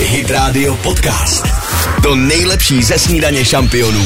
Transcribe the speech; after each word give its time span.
Hit 0.00 0.30
Radio 0.30 0.74
Podcast. 0.74 1.46
To 2.02 2.14
nejlepší 2.14 2.82
ze 2.82 2.98
snídaně 2.98 3.44
šampionů. 3.44 4.04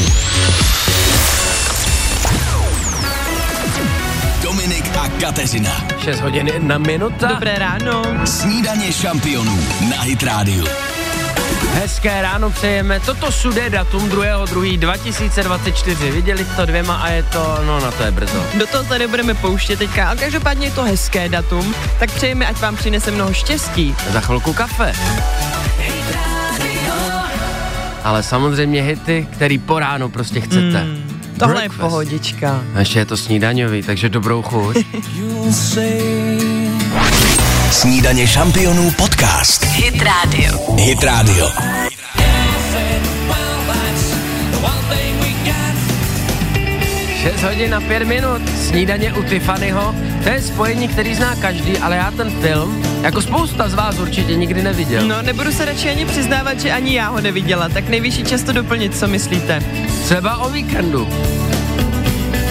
Dominik 4.43 4.97
a 4.97 5.09
Kateřina. 5.21 5.85
6 6.03 6.19
hodin 6.19 6.47
jedna 6.47 6.77
minuta. 6.77 7.27
Dobré 7.27 7.59
ráno. 7.59 8.01
Snídaně 8.25 8.93
šampionů 8.93 9.59
na 9.89 10.01
Hit 10.01 10.23
Radio. 10.23 10.65
Hezké 11.73 12.21
ráno 12.21 12.49
přejeme. 12.49 12.99
Toto 12.99 13.31
sudé 13.31 13.69
datum 13.69 14.09
2.2.2024. 14.09 16.11
Viděli 16.11 16.45
to 16.45 16.65
dvěma 16.65 16.95
a 16.95 17.09
je 17.09 17.23
to, 17.23 17.57
no 17.65 17.79
na 17.79 17.91
to 17.91 18.03
je 18.03 18.11
brzo. 18.11 18.45
Do 18.57 18.67
toho 18.67 18.83
tady 18.83 19.07
budeme 19.07 19.33
pouštět 19.33 19.79
teďka, 19.79 20.07
ale 20.07 20.17
každopádně 20.17 20.67
je 20.67 20.71
to 20.71 20.83
hezké 20.83 21.29
datum, 21.29 21.75
tak 21.99 22.11
přejeme, 22.11 22.47
ať 22.47 22.59
vám 22.59 22.75
přinese 22.75 23.11
mnoho 23.11 23.33
štěstí. 23.33 23.95
Za 24.09 24.21
chvilku 24.21 24.53
kafe. 24.53 24.93
Ale 28.03 28.23
samozřejmě 28.23 28.81
hity, 28.81 29.27
který 29.31 29.57
po 29.57 29.79
ránu 29.79 30.09
prostě 30.09 30.41
chcete. 30.41 30.79
Hmm, 30.81 31.19
tohle 31.39 31.55
Breakfast. 31.55 31.79
je 31.79 31.89
pohodička. 31.89 32.63
A 32.75 32.79
ještě 32.79 32.99
je 32.99 33.05
to 33.05 33.17
snídaňový, 33.17 33.83
takže 33.83 34.09
dobrou 34.09 34.41
chuť. 34.41 34.77
Snídaně 37.71 38.27
šampionů 38.27 38.91
podcast. 38.91 39.63
Hit 39.65 40.01
Radio. 40.01 40.75
Hit 40.77 41.03
Radio. 41.03 41.49
Šest 47.21 47.43
hodin 47.43 47.75
a 47.75 47.81
pět 47.81 48.03
minut, 48.07 48.41
snídaně 48.67 49.13
u 49.13 49.23
Tiffanyho. 49.23 49.95
To 50.23 50.29
je 50.29 50.41
spojení, 50.41 50.87
který 50.87 51.15
zná 51.15 51.35
každý, 51.35 51.77
ale 51.77 51.95
já 51.95 52.11
ten 52.11 52.31
film, 52.41 52.83
jako 53.01 53.21
spousta 53.21 53.69
z 53.69 53.73
vás 53.73 53.99
určitě 53.99 54.35
nikdy 54.35 54.63
neviděl. 54.63 55.07
No, 55.07 55.21
nebudu 55.21 55.51
se 55.51 55.65
radši 55.65 55.89
ani 55.89 56.05
přiznávat, 56.05 56.59
že 56.59 56.71
ani 56.71 56.95
já 56.95 57.09
ho 57.09 57.21
neviděla, 57.21 57.69
tak 57.69 57.89
nejvyšší 57.89 58.23
často 58.23 58.51
doplnit, 58.51 58.97
co 58.97 59.07
myslíte. 59.07 59.63
Třeba 60.03 60.37
o 60.37 60.49
víkendu. 60.49 61.07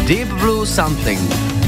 Deep 0.06 0.28
Blue 0.28 0.66
Something. 0.66 1.61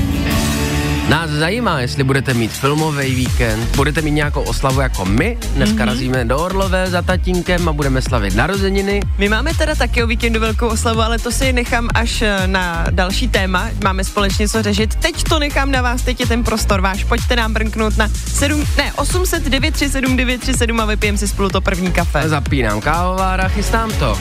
Nás 1.09 1.31
zajímá, 1.31 1.81
jestli 1.81 2.05
budete 2.05 2.35
mít 2.35 2.53
filmový 2.53 3.15
víkend, 3.15 3.77
budete 3.77 4.03
mít 4.03 4.11
nějakou 4.11 4.41
oslavu 4.41 4.81
jako 4.81 5.05
my. 5.05 5.39
Dneska 5.55 5.77
mm-hmm. 5.77 5.87
razíme 5.87 6.25
do 6.25 6.39
Orlové 6.39 6.91
za 6.91 7.03
tatínkem 7.03 7.69
a 7.69 7.73
budeme 7.73 8.03
slavit 8.03 8.35
narozeniny. 8.35 9.01
My 9.19 9.29
máme 9.29 9.55
teda 9.55 9.75
taky 9.75 10.03
o 10.03 10.07
víkendu 10.07 10.41
velkou 10.41 10.67
oslavu, 10.67 11.01
ale 11.01 11.19
to 11.19 11.33
si 11.33 11.53
nechám 11.53 11.89
až 11.95 12.23
eh, 12.23 12.47
na 12.47 12.87
další 12.91 13.29
téma. 13.29 13.69
Máme 13.85 14.05
společně 14.05 14.49
co 14.49 14.63
řešit. 14.63 14.95
Teď 14.95 15.23
to 15.23 15.39
nechám 15.39 15.71
na 15.71 15.83
vás, 15.83 16.03
teď 16.03 16.21
je 16.21 16.27
ten 16.27 16.45
prostor 16.45 16.81
váš. 16.81 17.05
Pojďte 17.05 17.37
nám 17.37 17.53
brnknout 17.53 17.97
na 17.97 18.09
7, 18.09 18.65
ne, 18.79 18.93
800 18.93 19.43
937 19.43 20.17
937 20.17 20.81
a 20.81 20.85
vypijeme 20.85 21.19
si 21.19 21.29
spolu 21.29 21.49
to 21.49 21.61
první 21.61 21.93
kafe. 21.93 22.29
Zapínám 22.29 22.81
kávovára, 22.81 23.49
chystám 23.49 23.93
to. 23.93 24.19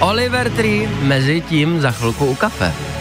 Oliver 0.00 0.50
Tree 0.50 0.88
mezi 1.02 1.40
tím 1.40 1.80
za 1.80 1.90
chvilku 1.90 2.26
u 2.26 2.34
kafe. 2.34 2.93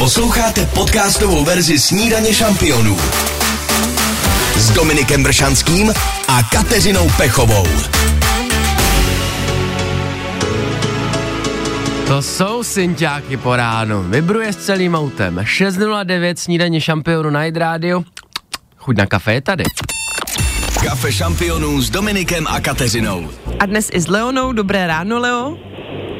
Posloucháte 0.00 0.66
podcastovou 0.66 1.44
verzi 1.44 1.78
Snídaně 1.78 2.34
šampionů 2.34 2.96
s 4.56 4.70
Dominikem 4.70 5.22
Bršanským 5.22 5.92
a 6.28 6.42
Kateřinou 6.42 7.10
Pechovou. 7.16 7.66
To 12.06 12.22
jsou 12.22 12.62
synťáky 12.62 13.36
po 13.36 13.56
ránu. 13.56 14.02
Vybruje 14.02 14.52
s 14.52 14.56
celým 14.56 14.94
autem. 14.94 15.36
6.09 15.36 16.34
snídaně 16.36 16.80
šampionu 16.80 17.30
Night 17.30 17.56
Radio. 17.56 18.02
Chuť 18.76 18.96
na 18.96 19.06
kafe 19.06 19.34
je 19.34 19.40
tady. 19.40 19.64
Kafe 20.84 21.12
šampionů 21.12 21.82
s 21.82 21.90
Dominikem 21.90 22.46
a 22.46 22.60
Kateřinou. 22.60 23.30
A 23.58 23.66
dnes 23.66 23.90
i 23.92 24.00
s 24.00 24.08
Leonou. 24.08 24.52
Dobré 24.52 24.86
ráno, 24.86 25.18
Leo. 25.18 25.69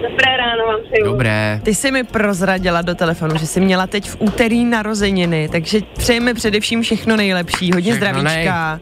Dobré 0.03 0.37
ráno 0.37 0.67
vám 0.67 0.81
přeju. 0.91 1.05
Dobré. 1.05 1.61
Ty 1.65 1.75
jsi 1.75 1.93
mi 1.93 2.05
prozradila 2.05 2.83
do 2.83 2.95
telefonu, 2.95 3.39
že 3.39 3.47
jsi 3.47 3.61
měla 3.61 3.86
teď 3.86 4.08
v 4.08 4.17
úterý 4.20 4.64
narozeniny, 4.64 5.48
takže 5.52 5.80
přejeme 5.98 6.35
především 6.35 6.83
všechno 6.83 7.17
nejlepší, 7.17 7.73
hodně 7.73 7.92
Všechno 7.92 8.08
zdravíčka. 8.08 8.80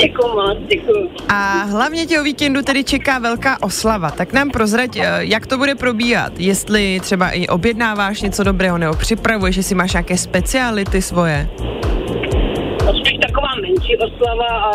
Děkuji 0.00 0.28
moc, 0.34 0.58
děkuji. 0.68 1.10
A 1.28 1.62
hlavně 1.62 2.06
tě 2.06 2.20
o 2.20 2.22
víkendu 2.22 2.62
tedy 2.62 2.84
čeká 2.84 3.18
velká 3.18 3.62
oslava, 3.62 4.10
tak 4.10 4.32
nám 4.32 4.50
prozrať, 4.50 4.96
eh, 4.96 5.10
jak 5.18 5.46
to 5.46 5.58
bude 5.58 5.74
probíhat, 5.74 6.32
jestli 6.38 7.00
třeba 7.00 7.30
i 7.30 7.46
objednáváš 7.46 8.22
něco 8.22 8.44
dobrého, 8.44 8.78
nebo 8.78 8.94
připravuješ, 8.94 9.56
jestli 9.56 9.74
máš 9.74 9.92
nějaké 9.92 10.16
speciality 10.16 11.02
svoje. 11.02 11.48
Menší 13.74 13.96
oslava 13.96 14.46
a 14.46 14.70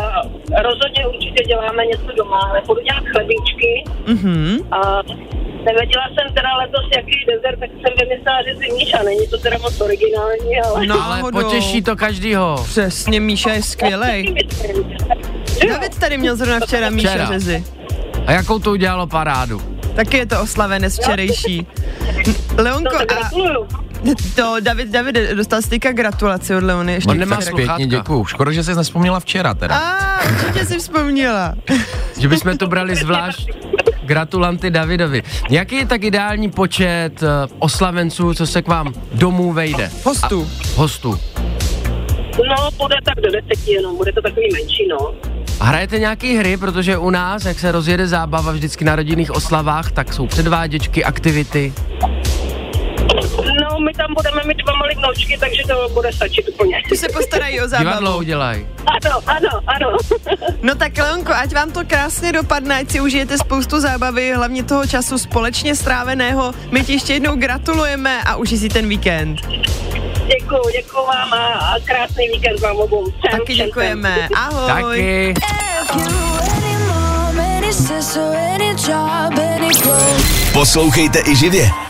rozhodně 0.62 1.06
určitě 1.06 1.44
děláme 1.44 1.86
něco 1.86 2.12
doma. 2.16 2.52
Nebudu 2.54 2.80
dělat 2.82 3.02
chlebíčky 3.12 3.84
Mhm. 4.06 4.58
a 4.72 5.02
nevěděla 5.64 6.04
jsem 6.08 6.34
teda 6.34 6.56
letos, 6.56 6.84
jaký 6.96 7.24
dezert, 7.32 7.60
tak 7.60 7.70
jsem 7.70 7.92
vymyslela, 8.08 8.38
že 8.48 8.54
si 8.54 8.72
Míša, 8.72 9.02
není 9.02 9.28
to 9.28 9.38
teda 9.38 9.58
moc 9.58 9.80
originální, 9.80 10.60
ale... 10.64 10.86
No, 10.86 11.02
Ale 11.04 11.32
potěší 11.32 11.82
to 11.82 11.96
každýho. 11.96 12.56
Přesně, 12.64 13.20
Míša 13.20 13.50
je 13.52 13.62
skvělej. 13.62 14.34
David 15.68 15.98
tady 16.00 16.18
měl 16.18 16.36
zrovna 16.36 16.60
včera 16.66 16.90
Míša 16.90 17.08
Včera. 17.08 17.26
řezy. 17.26 17.64
A 18.26 18.32
jakou 18.32 18.58
to 18.58 18.70
udělalo 18.70 19.06
parádu? 19.06 19.60
Taky 19.96 20.16
je 20.16 20.26
to 20.26 20.42
oslavenec 20.42 20.98
včerejší. 21.00 21.66
Leonko, 22.58 22.96
a. 22.96 23.30
to 24.36 24.56
David, 24.60 24.88
David, 24.88 25.16
dostal 25.34 25.62
jsi 25.62 25.70
teďka 25.70 25.92
gratulaci 25.92 26.54
od 26.54 26.64
Leony. 26.64 26.92
Ještě 26.92 27.10
On 27.10 27.18
nemá. 27.18 27.38
Pěkně 27.56 27.86
děkuju. 27.86 28.24
Škoda, 28.24 28.52
že 28.52 28.64
jsi 28.64 28.74
nespomněla 28.74 29.20
včera 29.20 29.54
teda. 29.54 29.76
A, 29.78 30.20
určitě 30.24 30.66
si 30.66 30.78
vzpomněla. 30.78 31.54
Že 32.18 32.28
bychom 32.28 32.58
tu 32.58 32.66
brali 32.66 32.96
zvlášť 32.96 33.50
gratulanty 34.02 34.70
Davidovi. 34.70 35.22
Jaký 35.50 35.76
je 35.76 35.86
tak 35.86 36.04
ideální 36.04 36.50
počet 36.50 37.22
uh, 37.22 37.28
oslavenců, 37.58 38.34
co 38.34 38.46
se 38.46 38.62
k 38.62 38.68
vám 38.68 38.94
domů 39.12 39.52
vejde? 39.52 39.90
Hostů. 40.04 40.50
Hostů. 40.76 41.20
No, 42.48 42.70
bude 42.76 42.96
tak 43.04 43.14
do 43.14 43.30
deseti 43.30 43.72
jenom, 43.72 43.96
bude 43.96 44.12
to 44.12 44.22
takový 44.22 44.48
menší, 44.52 44.88
no. 44.90 45.14
A 45.60 45.64
hrajete 45.64 45.98
nějaký 45.98 46.36
hry, 46.36 46.56
protože 46.56 46.98
u 46.98 47.10
nás, 47.10 47.44
jak 47.44 47.58
se 47.58 47.72
rozjede 47.72 48.06
zábava 48.06 48.52
vždycky 48.52 48.84
na 48.84 48.96
rodinných 48.96 49.30
oslavách, 49.30 49.92
tak 49.92 50.12
jsou 50.12 50.26
předváděčky, 50.26 51.04
aktivity. 51.04 51.72
No, 53.44 53.80
my 53.80 53.92
tam 53.92 54.14
budeme 54.14 54.42
mít 54.46 54.56
dva 54.56 54.72
malé 54.74 54.94
vnoučky, 54.96 55.38
takže 55.38 55.62
to 55.68 55.88
bude 55.88 56.12
stačit 56.12 56.48
úplně. 56.48 56.82
Ty 56.88 56.96
se 56.96 57.08
postarají 57.08 57.60
o 57.60 57.66
Divadlo 57.66 57.94
zábavu. 58.00 58.18
udělají. 58.18 58.66
Ano, 58.86 59.20
ano, 59.26 59.48
ano. 59.66 59.96
No 60.62 60.74
tak 60.74 60.98
Leonko, 60.98 61.32
ať 61.32 61.54
vám 61.54 61.70
to 61.72 61.80
krásně 61.86 62.32
dopadne, 62.32 62.78
ať 62.80 62.90
si 62.90 63.00
užijete 63.00 63.38
spoustu 63.38 63.80
zábavy, 63.80 64.32
hlavně 64.34 64.62
toho 64.64 64.86
času 64.86 65.18
společně 65.18 65.74
stráveného. 65.76 66.52
My 66.70 66.84
ti 66.84 66.92
ještě 66.92 67.12
jednou 67.12 67.36
gratulujeme 67.36 68.22
a 68.22 68.36
užij 68.36 68.58
si 68.58 68.68
ten 68.68 68.88
víkend. 68.88 69.38
Děkuju, 70.26 70.62
děkuju 70.76 71.06
vám 71.06 71.32
a, 71.34 71.74
krásný 71.84 72.28
víkend 72.28 72.60
vám 72.60 72.76
obou. 72.76 73.10
Taky 73.30 73.52
všem, 73.54 73.66
děkujeme. 73.66 74.28
Ahoj. 74.36 74.66
Taky. 74.66 75.34
Poslouchejte 80.52 81.22
i 81.26 81.36
živě. 81.36 81.89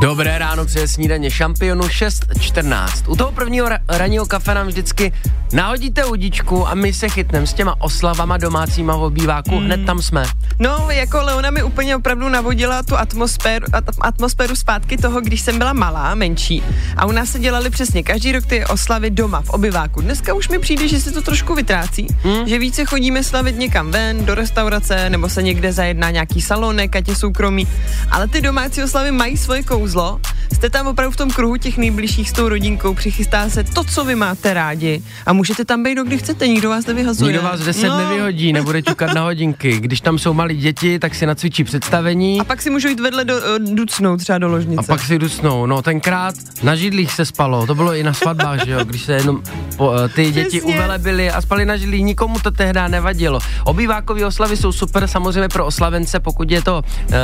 Dobré 0.00 0.38
ráno, 0.38 0.64
přeje 0.66 0.88
snídaně 0.88 1.30
šampionu 1.30 1.84
6.14. 1.84 2.86
U 3.06 3.16
toho 3.16 3.32
prvního 3.32 3.66
ra- 3.66 3.78
ranního 3.88 4.26
kafe 4.26 4.54
nám 4.54 4.66
vždycky 4.66 5.12
nahodíte 5.52 6.04
udičku 6.04 6.68
a 6.68 6.74
my 6.74 6.92
se 6.92 7.08
chytneme 7.08 7.46
s 7.46 7.52
těma 7.54 7.80
oslavama 7.80 8.36
domácíma 8.36 8.96
v 8.96 9.02
obýváku, 9.02 9.58
hned 9.58 9.86
tam 9.86 10.02
jsme. 10.02 10.24
No, 10.58 10.88
jako 10.90 11.22
Leona 11.22 11.50
mi 11.50 11.62
úplně 11.62 11.96
opravdu 11.96 12.28
navodila 12.28 12.82
tu 12.82 12.96
atmosféru, 12.96 13.66
at, 13.72 13.84
atmosféru 14.00 14.56
zpátky 14.56 14.96
toho, 14.96 15.20
když 15.20 15.40
jsem 15.40 15.58
byla 15.58 15.72
malá, 15.72 16.14
menší. 16.14 16.62
A 16.96 17.06
u 17.06 17.12
nás 17.12 17.28
se 17.28 17.38
dělali 17.38 17.70
přesně 17.70 18.02
každý 18.02 18.32
rok 18.32 18.46
ty 18.46 18.64
oslavy 18.64 19.10
doma, 19.10 19.40
v 19.40 19.50
obyváku. 19.50 20.00
Dneska 20.00 20.34
už 20.34 20.48
mi 20.48 20.58
přijde, 20.58 20.88
že 20.88 21.00
se 21.00 21.10
to 21.10 21.22
trošku 21.22 21.54
vytrácí, 21.54 22.06
hmm? 22.22 22.48
že 22.48 22.58
více 22.58 22.84
chodíme 22.84 23.24
slavit 23.24 23.58
někam 23.58 23.90
ven, 23.90 24.24
do 24.24 24.34
restaurace, 24.34 25.10
nebo 25.10 25.28
se 25.28 25.42
někde 25.42 25.72
zajedná 25.72 26.10
nějaký 26.10 26.42
salonek, 26.42 26.96
ať 26.96 27.08
je 27.08 27.16
soukromý. 27.16 27.66
Ale 28.10 28.28
ty 28.28 28.40
domácí 28.40 28.82
oslavy 28.82 29.10
mají 29.10 29.36
svoje 29.36 29.62
kouzlo 29.62 29.83
kouzlo. 29.84 30.20
Jste 30.54 30.70
tam 30.70 30.86
opravdu 30.86 31.12
v 31.12 31.16
tom 31.16 31.30
kruhu 31.30 31.56
těch 31.56 31.78
nejbližších 31.78 32.30
s 32.30 32.32
tou 32.32 32.48
rodinkou, 32.48 32.94
přichystá 32.94 33.48
se 33.48 33.64
to, 33.64 33.84
co 33.84 34.04
vy 34.04 34.14
máte 34.14 34.54
rádi 34.54 35.02
a 35.26 35.32
můžete 35.32 35.64
tam 35.64 35.82
být, 35.82 35.98
kdy 35.98 36.18
chcete, 36.18 36.48
nikdo 36.48 36.68
vás 36.68 36.86
nevyhazuje. 36.86 37.32
Nikdo 37.32 37.48
vás 37.48 37.60
10 37.60 37.88
no. 37.88 37.98
nevyhodí, 37.98 38.52
nebude 38.52 38.82
ťukat 38.82 39.14
na 39.14 39.22
hodinky. 39.22 39.80
Když 39.80 40.00
tam 40.00 40.18
jsou 40.18 40.34
malí 40.34 40.56
děti, 40.56 40.98
tak 40.98 41.14
si 41.14 41.26
nacvičí 41.26 41.64
představení. 41.64 42.40
A 42.40 42.44
pak 42.44 42.62
si 42.62 42.70
můžou 42.70 42.88
jít 42.88 43.00
vedle 43.00 43.24
do, 43.24 43.34
uh, 43.34 43.74
ducnout 43.74 44.20
třeba 44.20 44.38
do 44.38 44.48
ložnice. 44.48 44.80
A 44.80 44.82
pak 44.82 45.00
si 45.00 45.18
dusnou. 45.18 45.66
No 45.66 45.82
tenkrát 45.82 46.34
na 46.62 46.76
židlích 46.76 47.12
se 47.12 47.24
spalo, 47.24 47.66
to 47.66 47.74
bylo 47.74 47.94
i 47.94 48.02
na 48.02 48.12
svatbách, 48.12 48.64
že 48.64 48.72
jo, 48.72 48.84
když 48.84 49.02
se 49.02 49.12
jenom 49.12 49.42
po, 49.76 49.88
uh, 49.88 50.08
ty 50.14 50.30
děti 50.30 50.48
Přesně. 50.48 50.74
uvelebily 50.74 51.30
a 51.30 51.40
spali 51.40 51.66
na 51.66 51.76
židlích, 51.76 52.04
nikomu 52.04 52.38
to 52.38 52.50
tehdy 52.50 52.80
nevadilo. 52.88 53.40
Obývákové 53.64 54.26
oslavy 54.26 54.56
jsou 54.56 54.72
super, 54.72 55.06
samozřejmě 55.06 55.48
pro 55.48 55.66
oslavence, 55.66 56.20
pokud 56.20 56.50
je 56.50 56.62
to 56.62 56.82
uh, 56.82 57.14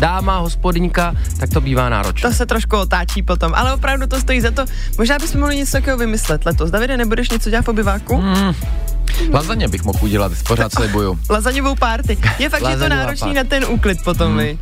dáma, 0.00 0.38
hospodyňka, 0.38 1.14
tak 1.40 1.50
to 1.50 1.60
bývá 1.60 1.88
náročné. 1.88 2.05
To 2.12 2.32
se 2.32 2.46
trošku 2.46 2.76
otáčí 2.76 3.22
potom, 3.22 3.54
ale 3.54 3.74
opravdu 3.74 4.06
to 4.06 4.20
stojí 4.20 4.40
za 4.40 4.50
to. 4.50 4.64
Možná 4.98 5.18
bychom 5.18 5.40
mohli 5.40 5.56
něco 5.56 5.72
takového 5.72 5.98
vymyslet 5.98 6.46
letos. 6.46 6.70
Davide, 6.70 6.96
nebudeš 6.96 7.30
něco 7.30 7.50
dělat 7.50 7.64
v 7.64 7.68
obyváku? 7.68 8.16
Hmm. 8.16 8.54
Lazaně 9.32 9.68
bych 9.68 9.84
mohl 9.84 9.98
udělat, 10.00 10.32
pořád 10.48 10.72
slibuju. 10.72 11.18
Lazaňovou 11.30 11.74
párty. 11.74 12.18
Je 12.38 12.50
fakt, 12.50 12.64
že 12.64 12.70
je 12.70 12.76
to 12.76 12.88
náročný 12.88 13.34
na 13.34 13.44
ten 13.44 13.64
úklid 13.68 13.98
potom, 14.04 14.36
vy. 14.36 14.58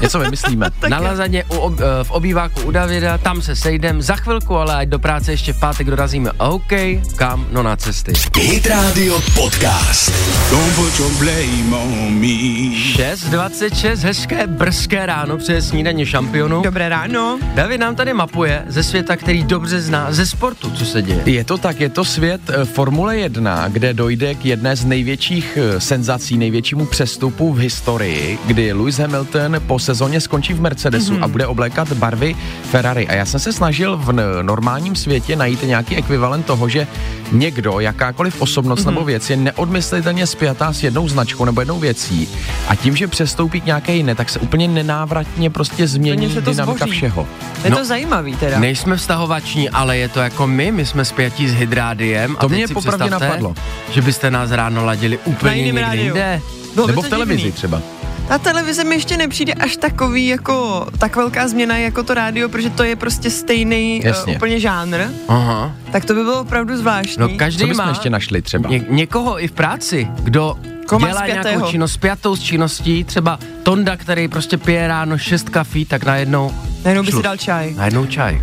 Něco 0.00 0.18
vymyslíme. 0.18 0.70
Na 0.88 0.98
lazaně 1.00 1.44
u, 1.44 1.56
ob, 1.56 1.80
eh, 1.80 2.04
v 2.04 2.10
obýváku 2.10 2.60
u 2.60 2.70
Davida, 2.70 3.18
tam 3.18 3.42
se 3.42 3.56
sejdem 3.56 4.02
za 4.02 4.16
chvilku, 4.16 4.56
ale 4.56 4.74
ať 4.74 4.88
do 4.88 4.98
práce 4.98 5.32
ještě 5.32 5.52
v 5.52 5.60
pátek 5.60 5.86
dorazíme. 5.86 6.32
OK, 6.32 6.72
kam? 7.16 7.46
No 7.52 7.62
na 7.62 7.76
cesty. 7.76 8.12
Hit 8.36 8.66
Radio 8.66 9.20
Podcast. 9.20 10.12
Don't 10.50 10.74
put 10.74 10.98
your 10.98 11.10
blame 11.18 11.76
on 11.76 12.14
me. 12.14 12.26
6.26, 12.26 13.96
hezké 13.96 14.46
brzké 14.46 15.06
ráno 15.06 15.36
přes 15.36 15.68
snídaně 15.68 16.06
šampionu. 16.06 16.62
Dobré 16.62 16.88
ráno. 16.88 17.38
David 17.54 17.80
nám 17.80 17.94
tady 17.96 18.14
mapuje 18.14 18.64
ze 18.68 18.82
světa, 18.82 19.16
který 19.16 19.44
dobře 19.44 19.80
zná, 19.80 20.12
ze 20.12 20.26
sportu, 20.26 20.70
co 20.70 20.84
se 20.84 21.02
děje. 21.02 21.22
Je 21.24 21.44
to 21.44 21.58
tak, 21.58 21.80
je 21.80 21.88
to 21.88 22.04
svět 22.04 22.40
eh, 22.48 22.64
Formule 22.64 23.16
1, 23.18 23.68
kde 23.68 23.94
dojde 23.94 24.34
k 24.34 24.44
jedné 24.44 24.76
z 24.76 24.84
největších 24.84 25.58
eh, 25.60 25.80
senzací, 25.80 26.38
největšímu 26.38 26.86
přestupu 26.86 27.52
v 27.52 27.58
historii, 27.58 28.38
kdy 28.46 28.72
Lewis 28.72 28.98
Hamilton 28.98 29.56
po 29.66 29.78
sezóně 29.94 30.20
skončí 30.20 30.52
v 30.54 30.60
Mercedesu 30.60 31.12
mm-hmm. 31.14 31.24
a 31.24 31.28
bude 31.28 31.46
oblékat 31.46 31.92
barvy 31.92 32.36
Ferrari. 32.70 33.08
A 33.08 33.14
já 33.14 33.24
jsem 33.26 33.40
se 33.40 33.52
snažil 33.52 33.96
v 33.96 34.12
normálním 34.42 34.96
světě 34.96 35.36
najít 35.36 35.62
nějaký 35.62 35.96
ekvivalent 35.96 36.46
toho, 36.46 36.68
že 36.68 36.86
někdo, 37.32 37.80
jakákoliv 37.80 38.40
osobnost 38.42 38.80
mm-hmm. 38.80 38.90
nebo 38.90 39.04
věc 39.04 39.30
je 39.30 39.36
neodmyslitelně 39.36 40.26
spjatá 40.26 40.72
s 40.72 40.82
jednou 40.82 41.08
značkou 41.08 41.44
nebo 41.44 41.60
jednou 41.60 41.78
věcí 41.78 42.28
a 42.68 42.74
tím, 42.74 42.96
že 42.96 43.08
přestoupí 43.08 43.60
k 43.60 43.66
nějaké 43.66 43.94
jiné, 43.94 44.14
tak 44.14 44.28
se 44.30 44.38
úplně 44.38 44.68
nenávratně 44.68 45.50
prostě 45.50 45.86
změní 45.86 46.26
Úplně 46.26 46.34
se 46.34 46.42
to 46.42 46.50
dynamika 46.50 46.76
zboří. 46.84 46.92
všeho. 46.96 47.26
Je 47.64 47.70
No. 47.70 47.76
to 47.76 47.84
zajímavý 47.84 48.36
teda. 48.36 48.58
Nejsme 48.58 48.96
vztahovační, 48.96 49.70
ale 49.70 49.96
je 49.98 50.08
to 50.08 50.20
jako 50.20 50.46
my, 50.46 50.72
my 50.72 50.86
jsme 50.86 51.04
spjatí 51.04 51.48
s 51.48 51.54
hydrádiem. 51.54 52.36
To 52.40 52.46
a 52.46 52.48
mě 52.48 52.68
popravdě 52.68 53.10
napadlo. 53.10 53.54
Že 53.92 54.02
byste 54.02 54.30
nás 54.30 54.50
ráno 54.50 54.84
ladili 54.84 55.18
úplně 55.24 55.62
někde 55.62 55.80
rádiu. 55.80 56.04
jinde. 56.04 56.40
Bylo 56.74 56.86
Nebo 56.86 57.02
v 57.02 57.08
televizi 57.08 57.36
divný. 57.42 57.52
třeba. 57.52 57.82
Ta 58.30 58.38
televize 58.38 58.84
mi 58.84 58.94
ještě 58.94 59.16
nepřijde 59.16 59.52
až 59.52 59.76
takový 59.76 60.26
jako, 60.26 60.86
tak 60.98 61.16
velká 61.16 61.48
změna 61.48 61.76
jako 61.76 62.02
to 62.02 62.14
rádio, 62.14 62.48
protože 62.48 62.70
to 62.70 62.82
je 62.84 62.96
prostě 62.96 63.30
stejný 63.30 64.00
uh, 64.00 64.06
Jasně. 64.06 64.36
úplně 64.36 64.60
žánr. 64.60 64.98
Aha. 65.28 65.72
Tak 65.92 66.04
to 66.04 66.14
by 66.14 66.22
bylo 66.22 66.40
opravdu 66.40 66.76
zvláštní. 66.76 67.20
No 67.20 67.28
Co 67.28 67.34
každý 67.36 67.64
bychom 67.64 67.84
má 67.84 67.88
ještě 67.88 68.10
našli 68.10 68.42
třeba? 68.42 68.70
ně, 68.70 68.84
někoho 68.88 69.44
i 69.44 69.48
v 69.48 69.52
práci, 69.52 70.08
kdo 70.22 70.54
Koho 70.86 71.00
má 71.00 71.08
dělá 71.08 71.26
nějakou 71.26 71.66
činnost, 71.66 71.92
spjatou 71.92 72.36
s 72.36 72.40
činností, 72.40 73.04
třeba 73.04 73.38
Tonda, 73.62 73.96
který 73.96 74.28
prostě 74.28 74.56
pije 74.58 74.88
ráno 74.88 75.18
šest 75.18 75.48
kafí, 75.48 75.84
tak 75.84 76.04
najednou 76.04 76.52
Najednou 76.84 77.02
by 77.02 77.06
si 77.06 77.12
šlup. 77.12 77.24
dal 77.24 77.36
čaj. 77.36 77.74
Najednou 77.74 78.06
čaj. 78.06 78.42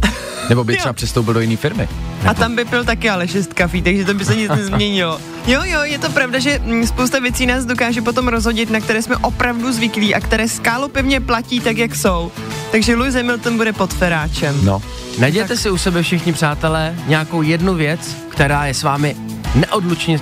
Nebo 0.50 0.64
by 0.64 0.78
třeba 0.78 0.94
přestoupil 0.94 1.34
do 1.34 1.40
jiné 1.40 1.56
firmy. 1.56 1.88
A 2.26 2.34
tam 2.34 2.56
by 2.56 2.66
pil 2.66 2.84
taky 2.84 3.10
ale 3.10 3.28
šest 3.28 3.54
kafí, 3.54 3.82
takže 3.82 4.06
to 4.06 4.14
by 4.14 4.26
se 4.26 4.36
nic 4.36 4.50
nezměnilo. 4.50 5.20
Jo, 5.48 5.62
jo, 5.64 5.84
je 5.84 6.00
to 6.00 6.10
pravda, 6.10 6.40
že 6.40 6.60
mm, 6.64 6.88
spousta 6.88 7.20
věcí 7.20 7.46
nás 7.46 7.66
dokáže 7.66 8.02
potom 8.02 8.28
rozhodit, 8.28 8.70
na 8.70 8.80
které 8.80 9.02
jsme 9.02 9.18
opravdu 9.18 9.72
zvyklí 9.72 10.16
a 10.16 10.20
které 10.20 10.48
skálopevně 10.48 11.20
platí 11.20 11.60
tak, 11.60 11.78
jak 11.78 11.96
jsou. 11.96 12.32
Takže 12.72 12.96
Lewis 12.96 13.16
Hamilton 13.16 13.58
bude 13.58 13.74
pod 13.74 13.94
feráčem. 13.94 14.66
No. 14.66 14.82
Najděte 15.20 15.58
si 15.58 15.70
u 15.70 15.78
sebe 15.78 16.04
všichni 16.04 16.34
přátelé 16.34 16.96
nějakou 17.08 17.42
jednu 17.42 17.74
věc, 17.76 18.18
která 18.30 18.66
je 18.66 18.74
s 18.74 18.84
vámi 18.84 19.16
neodlučně 19.56 20.20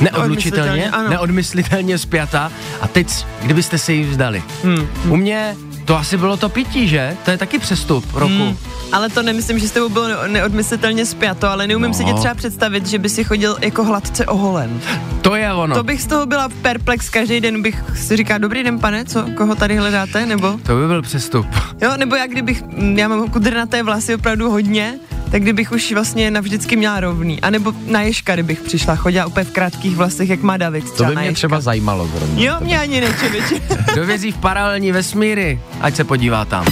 neodlučitelně, 0.00 0.72
Neodmyslitelně, 0.72 1.10
neodmyslitelně 1.10 1.98
spjatá 1.98 2.52
a 2.80 2.88
teď, 2.88 3.26
kdybyste 3.42 3.78
se 3.78 3.92
jí 3.92 4.02
vzdali. 4.02 4.42
Hmm. 4.64 4.88
U 5.08 5.16
mě 5.16 5.56
to 5.84 5.96
asi 5.96 6.16
bylo 6.16 6.36
to 6.36 6.48
pití, 6.48 6.88
že? 6.88 7.16
To 7.24 7.30
je 7.30 7.38
taky 7.38 7.58
přestup 7.58 8.04
roku. 8.14 8.32
Hmm. 8.34 8.56
Ale 8.92 9.08
to 9.08 9.22
nemyslím, 9.22 9.58
že 9.58 9.68
s 9.68 9.70
tebou 9.72 9.88
bylo 9.88 10.08
ne- 10.08 10.28
neodmyslitelně 10.28 11.06
spjato, 11.06 11.48
ale 11.48 11.66
neumím 11.66 11.88
No. 11.90 11.94
si 11.94 12.04
tě 12.04 12.12
třeba 12.14 12.34
představit, 12.34 12.86
že 12.86 12.98
by 12.98 13.08
si 13.08 13.24
chodil 13.24 13.56
jako 13.60 13.84
hladce 13.84 14.26
oholen. 14.26 14.80
To 15.22 15.34
je 15.36 15.52
ono. 15.52 15.74
To 15.74 15.82
bych 15.82 16.02
z 16.02 16.06
toho 16.06 16.26
byla 16.26 16.48
perplex, 16.62 17.10
každý 17.10 17.40
den 17.40 17.62
bych 17.62 17.84
si 17.96 18.16
říkal, 18.16 18.38
dobrý 18.38 18.62
den 18.62 18.78
pane, 18.78 19.04
co, 19.04 19.24
koho 19.36 19.54
tady 19.54 19.76
hledáte, 19.76 20.26
nebo? 20.26 20.58
To 20.66 20.76
by 20.76 20.86
byl 20.86 21.02
přestup. 21.02 21.46
Jo, 21.82 21.90
nebo 21.96 22.16
jak 22.16 22.30
kdybych, 22.30 22.62
já 22.94 23.08
mám 23.08 23.28
kudrnaté 23.30 23.82
vlasy 23.82 24.14
opravdu 24.14 24.50
hodně, 24.50 24.94
tak 25.32 25.42
kdybych 25.42 25.72
už 25.72 25.92
vlastně 25.92 26.30
navždycky 26.30 26.76
měla 26.76 27.00
rovný. 27.00 27.40
A 27.40 27.50
nebo 27.50 27.72
na 27.86 28.00
Ježka, 28.02 28.34
kdybych 28.34 28.60
přišla, 28.60 28.96
chodila 28.96 29.26
úplně 29.26 29.44
v 29.44 29.50
krátkých 29.50 29.96
vlasech, 29.96 30.28
jak 30.28 30.42
má 30.42 30.56
David 30.56 30.90
To 30.96 31.04
by 31.04 31.16
mě 31.16 31.24
Ježka. 31.24 31.34
třeba 31.34 31.60
zajímalo 31.60 32.06
zrovna. 32.06 32.42
Jo, 32.42 32.54
mě 32.60 32.80
ani 32.80 33.00
ne, 33.00 33.14
člověče. 33.20 33.54
Kdo 33.92 34.06
vězí 34.06 34.32
v 34.32 34.36
paralelní 34.36 34.92
vesmíry, 34.92 35.60
ať 35.80 35.96
se 35.96 36.04
podívá 36.04 36.44
tam. 36.44 36.64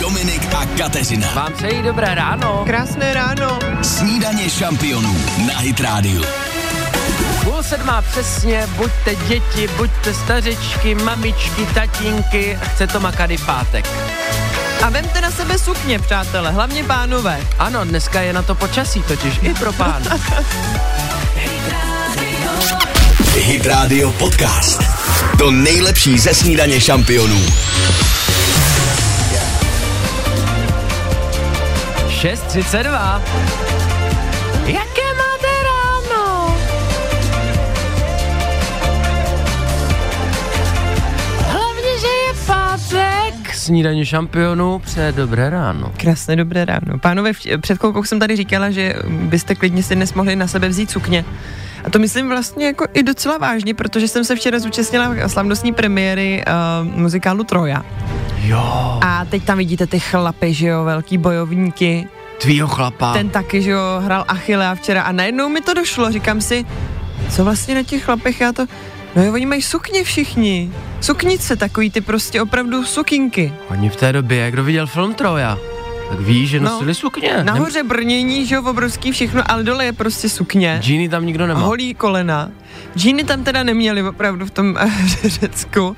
Dominik 0.00 0.54
a 0.54 0.66
Kateřina. 0.78 1.28
Vám 1.34 1.52
přeji 1.52 1.82
dobré 1.82 2.14
ráno. 2.14 2.62
Krásné 2.66 3.14
ráno. 3.14 3.58
Snídaně 3.82 4.50
šampionů 4.50 5.16
na 5.46 5.58
Hit 5.58 5.80
Radio. 5.80 6.22
Půl 7.44 7.62
sedmá 7.62 8.02
přesně, 8.02 8.66
buďte 8.76 9.14
děti, 9.28 9.68
buďte 9.76 10.14
stařečky, 10.14 10.94
mamičky, 10.94 11.66
tatínky, 11.74 12.58
chce 12.62 12.86
to 12.86 13.00
makady 13.00 13.36
pátek. 13.38 13.86
A 14.82 14.90
vemte 14.90 15.20
na 15.20 15.30
sebe 15.30 15.58
sukně, 15.58 15.98
přátelé, 15.98 16.50
hlavně 16.50 16.84
pánové. 16.84 17.40
Ano, 17.58 17.84
dneska 17.84 18.20
je 18.20 18.32
na 18.32 18.42
to 18.42 18.54
počasí 18.54 19.02
totiž, 19.02 19.34
i 19.42 19.54
pro 19.54 19.72
pán. 19.72 20.02
Hit 23.34 23.66
Radio 23.66 24.12
Podcast. 24.12 24.82
To 25.38 25.50
nejlepší 25.50 26.18
ze 26.18 26.34
snídaně 26.34 26.80
šampionů. 26.80 27.46
6.32. 32.08 33.20
pátek. 43.66 43.76
Snídaně 43.76 44.06
šampionů, 44.06 44.78
přeje 44.78 45.12
dobré 45.12 45.50
ráno. 45.50 45.92
Krásné 45.96 46.36
dobré 46.36 46.64
ráno. 46.64 46.98
Pánové, 47.00 47.32
před 47.60 47.78
chvilkou 47.78 48.04
jsem 48.04 48.18
tady 48.18 48.36
říkala, 48.36 48.70
že 48.70 48.94
byste 49.08 49.54
klidně 49.54 49.82
si 49.82 49.94
dnes 49.94 50.14
mohli 50.14 50.36
na 50.36 50.46
sebe 50.46 50.68
vzít 50.68 50.90
sukně. 50.90 51.24
A 51.84 51.90
to 51.90 51.98
myslím 51.98 52.28
vlastně 52.28 52.66
jako 52.66 52.86
i 52.94 53.02
docela 53.02 53.38
vážně, 53.38 53.74
protože 53.74 54.08
jsem 54.08 54.24
se 54.24 54.36
včera 54.36 54.58
zúčastnila 54.58 55.14
slavnostní 55.26 55.72
premiéry 55.72 56.44
uh, 56.46 57.00
muzikálu 57.00 57.44
Troja. 57.44 57.84
Jo. 58.42 58.98
A 59.02 59.24
teď 59.24 59.44
tam 59.44 59.58
vidíte 59.58 59.86
ty 59.86 60.00
chlapy, 60.00 60.54
že 60.54 60.66
jo, 60.66 60.84
velký 60.84 61.18
bojovníky. 61.18 62.08
Tvýho 62.40 62.68
chlapa. 62.68 63.12
Ten 63.12 63.30
taky, 63.30 63.62
že 63.62 63.70
jo, 63.70 63.80
hrál 64.04 64.24
Achillea 64.28 64.74
včera 64.74 65.02
a 65.02 65.12
najednou 65.12 65.48
mi 65.48 65.60
to 65.60 65.74
došlo, 65.74 66.12
říkám 66.12 66.40
si, 66.40 66.64
co 67.30 67.44
vlastně 67.44 67.74
na 67.74 67.82
těch 67.82 68.04
chlapech 68.04 68.40
já 68.40 68.52
to... 68.52 68.66
No 69.16 69.22
jo, 69.24 69.32
oni 69.32 69.46
mají 69.46 69.62
sukně 69.62 70.04
všichni. 70.04 70.72
Suknice, 71.00 71.56
takový 71.56 71.90
ty 71.90 72.00
prostě 72.00 72.42
opravdu 72.42 72.84
sukinky. 72.84 73.52
Oni 73.70 73.88
v 73.90 73.96
té 73.96 74.12
době, 74.12 74.50
kdo 74.50 74.64
viděl 74.64 74.86
film 74.86 75.14
Troja, 75.14 75.58
tak 76.10 76.20
ví, 76.20 76.46
že 76.46 76.60
No. 76.60 76.70
nosili 76.70 76.94
sukně. 76.94 77.44
Nahoře 77.44 77.82
brnění, 77.82 78.46
že 78.46 78.54
jo, 78.54 78.62
obrovský 78.62 79.12
všechno, 79.12 79.42
ale 79.50 79.62
dole 79.62 79.84
je 79.84 79.92
prostě 79.92 80.28
sukně. 80.28 80.78
Džíny 80.82 81.08
tam 81.08 81.26
nikdo 81.26 81.46
nemá. 81.46 81.60
Holí 81.60 81.94
kolena. 81.94 82.50
Džíny 82.96 83.24
tam 83.24 83.44
teda 83.44 83.62
neměli 83.62 84.02
opravdu 84.02 84.46
v 84.46 84.50
tom 84.50 84.76
eh, 84.78 85.28
Řecku, 85.28 85.96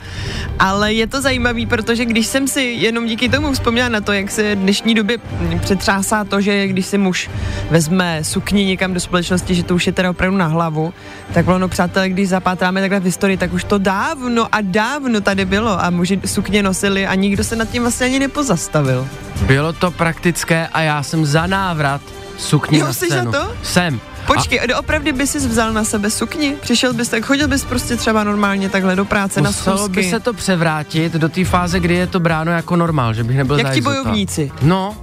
ale 0.58 0.92
je 0.92 1.06
to 1.06 1.20
zajímavý, 1.20 1.66
protože 1.66 2.04
když 2.04 2.26
jsem 2.26 2.48
si 2.48 2.60
jenom 2.62 3.06
díky 3.06 3.28
tomu 3.28 3.52
vzpomněla 3.52 3.88
na 3.88 4.00
to, 4.00 4.12
jak 4.12 4.30
se 4.30 4.54
v 4.54 4.58
dnešní 4.58 4.94
době 4.94 5.18
přetřásá 5.60 6.24
to, 6.24 6.40
že 6.40 6.66
když 6.66 6.86
si 6.86 6.98
muž 6.98 7.30
vezme 7.70 8.24
sukni 8.24 8.64
někam 8.64 8.94
do 8.94 9.00
společnosti, 9.00 9.54
že 9.54 9.62
to 9.62 9.74
už 9.74 9.86
je 9.86 9.92
teda 9.92 10.10
opravdu 10.10 10.36
na 10.36 10.46
hlavu, 10.46 10.94
tak 11.34 11.48
ono, 11.48 11.68
přátelé, 11.68 12.08
když 12.08 12.28
zapátráme 12.28 12.80
takhle 12.80 13.00
v 13.00 13.04
historii, 13.04 13.36
tak 13.36 13.52
už 13.52 13.64
to 13.64 13.78
dávno 13.78 14.48
a 14.52 14.58
dávno 14.60 15.20
tady 15.20 15.44
bylo 15.44 15.84
a 15.84 15.90
muži 15.90 16.20
sukně 16.26 16.62
nosili 16.62 17.06
a 17.06 17.14
nikdo 17.14 17.44
se 17.44 17.56
nad 17.56 17.68
tím 17.70 17.82
vlastně 17.82 18.06
ani 18.06 18.18
nepozastavil. 18.18 19.08
Bylo 19.42 19.72
to 19.72 19.90
praktické 19.90 20.68
a 20.72 20.80
já 20.80 21.02
jsem 21.02 21.26
za 21.26 21.46
návrat 21.46 22.00
sukni 22.38 22.78
Jo, 22.78 22.86
na 22.86 22.92
jsi 22.92 23.08
za 23.08 23.14
scénu. 23.14 23.32
to? 23.32 23.52
Jsem. 23.62 24.00
Počkej, 24.34 24.60
a... 24.74 24.78
opravdu 24.78 25.12
by 25.12 25.26
si 25.26 25.38
vzal 25.38 25.72
na 25.72 25.84
sebe 25.84 26.10
sukni? 26.10 26.54
Přišel 26.60 26.92
bys 26.94 27.08
tak, 27.08 27.24
chodil 27.26 27.48
bys 27.48 27.64
prostě 27.64 27.96
třeba 27.96 28.24
normálně 28.24 28.68
takhle 28.68 28.96
do 28.96 29.04
práce 29.04 29.40
na 29.40 29.50
Muselo 29.50 29.78
schůzky. 29.78 29.94
by 29.96 30.10
se 30.10 30.20
to 30.20 30.32
převrátit 30.32 31.12
do 31.12 31.28
té 31.28 31.44
fáze, 31.44 31.80
kdy 31.80 31.94
je 31.94 32.06
to 32.06 32.20
bráno 32.20 32.52
jako 32.52 32.76
normál, 32.76 33.14
že 33.14 33.24
bych 33.24 33.36
nebyl 33.36 33.58
Jak 33.58 33.74
ti 33.74 33.80
bojovníci. 33.80 34.50
No, 34.62 34.96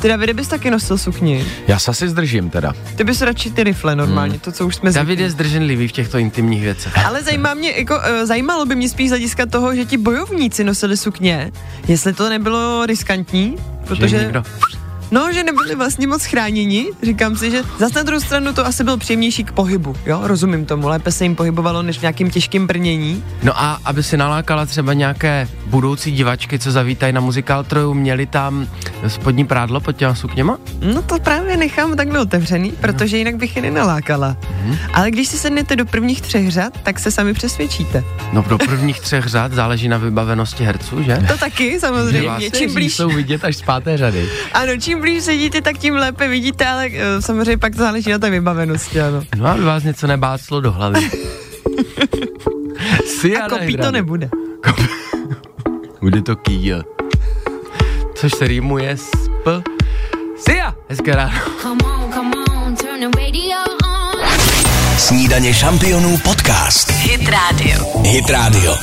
Ty 0.00 0.08
Davide 0.08 0.34
bys 0.34 0.48
taky 0.48 0.70
nosil 0.70 0.98
sukni. 0.98 1.44
Já 1.68 1.78
se 1.78 1.90
asi 1.90 2.08
zdržím 2.08 2.50
teda. 2.50 2.72
Ty 2.96 3.04
bys 3.04 3.20
radši 3.22 3.50
ty 3.50 3.64
rifle 3.64 3.96
normálně, 3.96 4.30
Hmm. 4.32 4.40
to, 4.40 4.52
co 4.52 4.66
už 4.66 4.74
jsme 4.76 4.92
David 4.92 5.06
zvyklí. 5.06 5.22
je 5.22 5.30
zdrženlivý 5.30 5.88
v 5.88 5.92
těchto 5.92 6.18
intimních 6.18 6.62
věcech. 6.62 6.98
Ale 7.06 7.22
zajímá 7.22 7.54
mě, 7.54 7.70
jako, 7.70 7.94
uh, 7.94 8.02
zajímalo 8.26 8.66
by 8.66 8.74
mě 8.76 8.88
spíš 8.88 9.08
hlediska 9.10 9.46
toho, 9.46 9.74
že 9.74 9.84
ti 9.84 9.96
bojovníci 9.96 10.64
nosili 10.64 10.96
sukně, 10.96 11.52
jestli 11.88 12.12
to 12.12 12.28
nebylo 12.28 12.86
riskantní, 12.86 13.56
protože... 13.84 14.08
Že 14.08 14.22
někdo, 14.22 14.42
No, 15.10 15.32
že 15.32 15.44
nebyli 15.44 15.74
vlastně 15.74 16.06
moc 16.06 16.24
chráněni. 16.24 16.86
Říkám 17.02 17.36
si, 17.36 17.50
že 17.50 17.62
zase 17.78 17.94
na 17.94 18.02
druhou 18.02 18.20
stranu 18.20 18.52
to 18.52 18.66
asi 18.66 18.84
byl 18.84 18.96
příjemnější 18.96 19.44
k 19.44 19.52
pohybu. 19.52 19.96
Jo, 20.06 20.20
rozumím 20.22 20.66
tomu. 20.66 20.88
Lépe 20.88 21.12
se 21.12 21.24
jim 21.24 21.36
pohybovalo 21.36 21.82
než 21.82 21.98
v 21.98 22.02
nějakým 22.02 22.30
těžkým 22.30 22.66
brnění. 22.66 23.24
No 23.42 23.60
a 23.60 23.80
aby 23.84 24.02
si 24.02 24.16
nalákala 24.16 24.66
třeba 24.66 24.92
nějaké 24.92 25.48
budoucí 25.66 26.12
divačky, 26.12 26.58
co 26.58 26.72
zavítají 26.72 27.12
na 27.12 27.20
muzikál 27.20 27.64
Troju, 27.64 27.94
měli 27.94 28.26
tam 28.26 28.68
spodní 29.08 29.44
prádlo 29.46 29.80
pod 29.80 29.96
těma 29.96 30.14
sukněma? 30.14 30.58
No 30.94 31.02
to 31.02 31.18
právě 31.18 31.56
nechám 31.56 31.96
takhle 31.96 32.20
otevřený, 32.20 32.72
protože 32.80 33.16
jinak 33.18 33.36
bych 33.36 33.56
je 33.56 33.62
nenalákala. 33.62 34.36
Mhm. 34.64 34.76
Ale 34.92 35.10
když 35.10 35.28
si 35.28 35.38
sednete 35.38 35.76
do 35.76 35.86
prvních 35.86 36.22
třech 36.22 36.50
řad, 36.50 36.72
tak 36.82 36.98
se 36.98 37.10
sami 37.10 37.34
přesvědčíte. 37.34 38.04
No 38.32 38.44
do 38.48 38.58
prvních 38.58 39.00
třech 39.00 39.26
řad 39.26 39.52
záleží 39.52 39.88
na 39.88 39.98
vybavenosti 39.98 40.64
herců, 40.64 41.02
že? 41.02 41.18
To 41.28 41.38
taky, 41.38 41.80
samozřejmě. 41.80 42.50
Čím 42.50 42.74
blíž, 42.74 42.94
jsou 42.96 43.08
vidět 43.08 43.44
až 43.44 43.56
z 43.56 43.62
páté 43.62 43.96
řady. 43.96 44.28
ano, 44.52 44.72
čím 44.80 44.95
blíž 45.00 45.24
sedíte, 45.24 45.60
tak 45.60 45.78
tím 45.78 45.94
lépe 45.94 46.28
vidíte, 46.28 46.66
ale 46.66 46.88
eh, 46.92 47.22
samozřejmě 47.22 47.58
pak 47.58 47.72
to 47.72 47.78
záleží 47.78 48.10
na 48.10 48.18
té 48.18 48.30
vybavenosti, 48.30 49.00
ano. 49.00 49.22
No 49.36 49.46
aby 49.46 49.64
vás 49.64 49.82
něco 49.82 50.06
nebáclo 50.06 50.60
do 50.60 50.72
hlavy. 50.72 51.10
Si 53.06 53.36
A 53.36 53.48
kopí 53.48 53.76
to 53.76 53.92
nebude. 53.92 54.30
Bude 56.00 56.22
to 56.22 56.36
kýl. 56.36 56.82
Což 58.14 58.32
se 58.32 58.46
rýmuje 58.46 58.96
s 58.96 59.10
p. 59.44 59.62
Sia! 60.38 60.74
Hezké 60.88 61.16
ráno. 61.16 61.38
Come 61.62 61.84
on, 61.84 62.12
come 62.12 62.36
on, 62.36 62.76
turn 62.76 63.00
the 63.00 63.18
radio 63.18 63.56
on. 63.84 64.12
Snídaně 64.98 65.54
šampionů 65.54 66.18
podcast. 66.18 66.90
Hit 66.90 67.28
Radio. 67.28 68.00
Hit 68.02 68.30
Radio. 68.30 68.74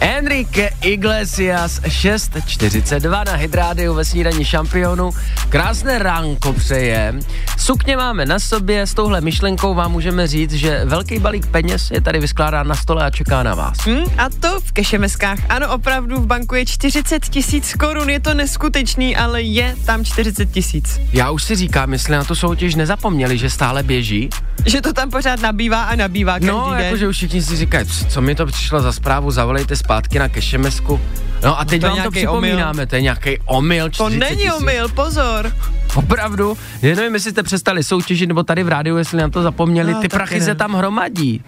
Enrique 0.00 0.67
Iglesias 0.82 1.80
6.42 1.80 3.26
na 3.26 3.32
Hydrádiu 3.32 3.94
ve 3.94 4.04
snídaní 4.04 4.44
šampionu. 4.44 5.10
Krásné 5.48 5.98
ránko 5.98 6.52
přeje. 6.52 7.14
Sukně 7.58 7.96
máme 7.96 8.26
na 8.26 8.38
sobě, 8.38 8.82
s 8.82 8.94
touhle 8.94 9.20
myšlenkou 9.20 9.74
vám 9.74 9.92
můžeme 9.92 10.26
říct, 10.26 10.52
že 10.52 10.84
velký 10.84 11.18
balík 11.18 11.46
peněz 11.46 11.90
je 11.90 12.00
tady 12.00 12.20
vyskládán 12.20 12.68
na 12.68 12.74
stole 12.74 13.04
a 13.04 13.10
čeká 13.10 13.42
na 13.42 13.54
vás. 13.54 13.78
Hm, 13.86 14.04
a 14.18 14.28
to 14.40 14.60
v 14.60 14.72
kešemeskách. 14.72 15.38
Ano, 15.48 15.74
opravdu 15.74 16.16
v 16.16 16.26
banku 16.26 16.54
je 16.54 16.66
40 16.66 17.28
tisíc 17.28 17.74
korun, 17.74 18.10
je 18.10 18.20
to 18.20 18.34
neskutečný, 18.34 19.16
ale 19.16 19.42
je 19.42 19.76
tam 19.86 20.04
40 20.04 20.46
tisíc. 20.46 21.00
Já 21.12 21.30
už 21.30 21.44
si 21.44 21.56
říkám, 21.56 21.92
jestli 21.92 22.12
na 22.12 22.24
tu 22.24 22.34
soutěž 22.34 22.74
nezapomněli, 22.74 23.38
že 23.38 23.50
stále 23.50 23.82
běží. 23.82 24.30
Že 24.66 24.80
to 24.82 24.92
tam 24.92 25.10
pořád 25.10 25.40
nabývá 25.40 25.82
a 25.82 25.94
nabývá 25.96 26.32
každý 26.32 26.46
No, 26.46 26.70
den. 26.70 26.80
jakože 26.84 27.08
už 27.08 27.16
všichni 27.16 27.42
si 27.42 27.56
říkají, 27.56 27.86
"C- 27.86 28.04
co 28.06 28.20
mi 28.20 28.34
to 28.34 28.46
přišlo 28.46 28.80
za 28.80 28.92
zprávu, 28.92 29.30
zavolejte 29.30 29.76
zpátky 29.76 30.18
na 30.18 30.28
kešemesku. 30.28 31.00
No 31.44 31.60
a 31.60 31.64
teď 31.64 31.80
To 31.80 31.86
vám 31.86 31.96
to 31.96 32.00
nějaký 32.00 32.16
připomínáme, 32.18 32.86
to 32.86 32.96
je 32.96 33.02
nějaký 33.02 33.38
omyl. 33.46 33.90
To 33.90 34.10
40 34.10 34.18
není 34.18 34.36
tisíc. 34.42 34.52
omyl, 34.56 34.88
pozor. 34.88 35.52
Opravdu, 35.94 36.58
já 36.82 36.94
nevím, 36.96 37.14
jestli 37.14 37.30
jste 37.30 37.42
přestali 37.42 37.84
soutěžit, 37.84 38.28
nebo 38.28 38.42
tady 38.42 38.62
v 38.62 38.68
rádiu, 38.68 38.96
jestli 38.96 39.18
na 39.18 39.28
to 39.28 39.42
zapomněli, 39.42 39.92
No, 39.92 40.00
ty 40.00 40.08
prachy 40.08 40.38
ne. 40.38 40.44
se 40.44 40.54
tam 40.54 40.74
hromadí. 40.74 41.42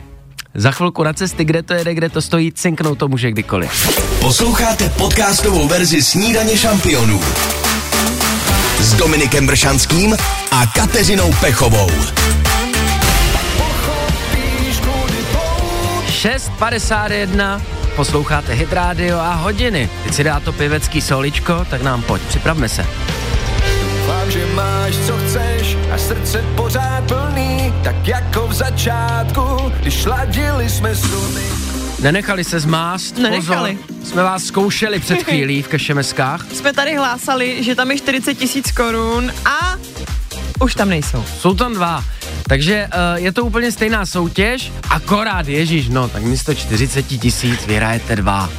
Za 0.55 0.71
chvilku 0.71 1.03
na 1.05 1.13
cesty, 1.13 1.45
kde 1.45 1.63
to 1.63 1.75
jede, 1.75 1.95
kde 1.95 2.09
to 2.09 2.23
stojí, 2.23 2.53
cinknout 2.53 2.99
to 2.99 3.09
může 3.09 3.31
kdykoliv. 3.31 3.99
Posloucháte 4.21 4.89
podcastovou 4.89 5.69
verzi 5.69 6.03
Snídaně 6.03 6.57
šampionů 6.57 7.21
s 8.81 8.95
Dominikem 8.95 9.47
Bršanským 9.47 10.17
a 10.51 10.67
Kateřinou 10.67 11.33
Pechovou. 11.41 11.91
6.51, 16.21 17.61
posloucháte 17.97 18.53
Hit 18.53 18.73
Radio 18.73 19.19
a 19.19 19.35
hodiny. 19.35 19.91
Teď 20.05 20.15
si 20.15 20.25
dá 20.25 20.41
to 20.41 20.53
pěvecký 20.53 21.01
soličko, 21.01 21.67
tak 21.71 21.83
nám 21.83 22.03
pojď, 22.03 22.23
připravme 22.23 22.69
se. 22.69 22.87
Doufám, 23.83 24.31
že 24.31 24.47
máš, 24.47 24.95
co 25.07 25.19
chceš 25.19 25.77
a 25.95 25.99
srdce 25.99 26.45
pořád 26.57 27.05
plný, 27.05 27.75
tak 27.85 28.09
jako 28.09 28.47
v 28.47 28.53
začátku, 28.53 29.73
když 29.81 30.07
ladili 30.07 30.69
jsme 30.69 30.95
struny. 30.95 31.43
Nenechali 32.01 32.45
se 32.45 32.61
zmást, 32.61 33.19
Nenechali. 33.19 33.79
pozor, 33.89 34.05
jsme 34.07 34.23
vás 34.23 34.45
zkoušeli 34.45 34.99
před 35.01 35.23
chvílí 35.25 35.63
v 35.63 35.69
kešemeskách. 35.69 36.53
Jsme 36.53 36.73
tady 36.73 36.97
hlásali, 36.97 37.65
že 37.65 37.75
tam 37.75 37.91
je 37.91 37.99
40 37.99 38.35
tisíc 38.35 38.73
korun 38.73 39.33
a 39.45 39.77
už 40.61 40.75
tam 40.75 40.89
nejsou. 40.89 41.25
Jsou 41.39 41.55
tam 41.55 41.75
dva. 41.75 42.05
Takže 42.51 42.89
uh, 42.91 43.23
je 43.23 43.33
to 43.33 43.45
úplně 43.45 43.73
stejná 43.73 44.07
soutěž, 44.07 44.73
akorát, 44.91 45.49
ježíš, 45.49 45.89
no, 45.89 46.09
tak 46.09 46.23
místo 46.23 46.55
40 46.55 47.03
tisíc 47.03 47.67
vyhrajete 47.67 48.17
dva. 48.17 48.51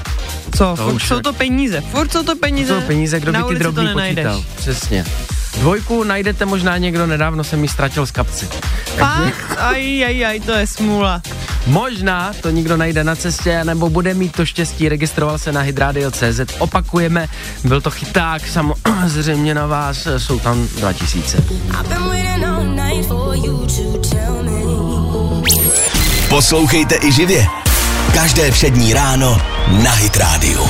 Co? 0.57 0.75
To 0.75 0.75
Furt 0.75 1.00
jsou 1.00 1.19
to 1.19 1.33
peníze. 1.33 1.81
Furt 1.81 2.12
jsou 2.12 2.24
to 2.24 2.36
peníze. 2.36 2.81
Jsou 2.81 2.88
peníze, 2.88 3.19
kdo 3.19 3.31
by 3.31 3.43
ty 3.43 3.60
drobný 3.60 3.88
počítal. 3.93 4.43
Přesně. 4.55 5.05
Dvojku 5.60 6.03
najdete 6.03 6.45
možná 6.45 6.77
někdo, 6.77 7.07
nedávno 7.07 7.43
jsem 7.43 7.63
ji 7.63 7.69
ztratil 7.69 8.05
z 8.05 8.12
kapsy. 8.12 8.48
Fakt? 8.98 9.57
Aj, 9.57 10.05
aj, 10.05 10.25
aj, 10.25 10.39
to 10.39 10.51
je 10.51 10.67
smůla. 10.67 11.21
Možná 11.67 12.31
to 12.41 12.49
někdo 12.49 12.77
najde 12.77 13.03
na 13.03 13.15
cestě, 13.15 13.63
nebo 13.63 13.89
bude 13.89 14.13
mít 14.13 14.35
to 14.35 14.45
štěstí, 14.45 14.89
registroval 14.89 15.37
se 15.37 15.51
na 15.51 15.61
hydradio.cz. 15.61 16.39
Opakujeme, 16.59 17.27
byl 17.63 17.81
to 17.81 17.91
chyták, 17.91 18.47
samozřejmě 18.47 19.53
na 19.61 19.67
vás, 19.67 20.07
jsou 20.17 20.39
tam 20.39 20.67
2000. 20.77 21.37
I've 21.37 21.89
been 21.89 22.03
waiting 22.07 22.45
all 22.45 22.63
night 22.63 23.07
for 23.07 23.35
you 23.35 23.57
to 23.57 24.09
tell 24.09 24.43
me. 24.43 24.51
Poslouchejte 26.29 26.95
i 27.01 27.11
živě. 27.11 27.47
Každé 28.13 28.51
přední 28.51 28.93
ráno 28.93 29.41
na 29.83 29.91
Hit 29.91 30.17
Radio. 30.17 30.67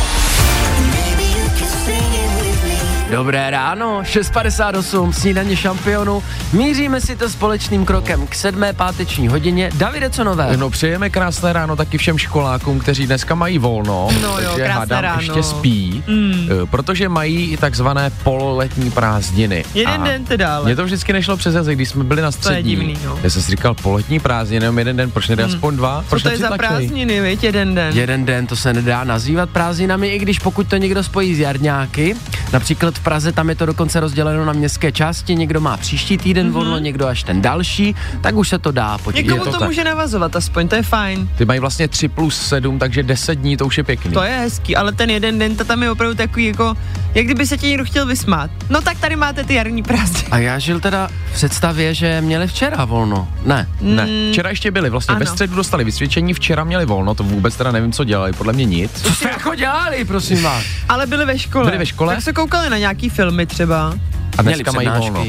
Dobré 3.12 3.50
ráno, 3.50 4.02
6.58, 4.02 5.12
snídaně 5.12 5.56
šampionu. 5.56 6.24
Míříme 6.54 7.02
si 7.02 7.16
to 7.16 7.30
společným 7.30 7.86
krokem 7.86 8.28
k 8.28 8.36
sedmé 8.36 8.74
páteční 8.74 9.28
hodině. 9.28 9.70
Davide, 9.74 10.10
co 10.10 10.24
nové? 10.24 10.58
No 10.58 10.70
přejeme 10.70 11.10
krásné 11.10 11.54
ráno 11.54 11.76
taky 11.76 11.98
všem 11.98 12.18
školákům, 12.18 12.80
kteří 12.80 13.08
dneska 13.08 13.36
mají 13.36 13.58
volno, 13.58 14.10
No 14.22 14.40
jo, 14.40 14.50
takže 14.50 14.64
krásné 14.64 14.80
hádám 14.80 15.04
ráno. 15.04 15.22
ještě 15.22 15.44
spí, 15.44 16.04
mm. 16.08 16.48
protože 16.70 17.10
mají 17.10 17.52
i 17.52 17.58
takzvané 17.58 18.12
pololetní 18.24 18.92
prázdniny. 18.92 19.66
Jeden 19.74 20.04
den 20.04 20.26
teda, 20.26 20.56
ale. 20.56 20.66
Mně 20.66 20.76
to 20.76 20.86
vždycky 20.86 21.14
nešlo 21.14 21.38
přes 21.38 21.56
jazyk, 21.56 21.76
když 21.78 21.90
jsme 21.90 22.04
byli 22.04 22.22
na 22.22 22.32
střední. 22.32 22.64
divný, 22.64 22.98
no. 23.06 23.20
Já 23.24 23.30
jsem 23.30 23.42
si 23.42 23.52
říkal, 23.52 23.74
poletní 23.74 24.20
prázdniny, 24.20 24.66
jenom 24.66 24.78
jeden 24.78 24.98
den, 24.98 25.12
proč 25.12 25.28
nedá 25.28 25.46
aspoň 25.46 25.76
dva? 25.76 26.02
Co 26.04 26.10
Proč 26.10 26.24
to 26.24 26.30
je 26.30 26.38
za 26.38 26.50
prázdniny, 26.58 27.22
viď, 27.22 27.44
jeden 27.44 27.76
den. 27.76 27.98
Jeden 27.98 28.26
den, 28.26 28.48
to 28.48 28.56
se 28.56 28.74
nedá 28.74 29.04
nazývat 29.04 29.50
prázdninami, 29.50 30.08
i 30.08 30.20
když 30.20 30.40
pokud 30.40 30.68
to 30.68 30.78
někdo 30.78 31.04
spojí 31.04 31.36
s 31.36 31.40
jarňáky, 31.40 32.16
například 32.54 33.01
v 33.02 33.04
Praze 33.04 33.32
tam 33.32 33.50
je 33.50 33.56
to 33.56 33.66
dokonce 33.66 34.00
rozděleno 34.00 34.46
na 34.46 34.54
městské 34.54 34.92
části, 34.92 35.36
někdo 35.36 35.62
má 35.62 35.78
příští 35.78 36.18
týden 36.18 36.50
mm-hmm. 36.50 36.54
volno, 36.54 36.78
někdo 36.78 37.08
až 37.08 37.24
ten 37.24 37.42
další, 37.42 37.96
tak 38.22 38.36
už 38.36 38.50
se 38.50 38.60
to 38.60 38.72
dá 38.72 38.98
počítat. 38.98 39.24
Někomu 39.24 39.44
to 39.44 39.52
to, 39.52 39.60
tak. 39.60 39.70
může 39.70 39.84
navazovat 39.84 40.36
aspoň, 40.36 40.68
to 40.68 40.76
je 40.76 40.84
fajn. 40.84 41.30
Ty 41.38 41.46
mají 41.46 41.60
vlastně 41.60 41.88
3 41.88 42.08
plus 42.08 42.48
7, 42.48 42.80
takže 42.80 43.04
10 43.04 43.36
dní, 43.36 43.58
to 43.58 43.66
už 43.66 43.78
je 43.78 43.84
pěkný. 43.84 44.12
To 44.12 44.24
je 44.24 44.32
hezký, 44.32 44.76
ale 44.76 44.92
ten 44.92 45.10
jeden 45.10 45.40
den, 45.40 45.56
to 45.56 45.64
tam 45.64 45.84
je 45.84 45.92
opravdu 45.92 46.16
takový 46.16 46.46
jako, 46.46 46.78
jak 47.14 47.26
kdyby 47.26 47.48
se 47.48 47.58
ti 47.58 47.68
někdo 47.68 47.86
chtěl 47.86 48.06
vysmát. 48.06 48.52
No 48.70 48.82
tak 48.82 49.00
tady 49.00 49.16
máte 49.16 49.44
ty 49.44 49.54
jarní 49.54 49.84
prázdniny. 49.84 50.28
A 50.32 50.38
já 50.38 50.60
žil 50.60 50.80
teda 50.80 51.10
v 51.32 51.34
představě, 51.34 51.94
že 51.94 52.22
měli 52.22 52.48
včera 52.48 52.86
volno. 52.86 53.28
Ne. 53.46 53.68
Ne, 53.82 54.08
včera 54.32 54.50
ještě 54.50 54.72
byli, 54.72 54.90
vlastně 54.90 55.16
ve 55.16 55.26
ano. 55.26 55.32
středu 55.32 55.56
dostali 55.56 55.84
vysvědčení, 55.84 56.34
včera 56.34 56.64
měli 56.64 56.86
volno, 56.86 57.16
to 57.16 57.24
vůbec 57.24 57.56
teda 57.56 57.72
nevím, 57.72 57.92
co 57.92 58.04
dělali, 58.04 58.34
podle 58.34 58.54
mě 58.54 58.66
nic. 58.66 58.92
Co 59.02 59.14
jste 59.14 59.30
jako 59.30 59.56
dělali, 59.56 60.06
prosím 60.06 60.44
vás? 60.44 60.64
Ale 60.90 61.08
byli 61.08 61.26
ve 61.26 61.40
škole. 61.40 61.66
Byli 61.66 61.78
ve 61.78 61.86
škole? 61.86 62.16
Tak 62.16 62.24
se 62.24 62.34
koukali 62.34 62.70
na 62.70 62.78
nějaký 62.92 63.10
filmy 63.10 63.46
třeba. 63.46 63.94
A 64.38 64.42
Měli 64.42 64.64
dneska 64.64 64.72
mají 64.72 64.90
volno. 64.90 65.26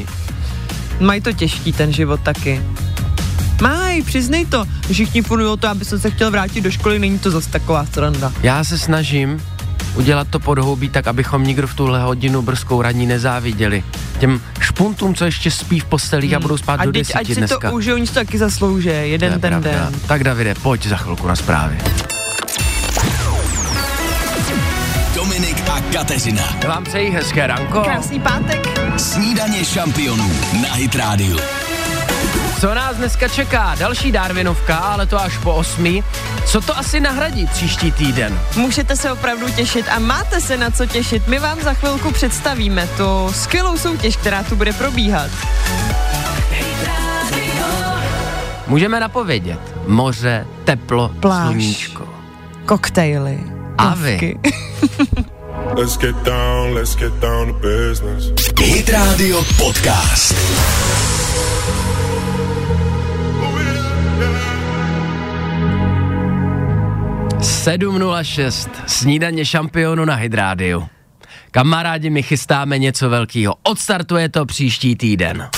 Mají 1.01 1.21
to 1.21 1.33
těžký 1.33 1.73
ten 1.73 1.93
život 1.93 2.21
taky. 2.21 2.63
Maj, 3.63 4.03
přiznej 4.03 4.47
to. 4.47 4.65
Všichni 4.93 5.23
furt 5.23 5.57
to, 5.57 5.69
aby 5.69 5.85
jsem 5.85 6.01
se 6.01 6.11
chtěl 6.11 6.31
vrátit 6.31 6.61
do 6.61 6.71
školy, 6.71 6.99
není 6.99 7.19
to 7.19 7.31
zase 7.31 7.51
taková 7.51 7.87
sranda. 7.87 8.33
Já 8.43 8.65
se 8.65 8.79
snažím 8.79 9.43
udělat 9.95 10.29
to 10.31 10.41
podhoubí 10.41 10.89
tak, 10.89 11.07
abychom 11.07 11.45
nikdo 11.45 11.67
v 11.67 11.75
tuhle 11.75 12.03
hodinu 12.03 12.43
brzkou 12.43 12.83
raní 12.83 13.07
nezáviděli. 13.07 13.85
Těm 14.19 14.41
špuntům, 14.61 15.15
co 15.15 15.25
ještě 15.25 15.51
spí 15.51 15.81
v 15.81 15.85
postelích 15.85 16.35
a 16.35 16.41
budou 16.41 16.57
spát 16.57 16.81
a 16.81 16.85
do 16.85 16.93
desíti 16.93 17.15
ať 17.19 17.27
si 17.27 17.35
dneska. 17.35 17.71
to 17.71 17.77
užijou, 17.77 17.97
oni 17.97 18.07
si 18.07 18.13
to 18.13 18.21
taky 18.21 18.39
zaslouží, 18.39 18.89
To 18.89 18.95
je 18.95 19.07
jeden 19.09 19.31
ten 19.33 19.41
pravda. 19.41 19.71
den. 19.71 20.01
Tak 20.07 20.25
Davide, 20.25 20.55
pojď 20.55 20.87
za 20.87 20.97
chvilku 20.97 21.27
na 21.27 21.37
zprávy. 21.37 21.79
Kateřina. 25.93 26.43
Vám 26.69 26.85
přeji 26.85 27.11
hezké 27.11 27.47
ranko. 27.47 27.81
Krásný 27.81 28.21
pátek. 28.21 28.69
Snídaně 28.97 29.65
šampionů 29.65 30.31
na 30.63 30.75
Hit 30.75 30.95
Radio. 30.95 31.39
Co 32.61 32.75
nás 32.75 32.97
dneska 32.97 33.29
čeká? 33.29 33.75
Další 33.79 34.13
Darwinovka, 34.13 34.77
ale 34.77 35.07
to 35.07 35.21
až 35.23 35.39
po 35.39 35.55
osmi. 35.55 36.05
Co 36.47 36.61
to 36.61 36.79
asi 36.79 37.01
nahradí 37.01 37.47
příští 37.47 37.93
týden? 37.93 38.39
Můžete 38.57 38.97
se 38.97 39.13
opravdu 39.13 39.51
těšit 39.51 39.87
a 39.89 39.99
máte 39.99 40.41
se 40.41 40.57
na 40.57 40.71
co 40.71 40.87
těšit. 40.87 41.29
My 41.29 41.39
vám 41.39 41.61
za 41.61 41.75
chvilku 41.75 42.11
představíme 42.11 42.89
tu 42.97 43.33
skvělou 43.33 43.79
soutěž, 43.79 44.17
která 44.17 44.43
tu 44.43 44.57
bude 44.57 44.73
probíhat. 44.73 45.31
Můžeme 48.67 49.01
napovědět. 49.01 49.61
Moře, 49.87 50.47
teplo, 50.65 51.09
Pláž. 51.21 51.47
sluníčko. 51.47 52.09
Koktejly. 52.67 53.39
A 53.79 53.95
vy? 53.95 54.39
Let's 55.77 55.97
get 55.97 56.15
down, 56.25 56.75
let's 56.75 56.95
get 56.95 57.21
down 57.21 57.47
to 57.47 57.55
business. 57.55 58.31
Hit 58.59 58.93
Radio 58.93 59.39
Podcast. 59.59 60.35
Sedm 67.41 67.99
7.06, 67.99 68.71
snídaně 68.87 69.45
šampionu 69.45 70.05
na 70.05 70.15
Hydrádiu. 70.15 70.89
Kamarádi, 71.51 72.11
my 72.11 72.23
chystáme 72.23 72.79
něco 72.79 73.11
velkého. 73.11 73.55
Odstartuje 73.63 74.29
to 74.29 74.47
příští 74.47 74.97
týden. 74.97 75.49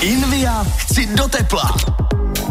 Invia 0.00 0.64
chci 0.64 1.06
do 1.16 1.28
tepla. 1.28 1.76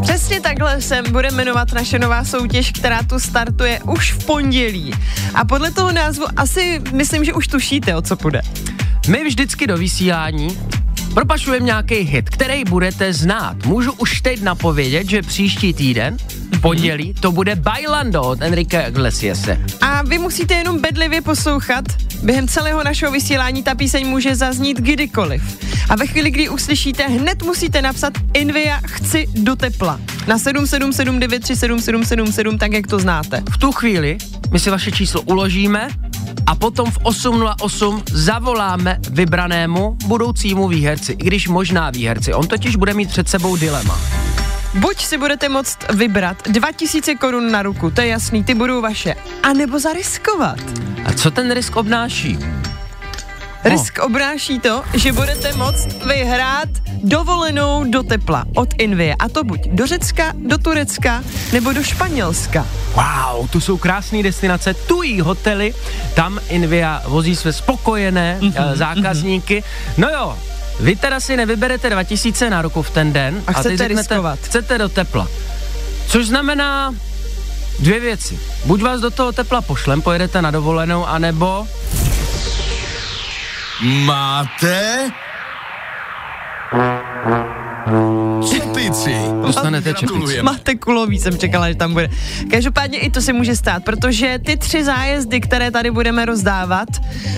Přesně 0.01 0.41
takhle 0.41 0.82
se 0.82 1.01
bude 1.12 1.32
jmenovat 1.32 1.74
naše 1.74 2.00
nová 2.00 2.25
soutěž, 2.25 2.72
která 2.72 3.03
tu 3.03 3.20
startuje 3.20 3.79
už 3.84 4.13
v 4.13 4.25
pondělí. 4.25 4.94
A 5.34 5.46
podle 5.46 5.72
toho 5.72 5.91
názvu 5.91 6.25
asi 6.36 6.82
myslím, 6.94 7.25
že 7.25 7.34
už 7.34 7.48
tušíte, 7.48 7.96
o 7.96 8.01
co 8.01 8.15
půjde. 8.15 8.41
My 9.08 9.24
vždycky 9.24 9.68
do 9.68 9.77
vysílání 9.77 10.60
propašujeme 11.13 11.66
nějaký 11.66 11.96
hit, 11.96 12.30
který 12.30 12.63
budete 12.63 13.13
znát. 13.13 13.66
Můžu 13.66 13.92
už 13.92 14.22
teď 14.22 14.42
napovědět, 14.42 15.10
že 15.10 15.22
příští 15.22 15.74
týden, 15.74 16.18
v 16.54 16.62
pondělí, 16.62 17.13
to 17.20 17.32
bude 17.32 17.56
Bailando 17.56 18.24
od 18.24 18.42
Enrique 18.42 18.88
Iglesiase. 18.88 19.60
A 19.82 20.01
vy 20.01 20.18
musíte 20.18 20.54
jenom 20.54 20.82
bedlivě 20.82 21.22
poslouchat. 21.22 21.86
Během 22.24 22.48
celého 22.48 22.84
našeho 22.84 23.12
vysílání 23.12 23.63
ta 23.63 23.75
píseň 23.75 24.08
může 24.08 24.36
zaznít 24.36 24.78
kdykoliv. 24.78 25.58
A 25.89 25.96
ve 25.96 26.08
chvíli, 26.08 26.32
kdy 26.32 26.50
uslyšíte, 26.50 27.08
hned 27.08 27.44
musíte 27.44 27.82
napsat 27.82 28.13
Invia 28.34 28.82
chci 28.86 29.28
do 29.34 29.56
tepla. 29.56 30.00
Na 30.28 30.38
777937777, 30.38 32.58
tak 32.58 32.74
jak 32.74 32.88
to 32.88 33.00
znáte. 33.00 33.44
V 33.51 33.58
tu 33.58 33.72
chvíli 33.72 34.18
my 34.51 34.60
si 34.60 34.70
vaše 34.70 34.92
číslo 34.92 35.22
uložíme 35.22 35.89
a 36.46 36.56
potom 36.56 36.92
v 36.92 36.98
8.08 37.00 38.04
zavoláme 38.12 39.00
vybranému 39.10 39.98
budoucímu 40.06 40.68
výherci, 40.68 41.12
i 41.12 41.24
když 41.24 41.48
možná 41.48 41.90
výherci. 41.90 42.34
On 42.34 42.48
totiž 42.48 42.76
bude 42.76 42.94
mít 42.94 43.10
před 43.10 43.30
sebou 43.30 43.56
dilema. 43.56 44.00
Buď 44.74 44.98
si 44.98 45.18
budete 45.18 45.50
moct 45.50 45.78
vybrat 45.94 46.38
2000 46.48 47.16
korun 47.16 47.52
na 47.52 47.64
ruku, 47.64 47.92
to 47.92 48.02
je 48.02 48.08
jasný, 48.08 48.44
ty 48.44 48.54
budou 48.54 48.82
vaše, 48.82 49.16
a 49.44 49.54
nebo 49.54 49.80
zariskovat. 49.80 50.60
A 51.06 51.14
co 51.14 51.32
ten 51.32 51.52
risk 51.52 51.76
obnáší? 51.76 52.38
Risk 53.63 54.00
obráší 54.00 54.60
to, 54.60 54.84
že 54.94 55.12
budete 55.13 55.54
moct 55.54 56.04
vyhrát 56.06 56.70
dovolenou 57.04 57.84
do 57.92 58.04
tepla 58.04 58.46
od 58.56 58.70
Invie. 58.78 59.16
A 59.16 59.30
to 59.30 59.44
buď 59.44 59.68
do 59.68 59.88
Řecka, 59.88 60.34
do 60.36 60.58
Turecka 60.58 61.24
nebo 61.54 61.74
do 61.74 61.84
Španělska. 61.84 62.68
Wow, 62.96 63.48
tu 63.50 63.60
jsou 63.62 63.78
krásné 63.78 64.24
destinace, 64.24 64.74
tují 64.74 65.22
hotely, 65.22 65.74
tam 66.13 66.39
Invia 66.50 67.04
vozí 67.08 67.36
své 67.36 67.54
spokojené 67.54 68.38
mm-hmm, 68.42 68.75
zákazníky. 68.75 69.63
No 69.98 70.10
jo, 70.10 70.38
vy 70.80 70.96
teda 70.96 71.20
si 71.20 71.38
nevyberete 71.38 71.89
2000 71.89 72.50
na 72.50 72.62
ruku 72.62 72.82
v 72.82 72.89
ten 72.89 73.13
den 73.13 73.44
A 73.48 73.54
chcete 73.54 73.70
teď 73.70 73.78
řeknete, 73.78 74.01
riskovat. 74.01 74.39
chcete 74.39 74.78
do 74.78 74.89
tepla. 74.89 75.28
Což 76.08 76.28
znamená 76.28 76.96
dvě 77.80 78.00
věci. 78.00 78.39
Buď 78.66 78.82
vás 78.82 79.01
do 79.01 79.12
toho 79.12 79.32
tepla 79.32 79.62
pošlem, 79.62 80.01
pojedete 80.01 80.42
na 80.42 80.51
dovolenou, 80.51 81.06
anebo 81.06 81.68
Máte 83.82 85.12
čepici. 88.50 89.16
dostanete 89.46 89.94
čepici. 89.94 90.42
Máte 90.42 90.76
kulový, 90.76 91.20
jsem 91.20 91.38
čekala, 91.38 91.70
že 91.70 91.76
tam 91.76 91.94
bude. 91.94 92.10
Každopádně 92.52 93.00
i 93.00 93.10
to 93.10 93.22
se 93.22 93.34
může 93.34 93.56
stát, 93.56 93.84
protože 93.84 94.40
ty 94.46 94.58
tři 94.58 94.84
zájezdy, 94.84 95.42
které 95.42 95.72
tady 95.72 95.92
budeme 95.92 96.26
rozdávat, 96.26 96.90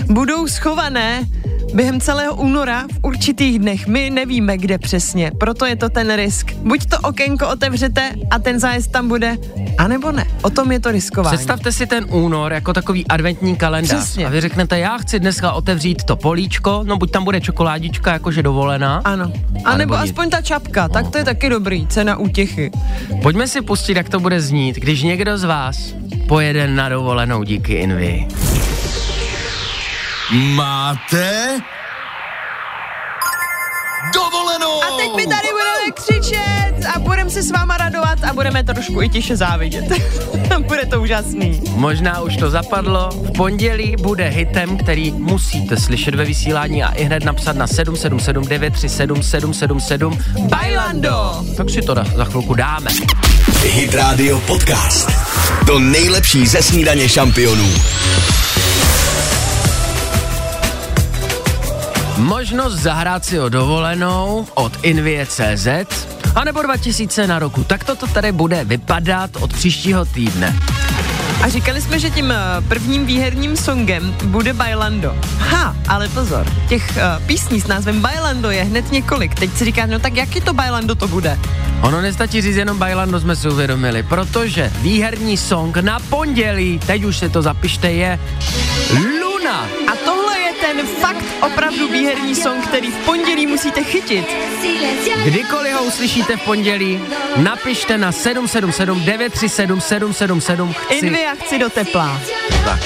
budou 0.06 0.46
schované 0.48 1.22
během 1.74 2.00
celého 2.00 2.34
února 2.34 2.84
v 2.92 2.98
určitých 3.02 3.58
dnech. 3.58 3.86
My 3.86 4.10
nevíme, 4.10 4.58
kde 4.58 4.78
přesně, 4.78 5.32
proto 5.40 5.66
je 5.66 5.76
to 5.76 5.88
ten 5.88 6.16
risk. 6.16 6.52
Buď 6.52 6.86
to 6.86 6.98
okénko 6.98 7.48
otevřete 7.48 8.10
a 8.30 8.38
ten 8.38 8.60
zájezd 8.60 8.90
tam 8.92 9.08
bude, 9.08 9.36
anebo 9.78 10.12
ne. 10.12 10.24
O 10.42 10.50
tom 10.50 10.72
je 10.72 10.80
to 10.80 10.90
riskování. 10.92 11.36
Představte 11.36 11.72
si 11.72 11.86
ten 11.86 12.06
únor 12.08 12.52
jako 12.52 12.72
takový 12.72 13.06
adventní 13.06 13.56
kalendář 13.56 13.98
Přesně. 13.98 14.26
a 14.26 14.30
vy 14.30 14.40
řeknete, 14.40 14.78
já 14.78 14.98
chci 14.98 15.20
dneska 15.20 15.52
otevřít 15.52 16.04
to 16.04 16.16
políčko, 16.16 16.82
no 16.86 16.96
buď 16.96 17.10
tam 17.10 17.24
bude 17.24 17.40
čokoládička 17.40 18.12
jakože 18.12 18.42
dovolená. 18.42 19.00
Ano. 19.04 19.32
A, 19.64 19.76
nebo 19.76 19.94
aspoň 19.94 20.30
ta 20.30 20.42
čapka, 20.42 20.88
tak 20.88 21.08
to 21.08 21.18
je 21.18 21.24
taky 21.24 21.48
dobrý, 21.48 21.86
cena 21.86 22.16
útěchy. 22.16 22.70
Pojďme 23.22 23.48
si 23.48 23.60
pustit, 23.60 23.96
jak 23.96 24.08
to 24.08 24.20
bude 24.20 24.40
znít, 24.40 24.76
když 24.76 25.02
někdo 25.02 25.38
z 25.38 25.44
vás 25.44 25.94
pojede 26.28 26.68
na 26.68 26.88
dovolenou 26.88 27.42
díky 27.42 27.72
Invi. 27.74 28.26
Máte 30.32 31.60
dovolenou. 34.14 34.82
A 34.82 34.96
teď 34.96 35.10
my 35.16 35.26
tady 35.26 35.48
budeme 35.50 35.90
křičet 35.94 36.86
a 36.94 36.98
budeme 36.98 37.30
se 37.30 37.42
s 37.42 37.50
váma 37.50 37.76
radovat 37.76 38.24
a 38.24 38.32
budeme 38.32 38.64
trošku 38.64 39.02
i 39.02 39.08
tiše 39.08 39.36
závidět. 39.36 39.84
bude 40.58 40.86
to 40.86 41.02
úžasný. 41.02 41.60
Možná 41.70 42.20
už 42.20 42.36
to 42.36 42.50
zapadlo, 42.50 43.08
v 43.10 43.32
pondělí 43.32 43.96
bude 44.02 44.28
hitem, 44.28 44.76
který 44.76 45.10
musíte 45.10 45.76
slyšet 45.76 46.14
ve 46.14 46.24
vysílání 46.24 46.82
a 46.82 46.92
i 46.92 47.04
hned 47.04 47.24
napsat 47.24 47.56
na 47.56 47.66
777 47.66 48.48
937 48.48 49.22
777 49.22 50.18
Bailando. 50.48 51.44
Tak 51.56 51.70
si 51.70 51.82
to 51.82 51.94
za 52.16 52.24
chvilku 52.24 52.54
dáme. 52.54 52.90
Hit 53.62 53.94
Radio 53.94 54.40
Podcast. 54.40 55.10
To 55.66 55.78
nejlepší 55.78 56.46
ze 56.46 56.62
snídaně 56.62 57.08
šampionů. 57.08 57.68
Možnost 62.16 62.74
zahrát 62.74 63.24
si 63.24 63.40
o 63.40 63.48
dovolenou 63.48 64.46
od 64.54 64.72
Invie.cz 64.82 65.66
a 66.34 66.44
nebo 66.44 66.62
2000 66.62 67.26
na 67.26 67.38
roku. 67.38 67.64
Tak 67.64 67.84
toto 67.84 68.06
tady 68.06 68.32
bude 68.32 68.64
vypadat 68.64 69.30
od 69.36 69.52
příštího 69.52 70.04
týdne. 70.04 70.56
A 71.42 71.48
říkali 71.48 71.82
jsme, 71.82 71.98
že 71.98 72.10
tím 72.10 72.32
eh, 72.32 72.36
prvním 72.68 73.06
výherním 73.06 73.56
songem 73.56 74.16
bude 74.24 74.52
Bailando. 74.52 75.16
Ha, 75.38 75.76
ale 75.88 76.08
pozor, 76.08 76.46
těch 76.68 76.90
uh, 76.90 77.26
písní 77.26 77.60
s 77.60 77.66
názvem 77.66 78.00
Bailando 78.00 78.50
je 78.50 78.62
hned 78.62 78.92
několik. 78.92 79.34
Teď 79.34 79.56
si 79.56 79.64
říká, 79.64 79.86
no 79.86 79.98
tak 79.98 80.16
jaký 80.16 80.40
to 80.40 80.52
Bailando 80.52 80.94
to 80.94 81.08
bude? 81.08 81.38
Ono 81.80 82.00
nestačí 82.00 82.42
říct 82.42 82.56
jenom 82.56 82.78
Bailando, 82.78 83.20
jsme 83.20 83.36
si 83.36 83.48
uvědomili, 83.48 84.02
protože 84.02 84.72
výherní 84.80 85.36
song 85.36 85.76
na 85.76 85.98
pondělí, 86.00 86.80
teď 86.86 87.04
už 87.04 87.16
se 87.16 87.28
to 87.28 87.42
zapište, 87.42 87.92
je 87.92 88.18
Luna. 89.20 89.66
A 89.92 89.96
tohle 90.72 90.82
je 90.82 90.86
ten 90.86 90.96
fakt 91.00 91.24
opravdu 91.40 91.88
výherní 91.88 92.34
song, 92.34 92.66
který 92.66 92.90
v 92.90 92.96
pondělí 93.04 93.46
musíte 93.46 93.84
chytit. 93.84 94.26
Kdykoliv 95.24 95.74
ho 95.74 95.84
uslyšíte 95.84 96.36
v 96.36 96.40
pondělí, 96.40 97.00
napište 97.36 97.98
na 97.98 98.12
777 98.12 99.04
937 99.04 99.80
777 99.80 100.72
chci. 100.72 100.94
Invia 100.94 101.34
chci 101.34 101.58
do 101.58 101.70
tepla. 101.70 102.20
Tak. 102.64 102.80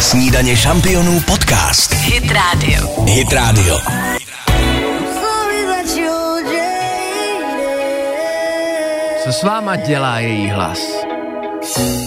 Snídaně 0.00 0.56
šampionů 0.56 1.20
podcast. 1.20 1.92
Hit 1.94 2.32
Radio. 2.32 3.04
Hit 3.04 3.32
Radio. 3.32 3.78
Co 9.24 9.32
s 9.32 9.42
váma 9.42 9.76
dělá 9.76 10.18
její 10.18 10.50
hlas? 10.50 10.95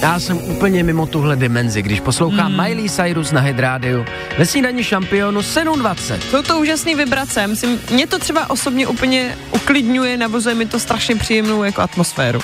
Já 0.01 0.19
jsem 0.19 0.37
úplně 0.37 0.83
mimo 0.83 1.05
tuhle 1.05 1.35
dimenzi, 1.35 1.81
když 1.81 1.99
poslouchám 1.99 2.51
hmm. 2.51 2.63
Miley 2.63 2.89
Cyrus 2.89 3.31
na 3.31 3.41
Hit 3.41 3.59
Radio 3.59 4.05
ve 4.37 4.45
snídaní 4.45 4.83
šampionu 4.83 5.41
720. 5.41 6.23
Jsou 6.23 6.41
to 6.41 6.59
úžasný 6.59 6.95
vibrace, 6.95 7.47
myslím, 7.47 7.79
mě 7.91 8.07
to 8.07 8.19
třeba 8.19 8.49
osobně 8.49 8.87
úplně 8.87 9.37
uklidňuje, 9.51 10.17
navozuje 10.17 10.55
mi 10.55 10.65
to 10.65 10.79
strašně 10.79 11.15
příjemnou 11.15 11.63
jako 11.63 11.81
atmosféru. 11.81 12.39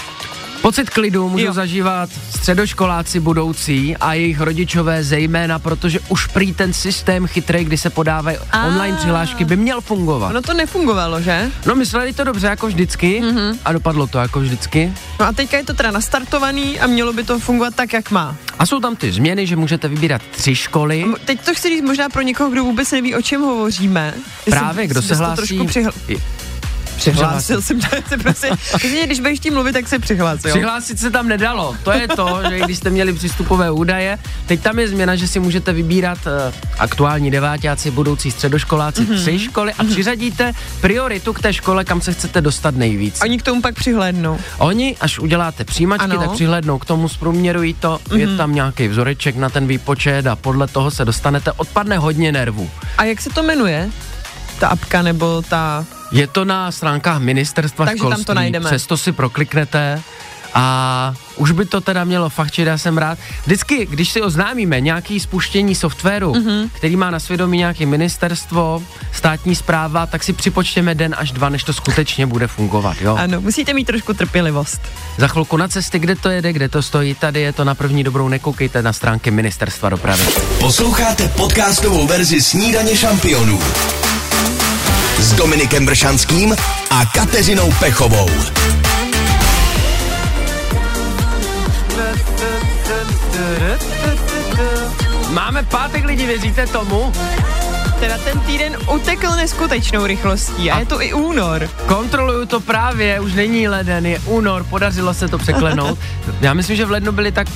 Pocit 0.65 0.89
klidu 0.89 1.29
můžou 1.29 1.45
Jo. 1.45 1.53
zažívat 1.53 2.09
středoškoláci 2.29 3.19
budoucí 3.19 3.97
a 3.97 4.13
jejich 4.13 4.39
rodičové 4.41 5.03
zejména, 5.03 5.59
protože 5.59 5.99
už 6.09 6.27
prý 6.27 6.53
ten 6.53 6.73
systém 6.73 7.27
chytrý, 7.27 7.63
kdy 7.63 7.77
se 7.77 7.89
podávají 7.89 8.37
A. 8.51 8.65
online 8.67 8.97
přihlášky, 8.97 9.45
by 9.45 9.55
měl 9.57 9.81
fungovat. 9.81 10.29
Ono 10.29 10.41
to 10.41 10.53
nefungovalo, 10.53 11.21
že? 11.21 11.51
No 11.65 11.75
mysleli 11.75 12.13
to 12.13 12.23
dobře 12.23 12.47
jako 12.47 12.67
vždycky 12.67 13.21
Mhm. 13.21 13.59
a 13.65 13.73
dopadlo 13.73 14.07
to 14.07 14.17
jako 14.17 14.39
vždycky. 14.39 14.93
No 15.19 15.25
a 15.25 15.31
teďka 15.33 15.57
je 15.57 15.63
to 15.63 15.73
teda 15.73 15.91
nastartovaný 15.91 16.79
a 16.79 16.87
mělo 16.87 17.13
by 17.13 17.23
to 17.23 17.39
fungovat 17.39 17.75
tak, 17.75 17.93
jak 17.93 18.11
má. 18.11 18.35
A 18.59 18.65
jsou 18.65 18.79
tam 18.79 18.95
ty 18.95 19.11
změny, 19.11 19.47
že 19.47 19.55
můžete 19.55 19.87
vybírat 19.87 20.21
tři 20.31 20.55
školy. 20.55 21.03
M- 21.03 21.15
Teď 21.25 21.41
to 21.45 21.53
chci 21.53 21.69
říct 21.69 21.81
možná 21.85 22.09
pro 22.09 22.21
někoho, 22.21 22.49
kdo 22.49 22.63
vůbec 22.63 22.91
neví, 22.91 23.15
o 23.15 23.21
čem 23.21 23.41
hovoříme. 23.41 24.13
Právě, 24.49 24.87
kdo 24.87 24.97
Jestli 24.97 25.07
se 25.07 25.13
bys 25.13 25.17
to 25.19 25.25
hlásí. 25.25 25.35
Trošku 25.47 25.65
přihl... 25.67 25.91
Přihlásil 26.95 27.61
jsem 27.61 27.81
se 27.81 28.17
prostě. 28.23 28.49
Když 29.05 29.19
budeš 29.19 29.39
tím 29.39 29.53
mluvit, 29.53 29.73
tak 29.73 29.87
se 29.87 29.99
přihlásil. 29.99 30.51
Přihlásit 30.51 30.99
se 30.99 31.11
tam 31.11 31.27
nedalo. 31.27 31.75
To 31.83 31.91
je 31.91 32.07
to, 32.07 32.39
že 32.49 32.59
když 32.59 32.77
jste 32.77 32.89
měli 32.89 33.13
přístupové 33.13 33.71
údaje, 33.71 34.17
teď 34.45 34.61
tam 34.61 34.79
je 34.79 34.87
změna, 34.87 35.15
že 35.15 35.27
si 35.27 35.39
můžete 35.39 35.73
vybírat 35.73 36.17
uh, 36.25 36.53
aktuální 36.79 37.31
devátáci, 37.31 37.91
budoucí 37.91 38.31
středoškoláci, 38.31 39.01
Mhm. 39.01 39.13
mm-hmm. 39.13 39.21
tři 39.21 39.39
školy 39.39 39.73
a 39.73 39.83
přiřadíte 39.83 40.53
prioritu 40.81 41.33
k 41.33 41.41
té 41.41 41.53
škole, 41.53 41.85
kam 41.85 42.01
se 42.01 42.13
chcete 42.13 42.41
dostat 42.41 42.75
nejvíc. 42.75 43.19
Oni 43.23 43.37
k 43.37 43.41
tomu 43.43 43.61
pak 43.61 43.75
přihlédnou. 43.75 44.39
Oni, 44.57 44.97
až 45.01 45.19
uděláte 45.19 45.63
přijímačky, 45.63 46.03
Ano. 46.11 46.19
tak 46.19 46.31
přihlednou 46.31 46.79
k 46.79 46.85
tomu, 46.85 47.09
zprůměrují 47.09 47.73
to, 47.73 47.99
mm-hmm. 48.03 48.15
je 48.17 48.27
Mhm. 48.27 48.37
tam 48.37 48.55
nějaký 48.55 48.87
vzoreček 48.87 49.35
na 49.35 49.49
ten 49.49 49.67
výpočet 49.67 50.27
a 50.27 50.35
podle 50.35 50.67
toho 50.67 50.91
se 50.91 51.05
dostanete, 51.05 51.51
odpadne 51.51 51.97
hodně 51.97 52.31
nervů. 52.31 52.69
A 52.97 53.03
jak 53.03 53.21
se 53.21 53.29
to 53.29 53.43
jmenuje? 53.43 53.89
Ta 54.59 54.67
apka 54.67 55.01
nebo 55.01 55.41
ta... 55.49 55.85
Je 56.11 56.27
to 56.27 56.45
na 56.45 56.71
stránkách 56.71 57.19
ministerstva 57.21 57.85
Takže 57.85 58.01
tam 58.03 58.09
to 58.11 58.13
školství, 58.15 58.35
najdeme. 58.35 58.65
přesto 58.65 58.97
si 58.97 59.11
prokliknete 59.11 60.01
a 60.57 61.13
už 61.35 61.51
by 61.51 61.65
to 61.65 61.81
teda 61.81 62.03
mělo 62.03 62.29
fakt, 62.29 62.53
že 62.53 62.63
já 62.63 62.77
jsem 62.77 62.97
rád. 62.97 63.17
Vždycky, 63.45 63.85
když 63.85 64.09
si 64.11 64.21
oznámíme 64.21 64.81
nějaký 64.81 65.19
spuštění 65.19 65.75
softwaru, 65.75 66.33
Mhm. 66.35 66.43
mm-hmm. 66.47 66.69
který 66.73 66.95
má 66.95 67.09
na 67.11 67.19
svědomí 67.19 67.57
nějaké 67.57 67.85
ministerstvo, 67.85 68.83
státní 69.11 69.55
zpráva, 69.55 70.05
tak 70.05 70.23
si 70.23 70.33
připočtěme 70.33 70.95
den 70.95 71.15
až 71.17 71.31
dva, 71.31 71.49
než 71.49 71.63
to 71.63 71.73
skutečně 71.73 72.25
bude 72.25 72.47
fungovat, 72.47 72.97
jo? 73.01 73.15
Ano, 73.15 73.41
musíte 73.41 73.73
mít 73.73 73.85
trošku 73.85 74.13
trpělivost. 74.13 74.81
Za 75.17 75.27
chvilku 75.27 75.57
na 75.57 75.67
cesty, 75.67 75.99
kde 75.99 76.15
to 76.15 76.29
jede, 76.29 76.53
kde 76.53 76.69
to 76.69 76.81
stojí, 76.81 77.13
tady 77.15 77.41
je 77.41 77.53
to 77.53 77.63
na 77.63 77.75
první 77.75 78.03
dobrou, 78.03 78.27
nekoukejte 78.27 78.81
na 78.81 78.93
stránky 78.93 79.31
ministerstva 79.31 79.89
dopravy. 79.89 80.23
Posloucháte 80.59 81.27
podcastovou 81.27 82.07
verzi 82.07 82.41
Snídaně 82.41 82.95
šampionů 82.97 83.59
s 85.35 85.37
Dominikem 85.37 85.85
Bršanským 85.85 86.55
a 86.89 87.05
Kateřinou 87.05 87.71
Pechovou. 87.79 88.29
Máme 95.29 95.63
pátek 95.63 96.05
lidi, 96.05 96.25
věříte 96.25 96.67
tomu? 96.67 97.11
Teda 97.99 98.17
ten 98.17 98.39
týden 98.39 98.77
utekl 98.93 99.31
neskutečnou 99.35 100.05
rychlostí 100.05 100.71
a, 100.71 100.75
A- 100.75 100.79
je 100.79 100.85
to 100.85 101.01
i 101.01 101.13
únor. 101.13 101.69
Kontroluju 101.87 102.45
to 102.45 102.59
právě, 102.59 103.19
už 103.19 103.33
není 103.33 103.67
leden, 103.67 104.05
je 104.05 104.19
únor, 104.19 104.63
podařilo 104.69 105.13
se 105.13 105.27
to 105.27 105.37
překlenout. 105.37 105.99
Já 106.41 106.53
myslím, 106.53 106.75
že 106.77 106.85
v 106.85 106.91
lednu 106.91 107.11
byly 107.11 107.31
tak 107.31 107.47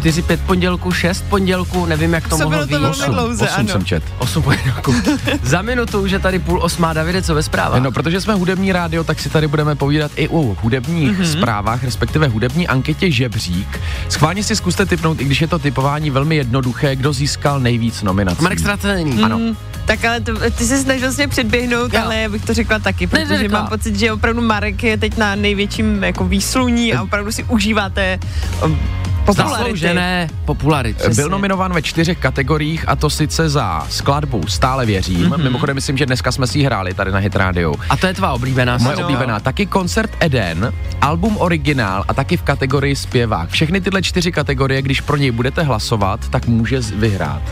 4-5 0.00 0.38
pondělků, 0.46 0.92
6 0.92 1.24
pondělků, 1.28 1.86
nevím, 1.86 2.12
jak 2.14 2.28
to 2.28 2.36
Co 2.36 2.42
mohlo 2.44 2.50
bylo 2.50 2.60
to 2.60 2.66
být. 2.88 2.98
velmi 2.98 3.14
dlouze, 3.14 3.44
Osm 3.44 3.54
ano. 3.60 3.68
jsem 3.68 3.84
čet. 3.84 4.02
8 4.18 4.42
pondělků. 4.42 4.94
Za 5.42 5.62
minutu 5.62 6.00
už 6.00 6.10
je 6.10 6.18
tady 6.18 6.38
půl 6.38 6.62
osmá, 6.62 6.92
Davide, 6.92 7.22
co 7.22 7.34
ve 7.34 7.42
zprávách? 7.42 7.82
No, 7.82 7.92
protože 7.92 8.20
jsme 8.20 8.34
hudební 8.34 8.72
rádio, 8.72 9.04
tak 9.04 9.20
si 9.20 9.28
tady 9.30 9.46
budeme 9.48 9.74
povídat 9.74 10.12
i 10.16 10.28
o 10.28 10.56
hudebních 10.62 11.10
Mhm. 11.12 11.22
mm-hmm. 11.22 11.38
zprávách, 11.38 11.84
respektive 11.84 12.28
hudební 12.28 12.68
anketě 12.68 13.10
Žebřík. 13.10 13.80
Schválně 14.08 14.44
si 14.44 14.56
zkuste 14.56 14.86
typnout, 14.86 15.20
i 15.20 15.24
když 15.24 15.40
je 15.40 15.48
to 15.48 15.58
typování 15.58 16.10
velmi 16.10 16.36
jednoduché, 16.36 16.96
kdo 16.96 17.12
získal 17.12 17.60
nejvíc 17.60 18.02
nominací. 18.02 18.42
Marek 18.42 18.58
Stratený. 18.58 19.22
Ano. 19.22 19.38
Mm, 19.38 19.56
tak 19.84 20.04
ale 20.04 20.20
to, 20.20 20.50
ty 20.50 20.64
se 20.64 20.78
snažil 20.78 21.12
mě 21.16 21.28
předběhnout, 21.28 21.94
Jo. 21.94 22.00
ale 22.04 22.16
já 22.16 22.28
bych 22.28 22.44
to 22.44 22.54
řekla 22.54 22.78
taky, 22.78 23.06
protože 23.06 23.24
neřekla. 23.28 23.60
mám 23.60 23.68
pocit, 23.68 23.96
že 23.98 24.12
opravdu 24.12 24.40
Marek 24.42 24.82
je 24.82 24.96
teď 24.96 25.16
na 25.18 25.34
největším 25.34 26.04
jako 26.04 26.24
výsluní 26.24 26.94
a 26.94 27.02
opravdu 27.02 27.32
si 27.32 27.44
užíváte 27.44 28.18
um, 28.64 28.78
popularity. 29.24 29.58
Zasloužené 29.58 30.28
popularity. 30.44 31.08
Byl 31.14 31.28
nominován 31.28 31.72
ve 31.72 31.82
čtyřech 31.82 32.18
kategoriích 32.18 32.88
a 32.88 32.96
to 32.96 33.10
sice 33.10 33.48
za 33.48 33.86
skladbu 33.90 34.46
Stále 34.46 34.86
věřím. 34.86 35.30
Mm-hmm. 35.30 35.42
Mimochodem 35.42 35.74
myslím, 35.74 35.96
že 35.96 36.06
dneska 36.06 36.32
jsme 36.32 36.46
si 36.46 36.58
ji 36.58 36.64
hráli 36.64 36.94
tady 36.94 37.12
na 37.12 37.18
Hit 37.18 37.36
Radio. 37.36 37.74
A 37.90 37.96
to 37.96 38.06
je 38.06 38.14
tvá 38.14 38.32
oblíbená. 38.32 38.78
Moje 38.78 38.96
ano. 38.96 39.04
oblíbená. 39.04 39.40
Taky 39.40 39.66
koncert 39.66 40.10
Eden, 40.20 40.72
album 41.00 41.36
originál 41.36 42.04
a 42.08 42.14
taky 42.14 42.36
v 42.36 42.42
kategorii 42.42 42.96
zpěvák. 42.96 43.48
Všechny 43.50 43.80
tyhle 43.80 44.02
čtyři 44.02 44.32
kategorie, 44.32 44.82
když 44.82 45.00
pro 45.00 45.16
něj 45.16 45.30
budete 45.30 45.62
hlasovat, 45.62 46.28
tak 46.28 46.46
může 46.46 46.80
vyhrát. 46.80 47.42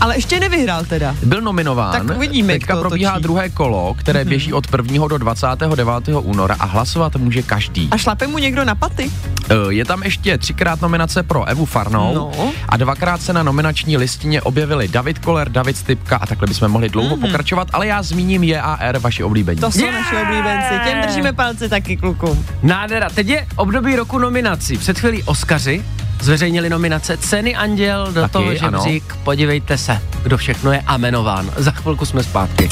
Ale 0.00 0.16
ještě 0.16 0.40
nevyhrál 0.40 0.84
teda. 0.84 1.14
Byl 1.22 1.40
nominován. 1.40 1.92
Tak 1.92 2.16
uvidíme, 2.16 2.52
Teďka 2.52 2.74
to 2.74 2.80
probíhá 2.80 3.12
otočí. 3.12 3.22
druhé 3.22 3.48
kolo, 3.48 3.94
které 3.98 4.20
Mhm. 4.20 4.28
běží 4.28 4.52
od 4.52 4.66
1. 4.66 5.08
do 5.08 5.18
29. 5.18 6.20
února 6.20 6.56
a 6.58 6.64
hlasovat 6.66 7.16
může 7.16 7.42
každý. 7.42 7.88
A 7.90 7.96
šlape 7.96 8.26
mu 8.26 8.38
někdo 8.38 8.64
na 8.64 8.74
paty? 8.74 9.10
Eh, 9.50 9.54
Je 9.68 9.84
tam 9.84 10.02
ještě 10.02 10.38
třikrát 10.38 10.80
nominace 10.80 11.22
pro 11.22 11.44
Evu 11.44 11.64
Farnou 11.64 12.14
No. 12.14 12.30
a 12.68 12.76
dvakrát 12.76 13.22
se 13.22 13.32
na 13.32 13.42
nominační 13.42 13.96
listině 13.96 14.42
objevili 14.42 14.88
David 14.88 15.18
Koller, 15.18 15.48
David 15.48 15.76
Stipka 15.76 16.16
a 16.16 16.26
takhle 16.26 16.46
bychom 16.48 16.68
mohli 16.68 16.88
dlouho 16.88 17.16
Mhm. 17.16 17.20
pokračovat, 17.26 17.68
ale 17.72 17.86
já 17.86 18.02
zmíním 18.02 18.44
JAR, 18.44 18.98
vaši 18.98 19.22
oblíbení. 19.24 19.60
To 19.60 19.70
jsou 19.72 19.80
Yeah! 19.84 19.94
naši 19.94 20.16
oblíbenci, 20.16 20.74
těm 20.90 21.02
držíme 21.02 21.32
palce 21.32 21.68
taky 21.68 21.96
klukům. 21.96 22.46
Nádhera. 22.62 23.10
Teď 23.10 23.26
je 23.28 23.46
období 23.56 23.96
roku 23.96 24.18
nominací. 24.18 24.78
Před 24.78 24.98
chvílí 24.98 25.22
Oscaři 25.22 25.84
zveřejnili 26.20 26.70
nominace 26.70 27.16
Ceny 27.16 27.56
Anděl 27.56 28.12
do 28.12 28.20
Taky, 28.20 28.32
toho 28.32 28.44
ano. 28.62 28.78
žebřík. 28.84 29.16
Podívejte 29.24 29.78
se, 29.78 30.02
kdo 30.22 30.36
všechno 30.36 30.72
je 30.72 30.80
amenován. 30.86 31.50
Za 31.56 31.70
chvilku 31.70 32.06
jsme 32.06 32.22
zpátky. 32.22 32.68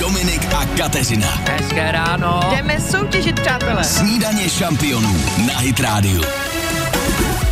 Dominik 0.00 0.54
a 0.54 0.66
Kateřina. 0.78 1.28
Hezké 1.50 1.92
ráno. 1.92 2.40
Jdeme 2.56 2.80
soutěžit, 2.80 3.40
přátelé. 3.40 3.84
Snídaně 3.84 4.48
šampionů 4.48 5.16
na 5.46 5.58
Hit 5.58 5.80
Radio. 5.80 6.22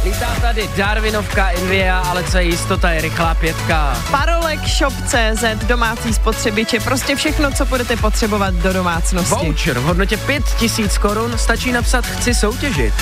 Vítá 0.05 0.37
tady 0.41 0.71
Darwinovka 0.77 1.51
Invia, 1.51 1.99
ale 1.99 2.25
co 2.25 2.39
je 2.39 2.45
jistota, 2.45 2.91
je 2.91 3.01
rychlá 3.01 3.35
pětka. 3.35 3.97
Parolek 4.11 4.61
Shop.cz, 4.69 5.65
domácí 5.67 6.15
spotřebiče, 6.15 6.81
prostě 6.81 7.17
všechno, 7.17 7.51
co 7.51 7.67
budete 7.67 7.97
potřebovat 7.97 8.55
do 8.55 8.73
domácnosti. 8.73 9.35
Voucher 9.47 9.79
v 9.79 9.83
hodnotě 9.83 10.17
5000 10.17 10.99
korun 10.99 11.39
stačí 11.39 11.73
napsat 11.73 12.07
chci 12.07 12.35
soutěžit. 12.35 12.95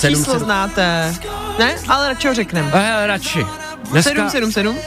Číslo 0.00 0.38
znáte. 0.38 1.14
Ne? 1.58 1.74
Ale 1.88 2.08
radši 2.08 2.28
ho 2.28 2.34
řekneme. 2.34 2.70
Eh, 2.74 3.06
radši. 3.06 3.46
Dneska 3.90 4.10
777 4.30 4.78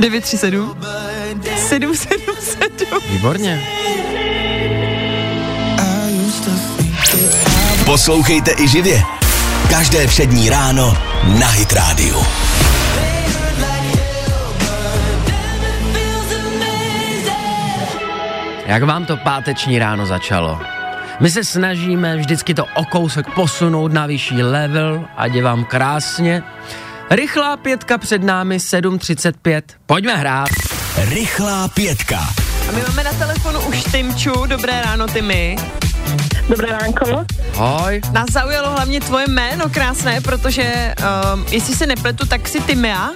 937 0.00 0.76
777 1.56 3.00
Výborně. 3.08 3.68
Poslouchejte 7.88 8.52
i 8.58 8.68
živě. 8.68 9.02
Každé 9.70 10.06
přední 10.06 10.50
ráno 10.50 10.96
na 11.40 11.48
Hit 11.48 11.72
Radio. 11.72 12.22
Jak 18.66 18.82
vám 18.82 19.04
to 19.04 19.16
páteční 19.16 19.78
ráno 19.78 20.06
začalo? 20.06 20.60
My 21.20 21.30
se 21.30 21.44
snažíme 21.44 22.16
vždycky 22.16 22.54
to 22.54 22.64
o 22.64 22.84
kousek 22.84 23.26
posunout 23.34 23.92
na 23.92 24.06
vyšší 24.06 24.42
level, 24.42 25.04
ať 25.16 25.34
je 25.34 25.42
vám 25.42 25.64
krásně. 25.64 26.42
Rychlá 27.10 27.56
pětka 27.56 27.98
před 27.98 28.22
námi 28.22 28.56
7.35. 28.56 29.62
Pojďme 29.86 30.16
hrát. 30.16 30.48
Rychlá 30.96 31.68
pětka. 31.68 32.18
A 32.68 32.72
my 32.72 32.82
máme 32.88 33.04
na 33.04 33.12
telefonu 33.12 33.60
už 33.60 33.82
Tymču. 33.82 34.46
Dobré 34.46 34.82
ráno, 34.84 35.06
Tymy. 35.06 35.56
Dobré 36.48 36.68
ránko. 36.72 37.24
Hoj. 37.54 38.00
Nás 38.12 38.26
zaujalo 38.32 38.70
hlavně 38.70 39.00
tvoje 39.00 39.28
jméno 39.28 39.68
krásné, 39.70 40.20
protože 40.20 40.94
um, 41.34 41.44
jestli 41.50 41.74
se 41.76 41.86
nepletu, 41.86 42.26
tak 42.26 42.48
si 42.48 42.60
Tymea. 42.60 43.10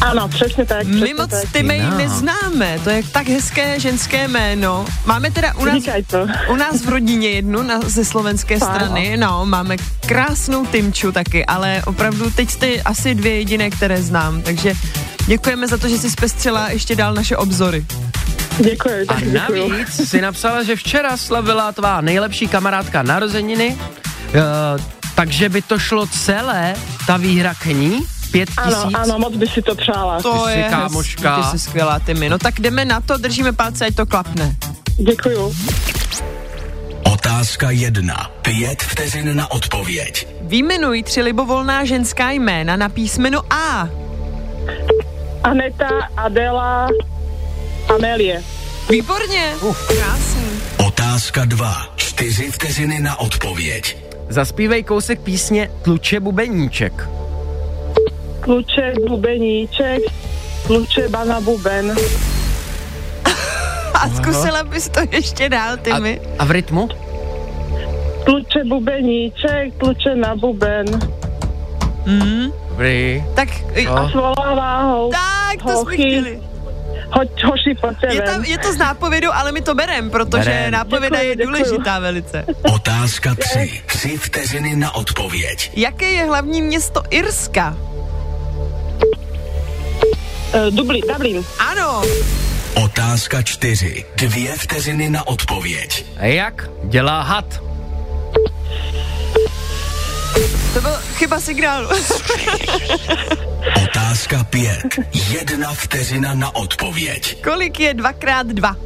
Ano, 0.00 0.28
přesně 0.28 0.64
tak. 0.64 0.86
My 0.86 0.96
přesně 0.96 1.14
moc 1.14 1.30
tak. 1.30 1.52
Tymej 1.52 1.80
No. 1.90 1.98
neznáme, 1.98 2.78
to 2.84 2.90
je 2.90 3.02
tak 3.12 3.28
hezké 3.28 3.80
ženské 3.80 4.28
jméno. 4.28 4.84
Máme 5.06 5.30
teda 5.30 5.54
u 5.54 5.64
nás, 5.64 5.82
u 6.48 6.56
nás 6.56 6.82
v 6.84 6.88
rodině 6.88 7.28
jednu 7.30 7.62
na, 7.62 7.80
ze 7.86 8.04
slovenské 8.04 8.58
Fakt? 8.58 8.74
strany, 8.74 9.16
no, 9.16 9.46
máme 9.46 9.76
krásnou 10.06 10.66
Tymču 10.66 11.12
taky, 11.12 11.46
ale 11.46 11.82
opravdu 11.86 12.30
teď 12.30 12.50
jste 12.50 12.66
asi 12.82 13.14
dvě 13.14 13.38
jediné, 13.38 13.70
které 13.70 14.02
znám, 14.02 14.42
takže 14.42 14.74
děkujeme 15.26 15.68
za 15.68 15.76
to, 15.78 15.88
že 15.88 15.98
jsi 15.98 16.10
zpestřila 16.10 16.68
ještě 16.70 16.96
dál 16.96 17.14
naše 17.14 17.36
obzory. 17.36 17.84
Děkuji, 18.58 19.06
A 19.08 19.20
děkuji. 19.20 19.68
navíc 19.70 20.08
si 20.08 20.20
napsala, 20.20 20.62
že 20.62 20.76
včera 20.76 21.16
slavila 21.16 21.72
tvá 21.72 22.00
nejlepší 22.00 22.48
kamarádka 22.48 23.02
narozeniny, 23.02 23.76
uh, 23.76 24.80
takže 25.14 25.48
by 25.48 25.62
to 25.62 25.78
šlo 25.78 26.06
celé, 26.06 26.74
ta 27.06 27.16
výhra 27.16 27.54
k 27.54 27.64
ní, 27.66 28.00
pět 28.30 28.48
Ano, 28.56 28.76
tisíc. 28.82 28.94
ano, 28.98 29.18
moc 29.18 29.36
by 29.36 29.46
si 29.46 29.62
to 29.62 29.74
přála. 29.74 30.22
To 30.22 30.44
jsi 30.46 30.58
je 30.58 30.64
kámoška. 30.70 31.36
hezký, 31.36 31.50
ty 31.52 31.58
jsi 31.58 31.64
skvělá, 31.64 31.98
Tymy. 31.98 32.28
No 32.28 32.38
tak 32.38 32.60
jdeme 32.60 32.84
na 32.84 33.00
to, 33.00 33.16
držíme 33.16 33.52
palce, 33.52 33.86
ať 33.86 33.94
to 33.94 34.06
klapne. 34.06 34.56
Děkuju. 34.96 35.54
Otázka 37.12 37.70
jedna. 37.70 38.30
Pět 38.42 38.82
vteřin 38.82 39.36
na 39.36 39.50
odpověď. 39.50 40.26
Výjmenuj 40.40 41.02
tři 41.02 41.22
libovolná 41.22 41.84
ženská 41.84 42.30
jména 42.30 42.76
na 42.76 42.88
písmeno 42.88 43.52
A. 43.52 43.88
Aneta, 45.42 45.88
Adela, 46.16 46.88
Amelie. 47.88 48.42
Výborně. 48.90 49.52
Krásný. 49.88 50.44
Otázka 50.86 51.44
dva. 51.44 51.74
Čtyři 51.96 52.50
vteřiny 52.50 53.00
na 53.00 53.20
odpověď. 53.20 53.96
Zaspívej 54.28 54.82
kousek 54.82 55.20
písně 55.20 55.70
Tluče 55.82 56.20
bubeníček. 56.20 57.08
Kluček, 58.40 58.94
bubeníček, 59.08 60.02
kluče, 60.66 61.08
bana, 61.08 61.40
buben. 61.40 61.96
A 63.94 64.08
zkusila 64.16 64.62
bys 64.62 64.88
to 64.88 65.00
ještě 65.12 65.48
dál, 65.48 65.76
ty 65.76 65.92
mi. 66.00 66.20
A 66.38 66.44
v 66.44 66.50
rytmu? 66.50 66.88
Kluče, 68.24 68.64
bubeníček, 68.68 69.74
kluče 69.78 70.14
na 70.14 70.36
buben. 70.36 70.86
Mm. 72.06 72.52
Dobrý. 72.68 73.24
Tak, 73.34 73.48
A 73.96 74.08
svolává 74.08 74.82
ho. 74.82 75.10
tak 75.10 75.62
to 75.62 75.82
jsme 75.82 75.94
chtěli. 75.94 76.40
Hoď, 77.16 77.44
hoši, 77.44 77.76
Je, 78.10 78.22
tam, 78.22 78.44
je 78.44 78.58
to 78.58 78.72
z 78.72 78.76
nápovědu, 78.76 79.28
ale 79.34 79.52
my 79.52 79.60
to 79.60 79.74
berem, 79.74 80.10
protože 80.10 80.44
Berem. 80.44 80.70
nápověda 80.72 81.16
Děkuju, 81.16 81.28
je 81.30 81.36
děkuju. 81.36 81.54
důležitá 81.56 81.98
velice. 81.98 82.44
Otázka 82.74 83.34
tři. 83.34 83.82
Tři 83.86 84.18
vteřiny 84.18 84.76
na 84.76 84.94
odpověď. 84.94 85.70
Jaké 85.76 86.10
je 86.10 86.24
hlavní 86.24 86.62
město 86.62 87.02
Irska? 87.10 87.76
Uh, 90.54 90.70
Dublin, 90.76 91.02
Dublin. 91.12 91.44
Ano. 91.58 92.02
Otázka 92.84 93.42
čtyři. 93.42 94.04
Dvě 94.16 94.52
vteřiny 94.56 95.10
na 95.10 95.26
odpověď. 95.26 96.04
A 96.16 96.24
jak 96.26 96.68
dělá 96.84 97.22
had? 97.22 97.60
To 100.74 100.80
byl 100.80 100.92
chyba 101.14 101.40
signálu. 101.40 101.88
Otázka 103.84 104.44
pět. 104.44 104.82
Jedna 105.30 105.74
vteřina 105.74 106.34
na 106.34 106.54
odpověď. 106.54 107.42
Kolik 107.44 107.80
je 107.80 107.94
dvakrát 107.94 108.46
dva? 108.46 108.76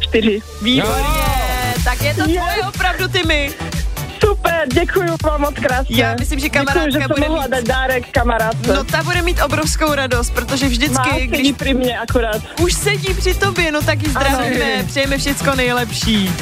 Čtyři. 0.00 0.40
Výborně. 0.62 1.04
Tak 1.84 2.00
je 2.02 2.14
to 2.14 2.22
tvoje 2.24 2.62
opravdu, 2.68 3.08
Tymy. 3.08 3.50
Super, 4.24 4.68
děkuju 4.72 5.16
vám 5.24 5.40
moc 5.40 5.54
krásně. 5.54 6.02
Já 6.02 6.14
myslím, 6.18 6.38
že 6.40 6.48
kamarádka 6.48 6.84
děkuju, 6.90 7.02
že 7.02 7.08
bude 7.08 7.28
mít- 7.28 7.50
dát 7.50 7.64
dárek 7.64 8.10
kamarádce. 8.10 8.72
No 8.74 8.84
ta 8.84 9.02
bude 9.02 9.22
mít 9.22 9.42
obrovskou 9.42 9.94
radost, 9.94 10.30
protože 10.30 10.64
Má, 10.66 10.70
vždycky, 10.70 11.10
sedí 11.14 11.26
když 11.26 11.52
při 11.52 11.74
mě 11.74 11.98
akorát. 11.98 12.42
už 12.60 12.72
sedí 12.72 13.14
při 13.14 13.34
tobě, 13.34 13.72
no 13.72 13.82
tak 13.82 14.02
ji 14.02 14.10
zdravíme, 14.10 14.74
Ano. 14.74 14.84
přejeme 14.86 15.18
všecko 15.18 15.54
nejlepší. 15.54 16.32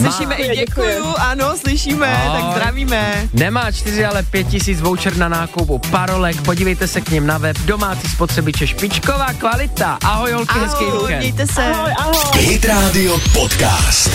Slyšíme 0.00 0.34
i 0.34 0.56
děkuju, 0.56 1.14
ano, 1.18 1.56
slyšíme, 1.56 2.16
Ahoj. 2.26 2.40
tak 2.42 2.52
zdravíme. 2.52 3.28
Nemá 3.32 3.72
čtyři, 3.72 4.04
ale 4.04 4.22
pět 4.22 4.46
tisíc 4.48 4.80
voucher 4.80 5.16
na 5.16 5.28
nákupu 5.28 5.78
parolek. 5.78 6.40
Podívejte 6.42 6.88
se 6.88 7.00
k 7.00 7.10
ním 7.10 7.26
na 7.26 7.38
web. 7.38 7.56
Domácí 7.58 8.08
spotřebiče, 8.08 8.66
špičková 8.66 9.32
kvalita. 9.32 9.98
Ahoj, 10.04 10.32
holky, 10.32 10.58
hezký 10.58 10.84
Ahoj, 10.84 11.00
víkend. 11.02 11.18
mějte 11.18 11.46
se. 11.46 11.66
Ahoj, 11.66 11.92
ahoj. 11.98 12.42
Hit 12.42 12.64
Radio 12.64 13.18
Podcast. 13.32 14.10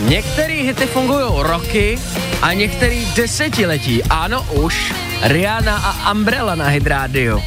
Některé 0.00 0.54
hity 0.54 0.86
fungují 0.86 1.24
roky 1.36 1.98
a 2.42 2.52
některý 2.52 3.06
desetiletí. 3.14 4.02
Ano, 4.04 4.46
už. 4.52 4.92
Rihanna 5.22 5.76
a 5.76 6.12
Umbrella 6.12 6.54
na 6.54 6.68
Hit 6.68 6.86
Radio. 6.86 7.42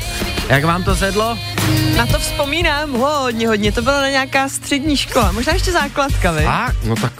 Jak 0.49 0.63
vám 0.63 0.83
to 0.83 0.95
sedlo? 0.95 1.37
Na 1.97 2.05
to 2.05 2.19
vzpomínám 2.19 2.91
hodně, 2.91 3.47
hodně, 3.47 3.71
to 3.71 3.81
bylo 3.81 4.01
na 4.01 4.09
nějaká 4.09 4.49
střední 4.49 4.97
škola, 4.97 5.31
možná 5.31 5.53
ještě 5.53 5.71
základka, 5.71 6.31
vy? 6.31 6.45
A, 6.45 6.71
no 6.83 6.95
tak 6.95 7.13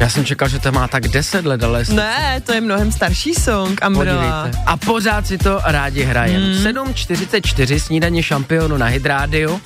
já 0.00 0.08
jsem 0.08 0.24
čekal, 0.24 0.48
že 0.48 0.58
to 0.58 0.72
má 0.72 0.88
tak 0.88 1.08
10 1.08 1.46
let, 1.46 1.64
ale 1.64 1.84
Ne, 1.88 2.40
to 2.46 2.52
je 2.52 2.60
mnohem 2.60 2.92
starší 2.92 3.34
song, 3.34 3.80
Umbrella. 3.86 4.42
Podívejte. 4.42 4.58
A 4.66 4.76
pořád 4.76 5.26
si 5.26 5.38
to 5.38 5.60
rádi 5.64 6.02
hrajem. 6.02 6.42
Hmm. 6.42 6.52
7.44 6.52 7.78
snídaně 7.78 8.22
šampionu 8.22 8.76
na 8.76 8.86
Hydrádiu. 8.86 9.60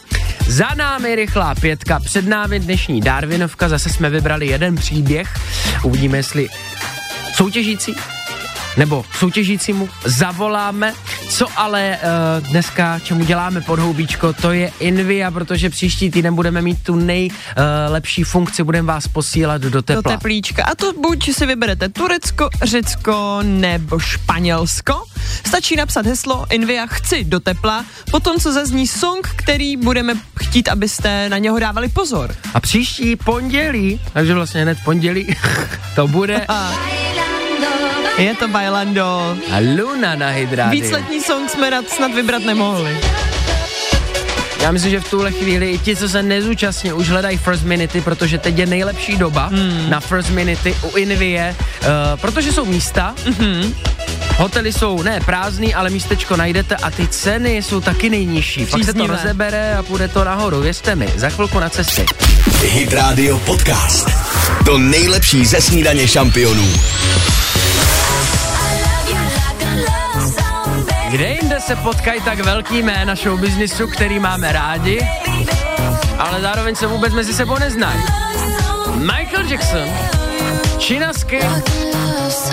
Za 0.47 0.75
námi 0.75 1.15
rychlá 1.15 1.55
pětka, 1.55 2.01
před 2.01 2.27
námi 2.27 2.61
dnešní 2.61 3.01
Darwinovka, 3.01 3.69
zase 3.69 3.89
jsme 3.89 4.11
vybrali 4.11 4.47
jeden 4.47 4.77
příběh. 4.77 5.29
Uvidíme, 5.83 6.19
jestli 6.19 6.49
soutěžící 7.35 7.95
nebo 8.77 9.05
soutěžícímu 9.19 9.89
zavoláme. 10.05 10.95
Co 11.29 11.47
ale 11.57 11.99
uh, 12.43 12.49
dneska, 12.49 12.99
čemu 12.99 13.25
děláme 13.25 13.61
podhoubíčko, 13.61 14.33
to 14.33 14.53
je 14.53 14.73
Invia, 14.81 15.31
protože 15.31 15.71
příští 15.71 16.11
týden 16.11 16.35
budeme 16.35 16.63
mít 16.63 16.83
tu 16.83 16.95
nejlepší 16.95 18.23
uh, 18.25 18.29
funkci, 18.31 18.63
budeme 18.65 18.89
vás 18.89 19.09
posílat 19.09 19.63
do 19.63 19.71
Do 19.71 19.83
tepla. 19.83 20.13
teplíčka. 20.13 20.65
A 20.65 20.75
to 20.75 20.93
buď 20.93 21.33
si 21.33 21.47
vyberete 21.47 21.89
Turecko, 21.89 22.49
Řecko 22.63 23.39
nebo 23.43 23.99
Španělsko. 23.99 25.05
Stačí 25.47 25.77
napsat 25.77 26.07
heslo 26.07 26.47
Invia 26.51 26.87
chci 26.87 27.25
do 27.25 27.41
tepla, 27.41 27.85
potom 28.11 28.39
co 28.41 28.53
zazní 28.53 28.87
song, 28.87 29.29
který 29.37 29.77
budeme 29.77 30.15
chtít, 30.39 30.69
abyste 30.69 31.29
na 31.29 31.39
něho 31.39 31.59
dávali 31.59 31.89
pozor. 31.89 32.35
A 32.55 32.61
příští 32.61 33.17
pondělí, 33.17 34.01
takže 34.13 34.35
vlastně 34.35 34.63
hned 34.63 34.79
pondělí, 34.85 35.37
to 35.95 36.09
bude 36.09 36.47
Je 38.21 38.35
to 38.35 38.49
Bailando. 38.49 39.37
a 39.51 39.59
Luna 39.77 40.15
na 40.15 40.29
Hydrádiu. 40.29 40.83
Víc 40.83 40.91
letní 40.91 41.21
song 41.21 41.51
jsme 41.51 41.71
rad 41.71 41.89
snad 41.89 42.15
vybrat 42.15 42.43
nemohli. 42.43 42.99
Já 44.63 44.73
myslím, 44.73 44.91
že 44.91 45.01
v 45.01 45.11
tuhle 45.11 45.33
chvíli 45.33 45.71
i 45.71 45.79
ti, 45.79 45.97
co 45.97 46.09
se 46.09 46.23
nezúčastní, 46.23 46.93
už 46.93 47.09
hledají 47.09 47.37
First 47.37 47.65
Minute, 47.65 48.01
protože 48.01 48.39
teď 48.39 48.59
je 48.59 48.67
nejlepší 48.67 49.17
doba 49.17 49.47
hmm. 49.47 49.91
na 49.91 50.01
First 50.01 50.31
Minute 50.31 50.73
u 50.83 50.97
Invie, 50.97 51.57
uh, 51.81 51.87
protože 52.21 52.53
jsou 52.53 52.65
místa, 52.65 53.15
mm-hmm. 53.25 53.75
hotely 54.37 54.73
jsou 54.73 55.03
ne 55.03 55.21
prázdný, 55.21 55.75
ale 55.75 55.91
místečko 55.91 56.37
najdete 56.37 56.77
a 56.77 56.91
ty 56.91 57.09
ceny 57.09 57.57
jsou 57.57 57.81
taky 57.81 58.11
nejnižší. 58.11 58.67
Pak 58.67 58.85
se 58.85 58.87
to 58.87 58.93
Příznivé. 58.93 59.17
rozebere 59.17 59.77
a 59.77 59.83
půjde 59.83 60.09
to 60.09 60.25
nahoru, 60.25 60.61
věřte 60.61 60.97
mi, 60.97 61.09
za 61.17 61.31
chvilku 61.31 61.61
na 61.61 61.69
cestě. 61.69 62.07
Hit 62.63 62.93
Radio 62.93 63.39
Podcast. 63.39 64.11
To 64.65 64.79
nejlepší 64.79 65.47
ze 65.47 65.61
snídaně 65.61 66.09
šampionů. 66.09 66.69
Kde 71.11 71.29
jinde 71.29 71.61
se 71.61 71.77
potkají 71.77 72.21
tak 72.21 72.39
velký 72.39 72.83
jména 72.83 73.15
show 73.15 73.41
businessu, 73.41 73.87
který 73.87 74.19
máme 74.19 74.53
rádi, 74.53 75.09
ale 76.19 76.41
zároveň 76.41 76.75
se 76.75 76.87
vůbec 76.87 77.15
mezi 77.15 77.35
sebou 77.35 77.59
neznají. 77.59 78.01
Michael 78.95 79.47
Jackson, 79.47 79.89
Činasky 80.81 81.41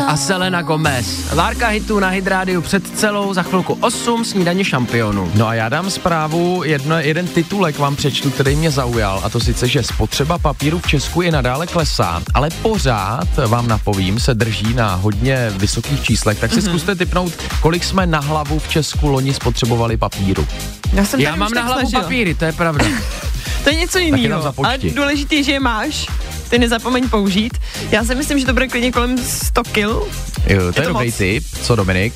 a 0.08 0.18
Selena 0.18 0.62
Gomez. 0.62 1.34
Várka 1.34 1.68
hitů 1.68 2.00
na 2.00 2.10
Hydrádiu 2.10 2.62
před 2.62 2.98
celou, 2.98 3.34
za 3.34 3.44
chvilku 3.44 3.78
8 3.82 4.26
snídaně 4.26 4.66
šampionů. 4.66 5.32
No 5.36 5.48
a 5.48 5.54
já 5.54 5.70
dám 5.70 5.90
zprávu, 5.90 6.64
jedno, 6.64 7.00
jeden 7.00 7.28
titulek 7.28 7.80
vám 7.80 7.96
přečtu, 7.96 8.30
který 8.32 8.56
mě 8.56 8.72
zaujal, 8.72 9.22
a 9.24 9.30
to 9.30 9.40
sice, 9.40 9.68
že 9.68 9.84
spotřeba 9.84 10.38
papíru 10.38 10.80
v 10.80 10.88
Česku 10.88 11.22
i 11.22 11.32
nadále 11.32 11.68
klesá, 11.68 12.22
ale 12.34 12.50
pořád, 12.62 13.28
vám 13.48 13.68
napovím, 13.68 14.20
se 14.20 14.34
drží 14.34 14.74
na 14.74 14.96
hodně 14.96 15.52
vysokých 15.58 16.04
číslech, 16.04 16.40
tak 16.40 16.52
si 16.52 16.58
Mhm. 16.58 16.66
mm-hmm. 16.66 16.70
zkuste 16.70 16.96
typnout, 16.96 17.34
kolik 17.62 17.84
jsme 17.84 18.06
na 18.06 18.20
hlavu 18.20 18.60
v 18.60 18.68
Česku 18.70 19.08
loni 19.08 19.34
spotřebovali 19.34 19.98
papíru. 19.98 20.48
Já, 20.94 21.06
jsem 21.06 21.20
Já 21.20 21.36
mám 21.36 21.54
na 21.54 21.62
hlavu 21.64 21.92
papíry, 21.92 22.34
to 22.36 22.46
je 22.46 22.52
pravda. 22.52 22.86
To 23.64 23.70
je 23.74 23.80
něco 23.80 23.98
jiného, 24.00 24.54
ale 24.64 24.78
důležitý 24.78 25.36
je, 25.36 25.44
že 25.44 25.52
je 25.52 25.60
máš. 25.60 26.08
Ty 26.50 26.60
nezapomeň 26.60 27.10
použít. 27.10 27.58
Já 27.92 28.04
si 28.04 28.16
myslím, 28.16 28.40
že 28.40 28.46
to 28.46 28.54
bude 28.54 28.68
klidně 28.68 28.92
kolem 28.92 29.18
100 29.18 29.64
kil. 29.64 30.08
Jo, 30.48 30.60
to 30.60 30.82
je, 30.82 30.88
to 30.88 30.94
dobrý 30.94 31.12
tip. 31.12 31.44
Co 31.62 31.76
Dominik? 31.76 32.14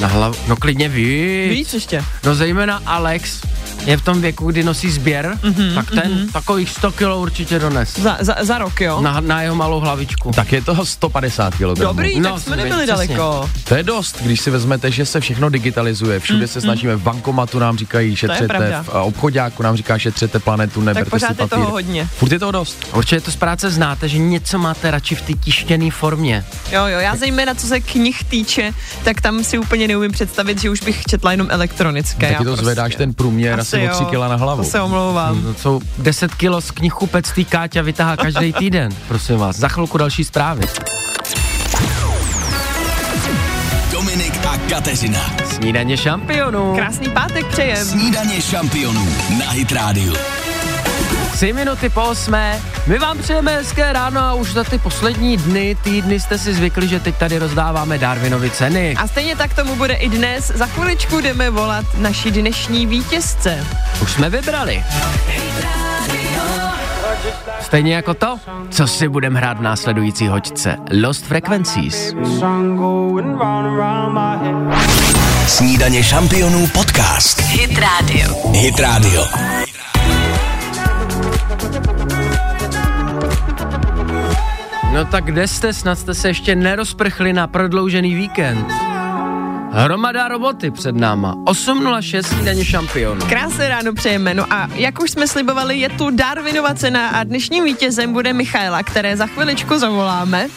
Na 0.00 0.08
hlavu, 0.08 0.34
no 0.48 0.56
klidně 0.56 0.88
víc. 0.88 1.50
Víc 1.50 1.74
ještě. 1.74 2.04
No 2.24 2.34
zejména 2.34 2.82
Alex 2.86 3.40
je 3.84 3.96
v 3.96 4.02
tom 4.02 4.20
věku, 4.20 4.50
kdy 4.50 4.64
nosí 4.64 4.90
sběr, 4.90 5.38
mm-hmm, 5.42 5.74
tak 5.74 5.90
ten 5.90 6.12
mm-hmm. 6.12 6.32
takových 6.32 6.70
100 6.70 6.90
kilo 6.92 7.20
určitě 7.20 7.58
dones. 7.58 7.98
Za, 7.98 8.16
za, 8.20 8.36
za 8.40 8.58
rok, 8.58 8.80
jo? 8.80 9.00
Na, 9.00 9.20
na 9.20 9.42
jeho 9.42 9.54
malou 9.54 9.80
hlavičku. 9.80 10.30
Tak 10.34 10.52
je 10.52 10.62
to 10.62 10.86
150 10.86 11.54
kg. 11.54 11.60
Dobrý, 11.78 12.20
No, 12.20 12.32
tak 12.32 12.42
jsme 12.42 12.56
nebyli 12.56 12.86
přesně. 12.86 12.92
daleko. 12.92 13.50
To 13.68 13.74
je 13.74 13.82
dost, 13.82 14.22
když 14.22 14.40
si 14.40 14.50
vezmete, 14.50 14.90
že 14.90 15.06
se 15.06 15.20
všechno 15.20 15.48
digitalizuje. 15.50 16.20
Všude 16.20 16.46
se 16.48 16.60
snažíme, 16.60 16.96
v 16.96 17.02
bankomatu 17.02 17.58
nám 17.58 17.78
říkají 17.78 18.16
šetřete, 18.16 18.82
v 18.82 18.88
obchodáku 18.88 19.62
nám 19.62 19.76
říká 19.76 19.98
šetřete 19.98 20.38
planetu, 20.38 20.80
neberte 20.80 21.10
pořád 21.10 21.26
si 21.26 21.32
je 21.32 21.36
papír. 21.36 21.58
toho 21.58 21.70
hodně. 21.70 22.08
Furt 22.16 22.32
je 22.32 22.38
toho 22.38 22.52
dost. 22.52 22.86
Určitě 22.94 23.20
to 23.20 23.30
z 23.30 23.36
práce 23.36 23.70
znáte, 23.70 24.08
že 24.08 24.18
něco 24.18 24.58
máte 24.58 24.90
radši 24.90 25.14
v 25.14 25.22
té 25.22 25.32
tištěné 25.32 25.90
formě. 25.90 26.44
Jo, 26.70 26.86
jo, 26.86 26.98
já 26.98 27.16
zejména 27.16 27.54
co 27.54 27.66
se 27.66 27.80
knih 27.80 28.24
týče, 28.24 28.72
tak 29.04 29.20
tam 29.20 29.44
si 29.44 29.58
úplně 29.58 29.88
neumím 29.88 30.12
představit, 30.12 30.60
že 30.60 30.70
už 30.70 30.80
bych 30.80 31.02
četla 31.04 31.30
jenom 31.32 31.46
elektronické. 31.50 32.32
Taky 32.32 32.44
to 32.44 32.56
zvedáš 32.56 32.94
ten 32.94 33.14
průměr 33.14 33.61
asi, 33.62 33.88
o 33.88 33.94
3 33.94 34.02
jo. 34.02 34.10
kila 34.10 34.28
na 34.28 34.36
hlavu. 34.36 34.62
To 34.64 34.70
se 34.70 34.80
omlouvám. 34.80 35.42
No, 35.44 35.54
jsou 35.54 35.80
10 35.98 36.34
kilo 36.34 36.60
z 36.60 36.70
knihkupec 36.70 37.32
tý 37.32 37.44
Káťa 37.44 37.82
vytahá 37.82 38.16
každý 38.16 38.52
týden, 38.62 38.92
prosím 39.08 39.36
vás. 39.38 39.56
Za 39.56 39.68
chvilku 39.68 39.98
další 39.98 40.24
zprávy. 40.24 40.62
Dominik 43.92 44.46
a 44.46 44.58
Kateřina. 44.70 45.20
Snídaně 45.44 45.96
šampionů. 45.96 46.74
Krásný 46.74 47.10
pátek 47.10 47.46
přejem. 47.46 47.84
Snídaně 47.84 48.40
šampionů 48.40 49.08
na 49.38 49.50
Hit 49.50 49.72
Radio. 49.72 50.41
Tři 51.32 51.52
minuty 51.52 51.88
po 51.88 52.02
osmé. 52.02 52.60
My 52.86 52.98
vám 52.98 53.18
přejeme 53.18 53.56
hezké 53.56 53.92
ráno 53.92 54.20
a 54.20 54.34
už 54.34 54.52
za 54.52 54.64
ty 54.64 54.78
poslední 54.78 55.36
dny, 55.36 55.76
týdny 55.82 56.20
jste 56.20 56.38
si 56.38 56.54
zvykli, 56.54 56.88
že 56.88 57.00
teď 57.00 57.16
tady 57.16 57.38
rozdáváme 57.38 57.98
Darwinovy 57.98 58.50
ceny. 58.50 58.94
A 58.96 59.06
stejně 59.06 59.36
tak 59.36 59.54
tomu 59.54 59.76
bude 59.76 59.94
i 59.94 60.08
dnes. 60.08 60.52
Za 60.54 60.66
chviličku 60.66 61.20
jdeme 61.20 61.50
volat 61.50 61.84
naší 61.98 62.30
dnešní 62.30 62.86
vítězce. 62.86 63.66
Už 64.02 64.12
jsme 64.12 64.30
vybrali. 64.30 64.84
Stejně 67.60 67.94
jako 67.94 68.14
to, 68.14 68.38
co 68.70 68.86
si 68.86 69.08
budeme 69.08 69.40
hrát 69.40 69.58
v 69.58 69.62
následující 69.62 70.28
hoďce. 70.28 70.76
Lost 71.02 71.24
Frequencies. 71.24 72.14
Snídaně 75.46 76.02
šampionů 76.04 76.66
podcast. 76.66 77.40
Hit 77.40 77.78
Radio. 77.78 78.50
Hit 78.52 78.80
Radio. 78.80 79.24
No 84.92 85.04
tak 85.04 85.24
kde 85.24 85.48
jste? 85.48 85.72
Snad 85.72 85.98
jste 85.98 86.14
se 86.14 86.28
ještě 86.28 86.54
nerozprchli 86.54 87.32
na 87.32 87.46
prodloužený 87.46 88.14
víkend. 88.14 88.91
Hromada 89.74 90.28
roboty 90.28 90.70
před 90.70 90.96
náma. 90.96 91.34
8.06 91.34 92.22
snídaně 92.22 92.64
šampionů. 92.64 93.26
Krásné 93.26 93.68
ráno 93.68 93.92
přejeme. 93.92 94.34
No 94.34 94.52
a 94.52 94.68
jak 94.74 95.02
už 95.02 95.10
jsme 95.10 95.28
slibovali, 95.28 95.78
je 95.78 95.88
tu 95.88 96.10
Darwinova 96.10 96.74
cena 96.74 97.08
a 97.08 97.24
dnešním 97.24 97.64
vítězem 97.64 98.12
bude 98.12 98.32
Michaela, 98.32 98.82
které 98.82 99.16
za 99.16 99.26
chviličku 99.26 99.78
zavoláme. 99.78 100.48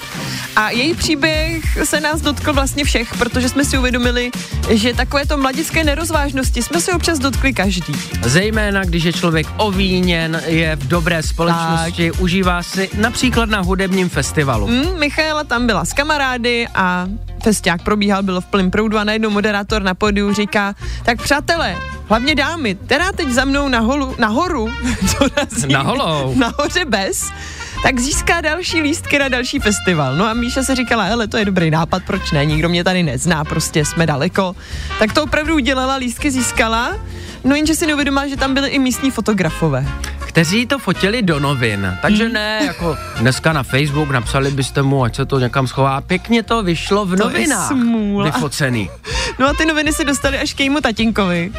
A 0.55 0.69
její 0.69 0.93
příběh 0.93 1.63
se 1.83 1.99
nás 1.99 2.21
dotkl 2.21 2.53
vlastně 2.53 2.83
všech, 2.83 3.17
protože 3.17 3.49
jsme 3.49 3.65
si 3.65 3.77
uvědomili, 3.77 4.31
že 4.69 4.93
takovéto 4.93 5.37
mladické 5.37 5.83
nerozvážnosti 5.83 6.63
jsme 6.63 6.81
si 6.81 6.91
občas 6.91 7.19
dotkli 7.19 7.53
každý. 7.53 7.93
Zejména, 8.23 8.83
když 8.83 9.03
je 9.03 9.13
člověk 9.13 9.47
ovíněn, 9.57 10.41
je 10.45 10.75
v 10.75 10.87
dobré 10.87 11.23
společnosti, 11.23 12.11
tak. 12.11 12.21
užívá 12.21 12.63
si 12.63 12.89
například 12.97 13.49
na 13.49 13.61
hudebním 13.61 14.09
festivalu. 14.09 14.67
Mm, 14.67 14.99
Michaela 14.99 15.43
tam 15.43 15.67
byla 15.67 15.85
s 15.85 15.93
kamarády 15.93 16.67
a 16.75 17.07
festiák 17.45 17.81
probíhal, 17.81 18.23
bylo 18.23 18.41
v 18.41 18.45
plném 18.45 18.71
proudu 18.71 18.97
a 18.97 19.03
najednou 19.03 19.29
moderátor 19.29 19.81
na 19.83 19.93
podiu 19.93 20.33
říká, 20.33 20.75
tak 21.03 21.21
přátelé, 21.21 21.77
hlavně 22.09 22.35
dámy, 22.35 22.75
která 22.75 23.11
teď 23.11 23.29
za 23.29 23.45
mnou 23.45 23.67
na 23.67 23.79
holu, 23.79 24.15
nahoru, 24.19 24.69
dorazí, 25.19 25.73
Na 25.73 25.81
holou. 25.81 26.35
nahoře 26.37 26.85
bez, 26.85 27.29
tak 27.83 27.99
získá 27.99 28.41
další 28.41 28.81
lístky 28.81 29.19
na 29.19 29.27
další 29.27 29.59
festival. 29.59 30.15
No 30.15 30.25
a 30.25 30.33
Míša 30.33 30.63
se 30.63 30.75
říkala, 30.75 31.03
hele, 31.03 31.27
to 31.27 31.37
je 31.37 31.45
dobrý 31.45 31.71
nápad, 31.71 32.03
proč 32.07 32.31
ne, 32.31 32.45
nikdo 32.45 32.69
mě 32.69 32.83
tady 32.83 33.03
nezná, 33.03 33.43
prostě 33.43 33.85
jsme 33.85 34.05
daleko. 34.05 34.55
Tak 34.99 35.13
to 35.13 35.23
opravdu 35.23 35.55
udělala, 35.55 35.95
lístky 35.95 36.31
získala, 36.31 36.97
no 37.45 37.55
jenže 37.55 37.75
si 37.75 37.87
neuvědomila, 37.87 38.27
že 38.27 38.35
tam 38.37 38.53
byly 38.53 38.69
i 38.69 38.79
místní 38.79 39.11
fotografové. 39.11 39.85
Kteří 40.19 40.65
to 40.65 40.79
fotili 40.79 41.21
do 41.21 41.39
novin. 41.39 41.97
Takže 42.01 42.29
ne, 42.29 42.59
jako 42.65 42.97
dneska 43.19 43.53
na 43.53 43.63
Facebook 43.63 44.09
napsali 44.09 44.51
byste 44.51 44.81
mu, 44.81 45.03
ať 45.03 45.15
se 45.15 45.25
to 45.25 45.39
někam 45.39 45.67
schová. 45.67 46.01
Pěkně 46.01 46.43
to 46.43 46.63
vyšlo 46.63 47.05
v 47.05 47.09
To 47.17 47.23
novinách. 47.23 47.71
Vyfocený. 48.23 48.89
No 49.39 49.47
a 49.47 49.53
ty 49.53 49.65
noviny 49.65 49.93
se 49.93 50.03
dostaly 50.03 50.37
až 50.37 50.53
k 50.53 50.59
jejímu 50.59 50.81
tatínkovi. 50.81 51.51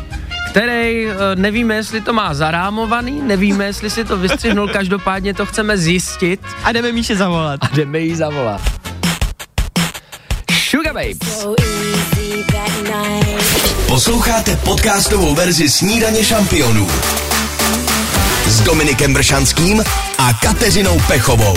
Který 0.51 1.07
eh, 1.07 1.15
nevíme, 1.37 1.75
jestli 1.75 2.01
to 2.01 2.13
má 2.13 2.35
zarámovaný, 2.35 3.23
nevíme, 3.23 3.65
jestli 3.65 3.91
si 3.91 4.05
to 4.05 4.17
vystřihnul, 4.17 4.69
každopádně 4.73 5.35
to 5.35 5.47
chceme 5.47 5.79
zjistit 5.79 6.41
A 6.65 6.73
jdeme 6.73 6.93
Míše 6.93 7.17
zavolat. 7.17 7.61
a 7.65 7.69
jdeme 7.77 7.99
jí 7.99 8.15
zavolat. 8.15 8.61
Sugar 10.71 10.95
Babes. 10.95 11.47
Posloucháte 13.97 14.57
podcastovou 14.57 15.35
verzi 15.35 15.69
Snídaně 15.69 16.25
šampionů 16.25 16.87
s 18.47 18.61
Dominikem 18.61 19.15
Bršanským 19.15 19.85
a 20.19 20.33
Kateřinou 20.33 21.01
Pechovou. 21.07 21.57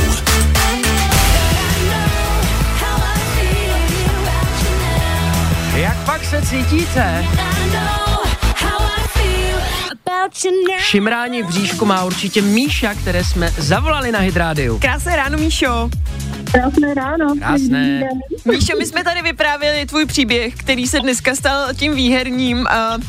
Jak 5.75 5.97
pak 6.06 6.25
se 6.25 6.41
cítíte? 6.41 7.25
Šimrání 10.78 11.43
v 11.43 11.45
bříšku 11.45 11.86
má 11.86 12.04
určitě 12.04 12.41
Míša, 12.41 12.93
které 12.93 13.23
jsme 13.23 13.54
zavolali 13.58 14.12
na 14.12 14.19
Hydrádiu. 14.19 14.80
Krásné 14.80 15.15
ráno, 15.15 15.38
Míšo. 15.38 15.89
Krásné 16.52 16.94
ráno. 16.94 17.36
Krásné. 17.38 18.10
Míšo, 18.46 18.74
my 18.80 18.86
jsme 18.86 19.04
tady 19.04 19.22
vyprávěli 19.22 19.86
tvůj 19.86 20.06
příběh, 20.06 20.56
který 20.56 20.88
se 20.88 21.00
dneska 21.00 21.36
stal 21.36 21.74
tím 21.74 21.96
výherním. 21.96 22.58
Uh, 22.58 23.04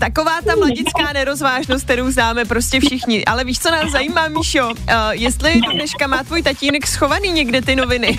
taková 0.00 0.40
ta 0.46 0.56
mladická 0.56 1.12
nerozvážnost, 1.12 1.84
kterou 1.84 2.10
známe 2.10 2.44
prostě 2.44 2.80
všichni. 2.80 3.24
Ale 3.24 3.44
víš, 3.44 3.58
co 3.58 3.70
nás 3.70 3.90
zajímá, 3.90 4.28
Míšo? 4.28 4.68
Uh, 4.68 4.74
jestli 5.10 5.60
do 5.60 5.72
dneška 5.72 6.06
má 6.06 6.24
tvůj 6.24 6.42
tatínek 6.42 6.86
schovaný 6.86 7.32
někde 7.32 7.62
ty 7.62 7.76
noviny. 7.76 8.18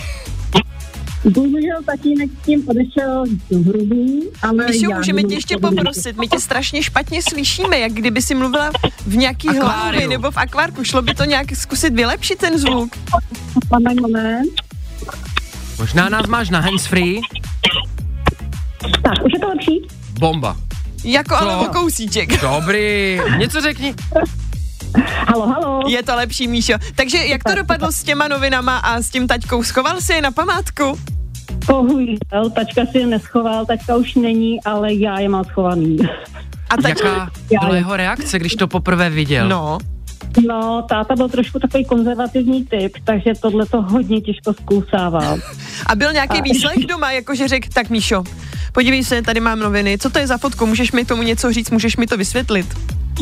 Bohužel 1.24 1.84
tatínek 1.86 2.30
s 2.42 2.46
tím 2.46 2.70
odešel 2.70 3.24
do 3.52 3.60
hrubu, 3.60 4.24
ale 4.42 4.66
já 4.78 4.98
můžeme 4.98 5.24
tě 5.24 5.34
ještě 5.34 5.58
poprosit, 5.58 6.18
my 6.18 6.28
tě 6.28 6.40
strašně 6.40 6.84
špatně 6.84 7.22
slyšíme, 7.22 7.80
jak 7.80 7.92
kdyby 7.92 8.22
si 8.22 8.36
mluvila 8.36 8.72
v 9.08 9.18
nějaký 9.18 9.48
hlavě 9.48 10.08
nebo 10.08 10.32
v 10.32 10.38
akvárku. 10.38 10.84
Šlo 10.84 11.02
by 11.02 11.14
to 11.14 11.24
nějak 11.26 11.56
zkusit 11.56 11.94
vylepšit 11.94 12.40
ten 12.40 12.58
zvuk? 12.58 12.96
Moment, 13.72 14.02
moment. 14.02 14.52
Možná 15.80 16.10
nás 16.10 16.28
máš 16.28 16.50
na 16.50 16.60
handsfree? 16.60 17.20
Tak, 19.04 19.26
už 19.26 19.34
je 19.34 19.40
to 19.40 19.48
lepší? 19.48 19.88
Bomba. 20.20 20.58
Jako 21.04 21.36
ale 21.36 21.54
Co? 21.54 21.70
o 21.70 21.74
kousíček. 21.74 22.42
Dobrý. 22.42 23.20
Něco 23.38 23.62
řekni. 23.62 23.96
Halo, 25.28 25.48
halo. 25.48 25.82
Je 25.88 26.04
to 26.04 26.16
lepší, 26.16 26.48
Míšo. 26.48 26.74
Takže 26.96 27.18
jak 27.18 27.44
to 27.44 27.56
dopadlo 27.56 27.92
s 27.92 28.04
těma 28.04 28.28
novinama 28.28 28.78
a 28.78 29.02
s 29.02 29.10
tím 29.10 29.28
taťkou? 29.28 29.64
Schoval 29.64 30.02
si 30.02 30.14
je 30.14 30.22
na 30.22 30.32
památku? 30.32 31.00
Bohužel, 31.68 32.50
tačka 32.56 32.82
si 32.92 32.98
je 32.98 33.08
neschoval, 33.08 33.66
tačka 33.66 33.96
už 33.96 34.16
není, 34.16 34.64
ale 34.64 34.94
já 34.94 35.20
je 35.20 35.30
mám 35.30 35.44
schovaný. 35.44 35.98
A 36.70 36.78
taťka? 36.82 37.32
Jaká 37.52 37.66
byla 37.66 37.76
jeho 37.76 37.98
reakce, 37.98 38.40
když 38.40 38.56
to 38.56 38.68
poprvé 38.68 39.10
viděl? 39.10 39.50
No. 39.50 39.78
No, 40.48 40.86
táta 40.90 41.16
byl 41.16 41.30
trošku 41.30 41.60
takový 41.60 41.86
konzervativní 41.86 42.66
typ, 42.66 42.94
takže 43.04 43.32
tohle 43.42 43.66
to 43.66 43.82
hodně 43.82 44.22
těžko 44.22 44.54
zkousával. 44.54 45.38
A 45.86 45.96
byl 45.96 46.14
nějaký 46.14 46.42
výslech 46.42 46.86
doma, 46.86 47.12
jakože 47.12 47.48
řekl, 47.48 47.68
tak 47.74 47.90
Míšo, 47.90 48.24
podívej 48.72 49.04
se, 49.04 49.22
tady 49.22 49.40
mám 49.40 49.60
noviny, 49.60 49.98
co 49.98 50.10
to 50.10 50.20
je 50.20 50.28
za 50.28 50.38
fotku, 50.38 50.66
můžeš 50.66 50.92
mi 50.92 51.06
tomu 51.06 51.24
něco 51.24 51.54
říct, 51.54 51.70
můžeš 51.72 51.98
mi 51.98 52.08
to 52.08 52.18
vysvětlit? 52.18 52.66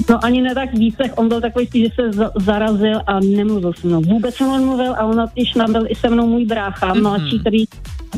No 0.10 0.26
ani 0.26 0.42
ne 0.42 0.56
tak 0.56 0.74
výslech, 0.74 1.12
on 1.16 1.28
byl 1.30 1.42
takový, 1.42 1.68
spíš, 1.68 1.84
že 1.86 1.92
se 1.96 2.12
za- 2.18 2.32
zarazil 2.36 3.02
a 3.08 3.20
nemluvil 3.20 3.74
se 3.74 3.88
mnou. 3.88 4.02
Vůbec 4.02 4.36
jsem 4.36 4.48
mluvil 4.66 4.94
a 4.94 5.04
on 5.06 5.16
když 5.34 5.56
byl 5.72 5.84
i 5.90 5.96
se 5.96 6.10
mnou 6.10 6.28
můj 6.28 6.46
brácha, 6.46 6.88
Mhm. 6.94 7.04
mladší, 7.04 7.40
který 7.40 7.64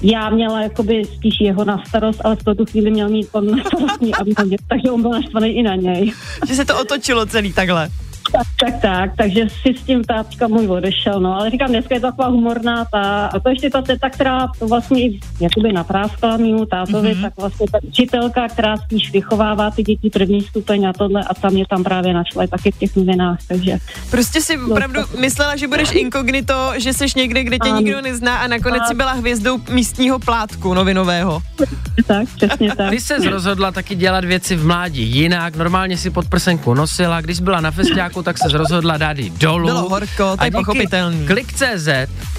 já 0.02 0.30
měla 0.30 0.62
jakoby 0.62 1.06
spíš 1.06 1.34
jeho 1.42 1.66
na 1.66 1.84
starost, 1.88 2.22
ale 2.26 2.36
v 2.36 2.44
tu 2.56 2.66
chvíli 2.66 2.92
měl 2.92 3.10
mít 3.10 3.28
on 3.32 3.52
na 3.58 3.64
starost 3.64 4.02
mě, 4.02 4.12
a 4.14 4.44
mě, 4.44 4.58
takže 4.68 4.92
on 4.92 5.02
byl 5.02 5.12
naštvaný 5.12 5.50
i 5.50 5.64
na 5.64 5.76
něj. 5.76 6.12
Že 6.48 6.56
se 6.56 6.66
to 6.66 6.80
otočilo 6.82 7.26
celý 7.26 7.54
takhle. 7.54 7.90
Tak, 8.34 8.48
tak, 8.60 8.82
tak, 8.82 9.12
takže 9.18 9.48
si 9.62 9.78
s 9.78 9.84
tím 9.84 10.04
táčka 10.04 10.48
můj 10.48 10.68
odešel, 10.68 11.20
no, 11.20 11.36
ale 11.36 11.50
říkám, 11.50 11.70
dneska 11.70 11.96
je 11.96 12.02
to 12.02 12.08
taková 12.08 12.28
humorná 12.28 12.86
ta, 12.86 13.26
a 13.26 13.40
to 13.40 13.50
ještě 13.50 13.70
ta 13.70 13.82
teta, 13.82 14.10
která 14.10 14.48
to 14.60 14.68
vlastně 14.68 15.02
i 15.06 15.20
jakoby 15.40 15.74
napráskala 15.74 16.38
mýmu 16.38 16.66
tátovi, 16.66 17.14
mm-hmm. 17.14 17.22
tak 17.22 17.34
vlastně 17.38 17.66
ta 17.72 17.78
učitelka, 17.84 18.48
která 18.48 18.78
spíš 18.78 19.12
vychovává 19.12 19.72
ty 19.72 19.84
děti 19.84 20.10
první 20.10 20.42
stupeň 20.42 20.86
a 20.86 20.94
tohle 20.94 21.24
a 21.24 21.34
tam 21.34 21.58
je 21.58 21.66
tam 21.70 21.84
právě 21.84 22.14
našla 22.14 22.48
taky 22.48 22.72
v 22.72 22.78
těch 22.78 22.96
novinách, 22.96 23.40
takže 23.48 23.78
Prostě 24.12 24.42
si 24.42 24.58
opravdu 24.58 25.00
myslela, 25.20 25.56
že 25.56 25.68
budeš 25.68 25.92
inkognito, 25.92 26.74
že 26.78 26.94
jsi 26.94 27.06
někde, 27.16 27.44
kde 27.44 27.58
tě 27.60 27.70
Ano. 27.70 27.80
nikdo 27.80 28.02
nezná 28.02 28.38
a 28.38 28.48
nakonec 28.48 28.84
si 28.88 28.96
byla 28.96 29.12
hvězdou 29.12 29.60
místního 29.70 30.20
plátku 30.20 30.74
novinového. 30.74 31.42
tak, 32.08 32.28
přesně 32.36 32.76
tak. 32.76 32.90
Ty 32.90 33.02
se 33.02 33.18
rozhodla 33.30 33.72
taky 33.72 33.96
dělat 33.96 34.26
věci 34.26 34.56
v 34.56 34.66
mládí 34.66 35.04
jinak, 35.04 35.56
normálně 35.56 35.98
si 35.98 36.10
podprsenku 36.10 36.74
nosila, 36.74 37.22
když 37.22 37.40
byla 37.40 37.62
na 37.62 37.72
festiáku, 37.72 38.23
tak 38.24 38.38
se 38.38 38.48
rozhodla 38.48 38.98
dát 38.98 39.18
ji 39.18 39.30
dolů. 39.30 39.66
Bylo 39.66 39.90
horko, 39.90 40.38
to 40.38 40.42
A 40.42 40.46
je 40.46 40.52
pochopitelný. 40.52 41.28
Klik.cz 41.28 41.88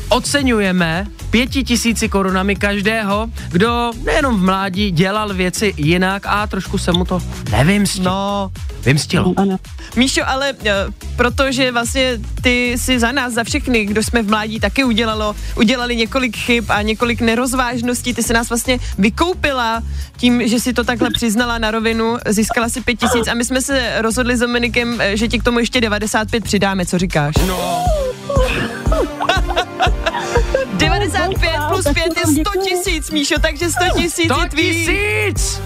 oceňujeme 0.08 1.06
pěti 1.30 1.64
tisíci 1.64 2.08
korunami 2.08 2.56
každého, 2.56 3.28
kdo 3.48 3.90
nejenom 4.04 4.40
v 4.40 4.42
mládí 4.42 4.90
dělal 4.90 5.34
věci 5.34 5.74
jinak 5.76 6.26
a 6.26 6.46
trošku 6.46 6.78
se 6.78 6.92
mu 6.92 7.04
to 7.04 7.22
nevymstil. 7.50 8.04
No, 8.04 8.50
Vymstilo. 8.84 9.34
Ano. 9.36 9.56
Míšo, 9.96 10.20
ale 10.26 10.52
uh, 10.52 10.68
protože 11.16 11.72
vlastně 11.72 12.20
ty 12.42 12.74
si 12.78 13.00
za 13.00 13.12
nás, 13.12 13.32
za 13.32 13.44
všechny, 13.44 13.84
kdo 13.84 14.02
jsme 14.02 14.22
v 14.22 14.28
mládí 14.28 14.60
taky 14.60 14.84
udělalo, 14.84 15.36
udělali 15.56 15.96
několik 15.96 16.36
chyb 16.36 16.64
a 16.68 16.82
několik 16.82 17.20
nerozvážností, 17.20 18.14
ty 18.14 18.22
se 18.22 18.32
nás 18.32 18.48
vlastně 18.48 18.78
vykoupila 18.98 19.82
tím, 20.16 20.48
že 20.48 20.60
si 20.60 20.72
to 20.72 20.84
takhle 20.84 21.10
přiznala 21.10 21.58
na 21.58 21.70
rovinu, 21.70 22.16
získala 22.28 22.68
si 22.68 22.80
pět 22.80 22.94
tisíc 22.94 23.28
a 23.28 23.34
my 23.34 23.44
jsme 23.44 23.62
se 23.62 24.02
rozhodli 24.02 24.36
s 24.36 24.40
Dominikem, 24.40 25.00
eh, 25.00 25.16
že 25.16 25.28
ti 25.28 25.38
k 25.38 25.42
tomu 25.42 25.58
ještě 25.58 25.73
95 25.80 26.44
přidáme, 26.44 26.86
co 26.86 26.98
říkáš? 26.98 27.34
No. 27.46 27.84
95 30.74 31.40
Tak 31.40 31.40
5 31.40 31.60
plus 31.68 31.84
5 31.84 31.96
je 32.16 32.26
100 32.42 32.50
tisíc, 32.62 33.10
Míšo, 33.10 33.34
takže 33.40 33.70
100 33.70 33.84
tisíc 33.96 34.24
100 34.24 34.40
je 34.42 34.48
tvý. 34.48 34.62
tisíc! 34.62 35.60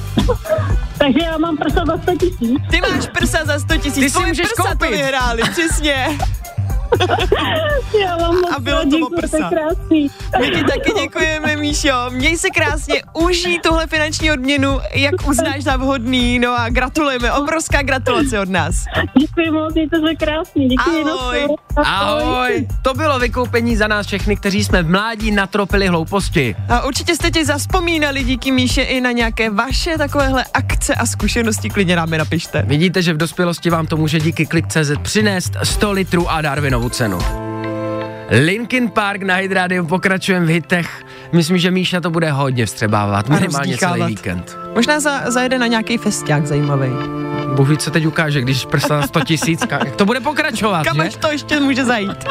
Takže 0.99 1.19
já 1.25 1.39
mám 1.39 1.57
prsa 1.57 1.85
za 1.87 1.99
100 2.03 2.17
tisíc. 2.17 2.61
Ty 2.71 2.81
máš 2.81 3.07
prsa 3.19 3.39
za 3.45 3.59
100 3.59 3.77
tisíc. 3.77 4.05
Ty 4.05 4.11
si 4.11 4.19
můžeš 4.19 4.47
prsa 4.47 4.63
koupit. 4.63 4.79
to 4.79 4.91
vyhráli, 4.91 5.43
přesně. 5.53 6.19
Já 8.01 8.17
vám 8.17 8.35
moc 8.35 8.53
A 8.57 8.61
bylo 8.61 8.79
to 8.81 8.85
děkuju, 8.85 9.07
o 9.07 9.21
prsa. 9.21 9.37
to 9.37 9.45
je 9.45 9.51
krásný. 9.51 10.11
My 10.41 10.51
ti 10.51 10.65
taky 10.65 10.93
děkujeme, 11.03 11.57
Míšo. 11.57 11.93
Měj 12.11 12.37
se 12.37 12.51
krásně, 12.51 13.03
užij 13.15 13.59
tuhle 13.61 13.87
finanční 13.87 14.33
odměnu, 14.33 14.81
jak 14.95 15.15
uznáš 15.29 15.63
za 15.65 15.77
vhodný, 15.77 16.39
no 16.39 16.61
a 16.61 16.69
gratulujeme, 16.69 17.33
obrovská 17.33 17.83
gratulace 17.83 18.41
od 18.41 18.49
nás. 18.49 18.85
Děkuji 19.21 19.51
moc, 19.51 19.77
je 19.77 19.89
to 19.89 20.01
za 20.01 20.15
krásný. 20.19 20.69
Děkuji 20.69 21.05
Ahoj. 21.05 21.47
na 21.77 21.83
Ahoj! 21.85 22.69
To 22.83 22.95
bylo 22.95 23.19
vykoupení 23.19 23.77
za 23.77 23.89
nás 23.89 24.07
všechny, 24.07 24.37
kteří 24.37 24.65
jsme 24.65 24.83
v 24.83 24.91
mládí 24.91 25.31
natropili 25.31 25.87
hlouposti. 25.89 26.57
A 26.69 26.85
určitě 26.85 27.15
jste 27.17 27.31
ti 27.31 27.45
zaspomínali 27.45 28.25
díky 28.25 28.53
Míše 28.53 28.83
i 28.83 29.01
na 29.01 29.13
nějaké 29.13 29.51
vaše 29.51 29.99
takovéhle 29.99 30.45
akce 30.55 30.95
a 30.95 31.07
zkušenosti, 31.07 31.71
klidně 31.71 31.97
nám 31.97 32.13
je 32.13 32.19
napište. 32.19 32.63
Vidíte, 32.63 33.03
že 33.03 33.13
v 33.13 33.17
dospělosti 33.17 33.71
vám 33.71 33.87
to 33.87 33.97
může 33.97 34.21
díky 34.21 34.47
Klik.cz 34.47 34.91
přinést 35.03 35.57
100 35.63 35.93
litrů 35.93 36.31
a 36.31 36.41
Darwinovu 36.79 36.89
cenu. 36.89 37.19
Linkin 38.45 38.91
Park 38.91 39.23
na 39.23 39.35
Hydrádium 39.35 39.87
pokračujeme 39.87 40.47
v 40.47 40.49
hitech. 40.49 41.05
Myslím, 41.33 41.59
že 41.59 41.71
Míša 41.71 42.01
to 42.01 42.11
bude 42.11 42.31
hodně 42.31 42.67
vstřebávat, 42.67 43.29
minimálně 43.29 43.79
celý 43.79 44.03
víkend. 44.07 44.59
Možná 44.75 45.01
za, 45.01 45.31
zajede 45.31 45.59
na 45.59 45.67
nějaký 45.67 45.99
festiák 45.99 46.47
zajímavý. 46.47 46.89
Bůh 47.55 47.69
ví, 47.69 47.77
co 47.77 47.91
teď 47.91 48.07
ukáže, 48.07 48.41
když 48.41 48.65
prsa 48.65 49.03
100 49.03 49.21
tisíc, 49.21 49.63
to 49.97 50.05
bude 50.07 50.21
pokračovat, 50.21 50.85
Kam 50.85 50.97
že? 50.97 51.03
až 51.03 51.17
to 51.17 51.33
ještě 51.33 51.61
může 51.61 51.85
zajít? 51.85 52.25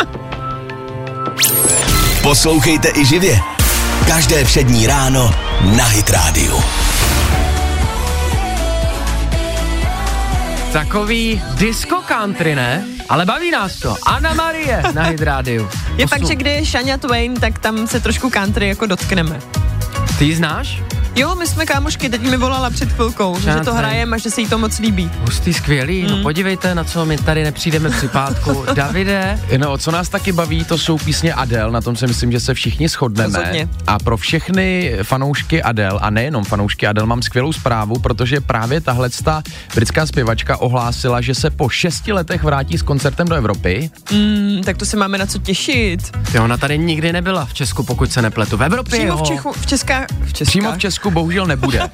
Poslouchejte 2.21 2.89
i 2.95 3.05
živě. 3.05 3.39
Každé 4.07 4.45
všední 4.45 4.87
ráno 4.87 5.31
na 5.77 5.83
Hit 5.85 6.09
Radio. 6.09 6.59
Takový 10.73 11.41
disco 11.57 12.01
country, 12.07 12.55
ne? 12.55 12.96
Ale 13.09 13.25
baví 13.25 13.51
nás 13.51 13.75
to. 13.79 13.95
Anna 14.05 14.33
Marie 14.33 14.83
na 14.93 15.03
Hydrádiu. 15.03 15.69
Je 15.97 16.07
fakt, 16.07 16.27
že 16.27 16.35
kde 16.35 16.51
je 16.51 16.65
Shania 16.65 16.97
Twain, 16.97 17.33
tak 17.33 17.59
tam 17.59 17.87
se 17.87 17.99
trošku 17.99 18.29
country 18.29 18.67
jako 18.67 18.85
dotkneme. 18.85 19.39
Ty 20.17 20.25
ji 20.25 20.35
znáš? 20.35 20.81
Jo, 21.17 21.35
my 21.35 21.47
jsme 21.47 21.65
kámošky, 21.65 22.09
teď 22.09 22.21
mi 22.21 22.37
volala 22.37 22.69
před 22.69 22.91
chvilkou, 22.91 23.39
že 23.39 23.55
to 23.65 23.73
hrajeme 23.73 24.15
a 24.15 24.19
že 24.19 24.29
se 24.29 24.41
jí 24.41 24.47
to 24.47 24.57
moc 24.57 24.79
líbí. 24.79 25.11
Hustý, 25.21 25.53
skvělý. 25.53 26.07
No 26.09 26.17
podívejte, 26.17 26.75
na 26.75 26.83
co 26.83 27.05
my 27.05 27.17
tady 27.17 27.43
nepřijdeme 27.43 27.89
při 27.89 28.07
pátku. 28.07 28.65
Davide, 28.73 29.39
No, 29.57 29.77
co 29.77 29.91
nás 29.91 30.09
taky 30.09 30.31
baví, 30.31 30.65
to 30.65 30.77
jsou 30.77 30.97
písně 30.97 31.33
Adele, 31.33 31.71
na 31.71 31.81
tom 31.81 31.95
si 31.95 32.07
myslím, 32.07 32.31
že 32.31 32.39
se 32.39 32.53
všichni 32.53 32.89
shodneme. 32.89 33.37
Rozhodně. 33.37 33.69
A 33.87 33.99
pro 33.99 34.17
všechny 34.17 34.93
fanoušky 35.03 35.63
Adele, 35.63 35.99
a 36.01 36.09
nejenom 36.09 36.43
fanoušky 36.43 36.87
Adele, 36.87 37.07
mám 37.07 37.21
skvělou 37.21 37.53
zprávu, 37.53 37.99
protože 37.99 38.41
právě 38.41 38.81
tahle 38.81 39.09
ta 39.23 39.43
britská 39.75 40.05
zpěvačka 40.05 40.57
ohlásila, 40.57 41.21
že 41.21 41.35
se 41.35 41.49
po 41.49 41.69
šesti 41.69 42.13
letech 42.13 42.43
vrátí 42.43 42.77
s 42.77 42.81
koncertem 42.81 43.27
do 43.27 43.35
Evropy. 43.35 43.89
Mm, 44.11 44.61
tak 44.65 44.77
to 44.77 44.85
se 44.85 44.97
máme 44.97 45.17
na 45.17 45.25
co 45.25 45.39
těšit. 45.39 46.17
jo, 46.33 46.43
ona 46.43 46.57
tady 46.57 46.77
nikdy 46.77 47.13
nebyla 47.13 47.45
v 47.45 47.53
Česku, 47.53 47.83
pokud 47.83 48.11
se 48.11 48.21
nepletu. 48.21 48.57
V 48.57 48.63
Evropě, 48.63 48.99
Přímo 48.99 49.13
jo. 49.13 49.17
v 49.17 49.27
Čechu, 49.27 49.51
v 49.53 49.65
Českách, 49.65 50.05
v 50.25 50.33
Českách. 50.33 50.51
Přímo 50.51 50.71
v 50.71 50.77
Česku 50.77 51.06
bohužel 51.11 51.45
nebude. 51.45 51.89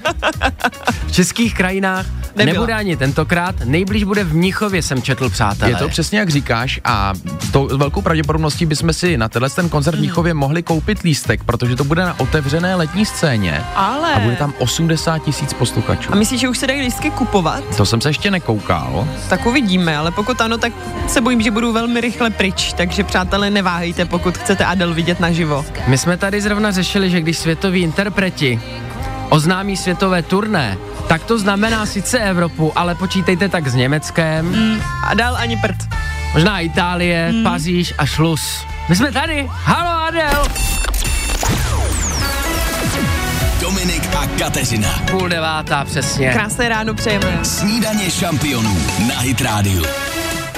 v 1.07 1.11
českých 1.11 1.53
krajinách 1.55 2.05
Nebyla. 2.35 2.53
nebude 2.53 2.73
ani 2.73 2.97
tentokrát. 2.97 3.55
Nejblíž 3.65 4.03
bude 4.03 4.23
v 4.23 4.33
Mnichově, 4.35 4.81
jsem 4.81 5.01
četl, 5.01 5.29
přátelé. 5.29 5.71
Je 5.71 5.75
to 5.75 5.89
přesně 5.89 6.19
jak 6.19 6.29
říkáš 6.29 6.79
a 6.85 7.13
to 7.51 7.69
s 7.69 7.75
velkou 7.75 8.01
pravděpodobností 8.01 8.65
bychom 8.65 8.93
si 8.93 9.17
na 9.17 9.29
tenhle 9.29 9.49
ten 9.49 9.69
koncert 9.69 9.95
v 9.95 9.99
Mnichově 9.99 10.33
mohli 10.33 10.63
koupit 10.63 11.01
lístek, 11.01 11.43
protože 11.43 11.75
to 11.75 11.83
bude 11.83 12.03
na 12.03 12.19
otevřené 12.19 12.75
letní 12.75 13.05
scéně 13.05 13.63
Ale... 13.75 14.13
a 14.13 14.19
bude 14.19 14.35
tam 14.35 14.53
80 14.59 15.17
tisíc 15.19 15.53
posluchačů. 15.53 16.13
A 16.13 16.15
myslíš, 16.15 16.41
že 16.41 16.49
už 16.49 16.57
se 16.57 16.67
dají 16.67 16.81
lístky 16.81 17.09
kupovat? 17.09 17.63
To 17.77 17.85
jsem 17.85 18.01
se 18.01 18.09
ještě 18.09 18.31
nekoukal. 18.31 19.07
Tak 19.29 19.45
uvidíme, 19.45 19.97
ale 19.97 20.11
pokud 20.11 20.41
ano, 20.41 20.57
tak 20.57 20.73
se 21.07 21.21
bojím, 21.21 21.41
že 21.41 21.51
budou 21.51 21.73
velmi 21.73 22.01
rychle 22.01 22.29
pryč, 22.29 22.73
takže 22.73 23.03
přátelé 23.03 23.49
neváhejte, 23.49 24.05
pokud 24.05 24.37
chcete 24.37 24.65
Adel 24.65 24.93
vidět 24.93 25.19
naživo. 25.19 25.65
My 25.87 25.97
jsme 25.97 26.17
tady 26.17 26.41
zrovna 26.41 26.71
řešili, 26.71 27.09
že 27.09 27.21
když 27.21 27.37
světoví 27.37 27.81
interpreti 27.81 28.61
oznámí 29.33 29.77
světové 29.77 30.21
turné, 30.21 30.77
tak 31.07 31.23
to 31.23 31.39
znamená 31.39 31.85
sice 31.85 32.19
Evropu, 32.19 32.71
ale 32.75 32.95
počítejte 32.95 33.49
tak 33.49 33.67
s 33.67 33.75
Německem, 33.75 34.55
A 35.07 35.13
dál 35.13 35.35
ani 35.37 35.57
prd. 35.57 35.77
možná 36.33 36.59
Itálie, 36.59 37.29
Hmm. 37.31 37.43
Paříž 37.43 37.93
a 37.97 38.05
šlus. 38.05 38.65
My 38.89 38.95
jsme 38.95 39.11
tady. 39.11 39.49
Halo 39.49 40.05
Adel! 40.07 40.43
Dominik 43.61 44.03
a 44.15 44.27
Kateřina. 44.39 44.89
Půl 45.11 45.29
devátá 45.29 45.85
přesně. 45.85 46.29
Krásné 46.33 46.69
ráno 46.69 46.93
přejeme. 46.93 47.39
Snídaně 47.43 48.11
šampionů 48.11 48.77
na 49.07 49.19
Hit 49.19 49.41
Radio. 49.41 49.83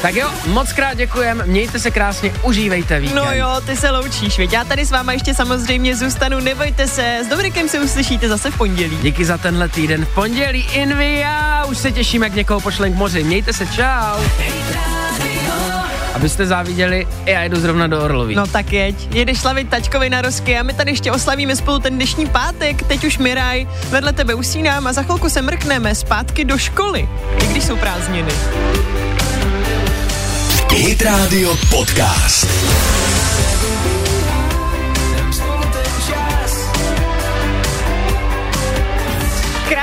Tak 0.02 0.16
jo, 0.16 0.30
moc 0.48 0.74
krát 0.74 0.94
děkujem, 0.94 1.44
mějte 1.46 1.80
se 1.80 1.92
krásně, 1.92 2.34
užívejte 2.44 3.00
víkend. 3.00 3.16
No 3.16 3.32
jo, 3.32 3.62
ty 3.66 3.76
se 3.76 3.90
loučíš, 3.92 4.38
věď? 4.38 4.54
Já 4.54 4.64
tady 4.64 4.86
s 4.86 4.92
váma 4.92 5.14
ještě 5.14 5.34
samozřejmě 5.34 5.96
zůstanu, 5.96 6.40
nebojte 6.40 6.88
se, 6.88 7.20
s 7.26 7.28
Dominikem 7.28 7.70
se 7.70 7.80
uslyšíte 7.80 8.30
zase 8.30 8.52
v 8.52 8.58
pondělí. 8.58 8.98
Díky 9.02 9.26
za 9.26 9.38
tenhle 9.38 9.70
týden. 9.70 10.06
V 10.06 10.14
pondělí 10.14 10.68
Invia, 10.74 11.66
už 11.66 11.78
se 11.78 11.92
těším, 11.92 12.24
jak 12.24 12.36
někoho 12.36 12.60
pošlem 12.62 12.94
k 12.94 12.96
moři. 12.96 13.24
Mějte 13.24 13.54
se, 13.54 13.66
čau. 13.66 14.24
Abyste 16.14 16.46
záviděli, 16.46 17.08
já 17.26 17.42
jedu 17.42 17.60
zrovna 17.60 17.88
do 17.88 18.04
Orloví. 18.04 18.36
No 18.36 18.48
tak 18.48 18.74
jeď, 18.74 19.16
jedeš 19.16 19.40
slavit 19.40 19.70
taťkovi 19.70 20.10
na 20.10 20.22
rozky 20.22 20.58
a 20.58 20.64
my 20.64 20.74
tady 20.74 20.92
ještě 20.92 21.12
oslavíme 21.12 21.56
spolu 21.56 21.80
ten 21.80 21.96
dnešní 21.96 22.26
pátek, 22.26 22.84
teď 22.84 23.04
už 23.04 23.18
Miraj, 23.18 23.68
vedle 23.90 24.14
tebe 24.14 24.34
usínám 24.34 24.88
a 24.88 24.94
za 24.94 25.04
chvilku 25.04 25.30
se 25.30 25.42
mrkneme 25.42 25.96
zpátky 25.96 26.46
do 26.46 26.58
školy, 26.58 27.10
i 27.44 27.48
když 27.48 27.64
jsou 27.64 27.76
prázdniny. 27.78 28.32
Hit 30.76 31.02
Radio 31.02 31.56
Podcast. 31.70 32.46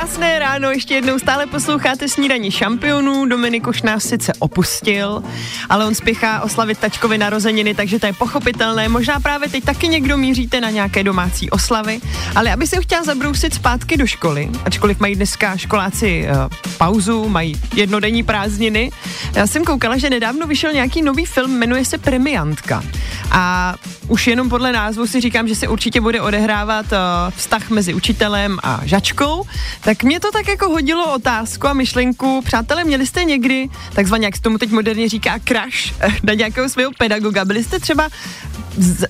Krásné 0.02 0.38
ráno, 0.38 0.70
ještě 0.70 0.94
jednou 0.94 1.18
stále 1.18 1.46
posloucháte 1.46 2.08
snídaní 2.08 2.50
šampionů. 2.50 3.26
Dominik 3.26 3.66
už 3.66 3.82
nás 3.82 4.04
sice 4.04 4.32
opustil, 4.38 5.22
ale 5.68 5.86
on 5.86 5.94
spěchá 5.94 6.40
oslavit 6.40 6.78
tačkovi 6.78 7.18
narozeniny, 7.18 7.74
takže 7.74 7.98
to 7.98 8.06
je 8.06 8.12
pochopitelné. 8.12 8.88
Možná 8.88 9.20
právě 9.20 9.48
teď 9.48 9.64
taky 9.64 9.88
někdo 9.88 10.16
míříte 10.16 10.60
na 10.60 10.70
nějaké 10.70 11.04
domácí 11.04 11.50
oslavy, 11.50 12.00
ale 12.34 12.52
aby 12.52 12.66
jsem 12.66 12.82
chtěla 12.82 13.02
zabrousit 13.04 13.54
zpátky 13.54 13.96
do 13.96 14.06
školy, 14.06 14.50
ačkoliv 14.64 15.00
mají 15.00 15.14
dneska 15.14 15.56
školáci 15.56 16.26
uh, 16.30 16.48
pauzu, 16.78 17.28
mají 17.28 17.60
jednodenní 17.74 18.22
prázdniny. 18.22 18.90
Já 19.34 19.46
jsem 19.46 19.64
koukala, 19.64 19.96
že 19.96 20.10
nedávno 20.10 20.46
vyšel 20.46 20.72
nějaký 20.72 21.02
nový 21.02 21.26
film, 21.26 21.50
jmenuje 21.50 21.84
se 21.84 21.98
Premiantka. 21.98 22.82
A 23.30 23.74
už 24.08 24.26
jenom 24.26 24.48
podle 24.48 24.72
názvu 24.72 25.06
si 25.06 25.20
říkám, 25.20 25.48
že 25.48 25.54
se 25.54 25.68
určitě 25.68 26.00
bude 26.00 26.20
odehrávat 26.20 26.86
uh, 26.92 26.98
vztah 27.36 27.70
mezi 27.70 27.94
učitelem 27.94 28.58
a 28.62 28.80
žačkou. 28.84 29.46
Tak 29.80 29.91
mě 30.02 30.20
to 30.20 30.32
tak 30.32 30.48
jako 30.48 30.68
hodilo 30.68 31.14
otázku 31.14 31.66
a 31.66 31.72
myšlenku, 31.72 32.42
přátelé, 32.44 32.84
měli 32.84 33.06
jste 33.06 33.24
někdy, 33.24 33.68
takzvaně, 33.94 34.26
jak 34.26 34.36
se 34.36 34.42
tomu 34.42 34.58
teď 34.58 34.70
moderně 34.70 35.08
říká, 35.08 35.38
crush 35.44 35.92
eh, 36.00 36.08
na 36.22 36.34
nějakého 36.34 36.68
svého 36.68 36.90
pedagoga? 36.98 37.44
Byli 37.44 37.64
jste 37.64 37.80
třeba 37.80 38.08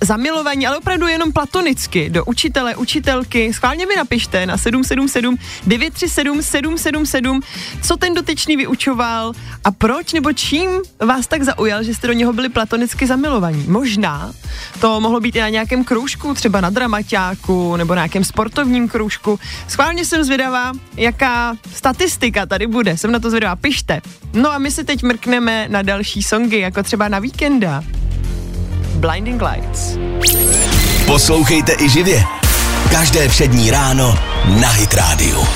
zamilovaní, 0.01 0.67
ale 0.67 0.79
opravdu 0.79 1.07
jenom 1.07 1.33
platonicky 1.33 2.11
do 2.11 2.25
učitele, 2.25 2.77
učitelky. 2.77 3.53
Schválně 3.53 3.87
mi 3.87 3.97
napište 3.97 4.47
na 4.47 4.57
777 4.59 5.37
937 5.67 6.43
777, 6.43 7.41
co 7.83 7.97
ten 7.97 8.15
dotyčný 8.15 8.57
vyučoval 8.57 9.33
a 9.65 9.71
proč 9.71 10.13
nebo 10.13 10.33
čím 10.33 10.71
vás 11.01 11.27
tak 11.27 11.43
zaujal, 11.43 11.83
že 11.83 11.95
jste 11.95 12.07
do 12.07 12.13
něho 12.13 12.33
byli 12.33 12.49
platonicky 12.49 13.07
zamilovaní. 13.07 13.65
Možná 13.69 14.33
to 14.81 15.01
mohlo 15.01 15.21
být 15.21 15.37
i 15.37 15.41
na 15.41 15.49
nějakém 15.49 15.85
kroužku, 15.85 16.35
třeba 16.35 16.61
na 16.61 16.71
dramaťáku 16.71 17.77
nebo 17.77 17.95
na 17.95 18.01
nějakém 18.01 18.25
sportovním 18.25 18.89
kroužku. 18.89 19.39
Schválně 19.69 20.05
jsem 20.05 20.25
zvědavá, 20.25 20.73
jaká 20.97 21.57
statistika 21.75 22.47
tady 22.47 22.67
bude. 22.67 22.97
Jsem 22.97 23.13
na 23.13 23.19
to 23.19 23.31
zvědavá, 23.31 23.57
pište. 23.57 24.01
No 24.33 24.53
a 24.53 24.59
my 24.59 24.71
si 24.71 24.85
teď 24.85 25.03
mrkneme 25.03 25.67
na 25.69 25.83
další 25.83 26.23
songy, 26.23 26.59
jako 26.59 26.83
třeba 26.83 27.09
na 27.09 27.19
víkenda. 27.19 27.85
Blinding 29.03 29.43
Lights. 29.43 29.99
Poslouchejte 31.07 31.73
i 31.81 31.89
živě. 31.89 32.25
Každé 32.91 33.29
všední 33.29 33.71
ráno 33.71 34.19
na 34.61 34.69
Hit 34.69 34.95
Radio. 34.95 35.47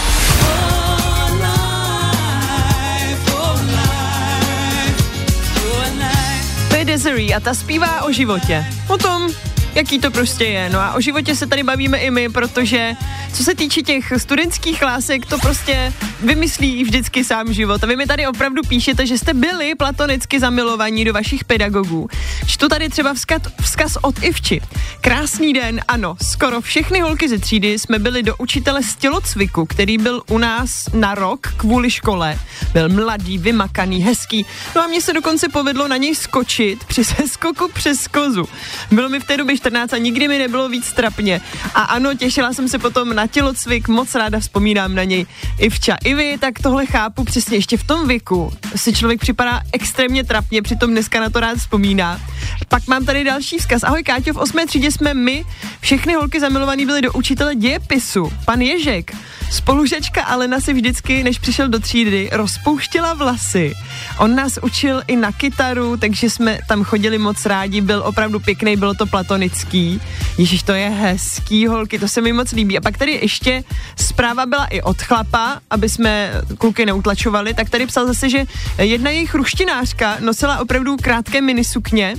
To 6.69 6.77
je 6.77 6.85
Desiree 6.85 7.35
a 7.35 7.41
ta 7.41 7.55
zpívá 7.55 8.03
o 8.03 8.13
životě. 8.13 8.67
O 8.89 8.99
tom, 8.99 9.31
jaký 9.77 9.99
to 9.99 10.11
prostě 10.11 10.45
je. 10.45 10.71
No 10.71 10.81
a 10.81 10.95
o 10.95 11.01
životě 11.01 11.37
se 11.37 11.47
tady 11.47 11.63
bavíme 11.63 11.99
i 11.99 12.11
my, 12.11 12.29
protože 12.29 12.93
co 13.33 13.45
se 13.45 13.55
týče 13.55 13.83
těch 13.83 14.13
studentských 14.17 14.83
lásek, 14.83 15.27
to 15.27 15.39
prostě 15.39 15.93
vymyslí 16.21 16.85
vždycky 16.85 17.25
sám 17.25 17.53
život. 17.53 17.85
A 17.85 17.87
vy 17.87 17.97
mi 17.97 18.07
tady 18.07 18.27
opravdu 18.27 18.63
píšete, 18.69 19.07
že 19.07 19.19
jste 19.19 19.35
byli 19.35 19.75
platonicky 19.75 20.41
zamilovaní 20.41 21.05
do 21.05 21.13
vašich 21.13 21.45
pedagogů. 21.45 22.09
Čtu 22.47 22.69
tady 22.69 22.89
třeba 22.89 23.15
vzkaz, 23.15 23.43
vzkaz 23.63 23.97
od 24.03 24.23
Ivči. 24.23 24.61
Krásný 25.01 25.53
den, 25.53 25.81
ano, 25.89 26.17
skoro 26.23 26.61
všechny 26.61 27.01
holky 27.01 27.29
ze 27.29 27.39
třídy 27.39 27.79
jsme 27.79 27.99
byli 27.99 28.23
do 28.23 28.37
učitele 28.37 28.83
z 28.83 28.97
tělocviku, 28.97 29.67
který 29.67 29.99
byl 29.99 30.23
u 30.31 30.39
nás 30.39 30.89
na 30.95 31.15
rok 31.15 31.41
kvůli 31.57 31.91
škole. 31.91 32.39
Byl 32.73 32.89
mladý, 32.89 33.39
vymakaný, 33.39 34.03
hezký. 34.03 34.47
No 34.77 34.83
a 34.83 34.87
mně 34.87 35.01
se 35.01 35.13
dokonce 35.13 35.49
povedlo 35.49 35.89
na 35.89 35.97
něj 35.97 36.15
skočit 36.15 36.85
při 36.85 37.05
seskoku 37.05 37.69
přes 37.75 38.09
kozu. 38.09 38.49
Bylo 38.91 39.09
mi 39.09 39.21
v 39.21 39.25
té 39.25 39.37
době 39.37 39.57
14 39.67 39.93
a 39.93 39.99
nikdy 39.99 40.29
mi 40.29 40.39
nebylo 40.39 40.69
víc 40.69 40.93
trapně. 40.93 41.41
A 41.75 41.81
ano, 41.81 42.15
těšila 42.15 42.53
jsem 42.53 42.69
se 42.69 42.79
potom 42.79 43.15
na 43.15 43.27
tělocvik, 43.27 43.89
moc 43.89 44.15
ráda 44.15 44.41
vzpomínám 44.41 44.95
na 44.95 45.05
něj. 45.05 45.27
Ivča, 45.59 45.97
i 46.05 46.15
vy, 46.15 46.39
tak 46.41 46.55
tohle 46.63 46.87
chápu 46.87 47.25
přesně. 47.25 47.57
Ještě 47.57 47.77
v 47.77 47.85
tom 47.85 48.09
věku 48.09 48.53
si 48.77 48.93
člověk 48.93 49.21
připadá 49.21 49.61
extrémně 49.73 50.25
trapně, 50.25 50.63
přitom 50.63 50.91
dneska 50.91 51.21
na 51.21 51.31
to 51.31 51.41
rád 51.41 51.59
vzpomíná. 51.59 52.21
Pak 52.69 52.87
mám 52.87 53.05
tady 53.05 53.25
další 53.25 53.59
vzkaz. 53.59 53.83
Ahoj 53.83 54.03
Káťo, 54.03 54.33
v 54.33 54.37
osmé 54.37 54.67
třídě 54.67 54.91
jsme 54.91 55.15
my, 55.15 55.45
všechny 55.81 56.15
holky 56.15 56.41
zamilovaný 56.41 56.87
byly 56.87 57.03
do 57.03 57.13
učitele 57.13 57.55
dějepisu, 57.55 58.33
pan 58.45 58.61
Ježek. 58.61 59.13
Spolužačka 59.51 60.23
Alena 60.23 60.61
si 60.61 60.73
vždycky, 60.73 61.25
než 61.25 61.39
přišel 61.39 61.69
do 61.69 61.81
třídy, 61.81 62.31
rozpouštěla 62.33 63.15
vlasy. 63.15 63.75
On 64.19 64.35
nás 64.35 64.59
učil 64.63 65.03
i 65.07 65.17
na 65.17 65.33
kytaru, 65.33 65.97
takže 65.97 66.31
jsme 66.31 66.59
tam 66.69 66.85
chodili 66.85 67.19
moc 67.19 67.47
rádi, 67.47 67.81
byl 67.81 68.03
opravdu 68.07 68.41
pěkný, 68.41 68.77
bylo 68.77 68.95
to 68.95 69.07
platonický. 69.07 70.01
Ježíš, 70.39 70.63
to 70.63 70.73
je 70.73 70.89
hezký, 70.89 71.67
holky, 71.67 71.99
to 71.99 72.09
se 72.09 72.21
mi 72.21 72.33
moc 72.33 72.53
líbí. 72.53 72.79
A 72.79 72.81
pak 72.81 72.99
tady 72.99 73.13
ještě 73.13 73.65
zpráva 73.97 74.47
byla 74.47 74.67
i 74.67 74.83
od 74.83 75.03
chlapa, 75.03 75.61
aby 75.71 75.89
jsme 75.89 76.33
kluky 76.59 76.87
neutlačovali, 76.87 77.55
tak 77.55 77.71
tady 77.71 77.87
psal 77.87 78.07
zase, 78.07 78.31
že 78.31 78.45
jedna 78.79 79.11
jejich 79.11 79.35
ruštinářka 79.35 80.17
nosila 80.21 80.59
opravdu 80.59 80.97
krátké 80.97 81.41
minisukně, 81.41 82.15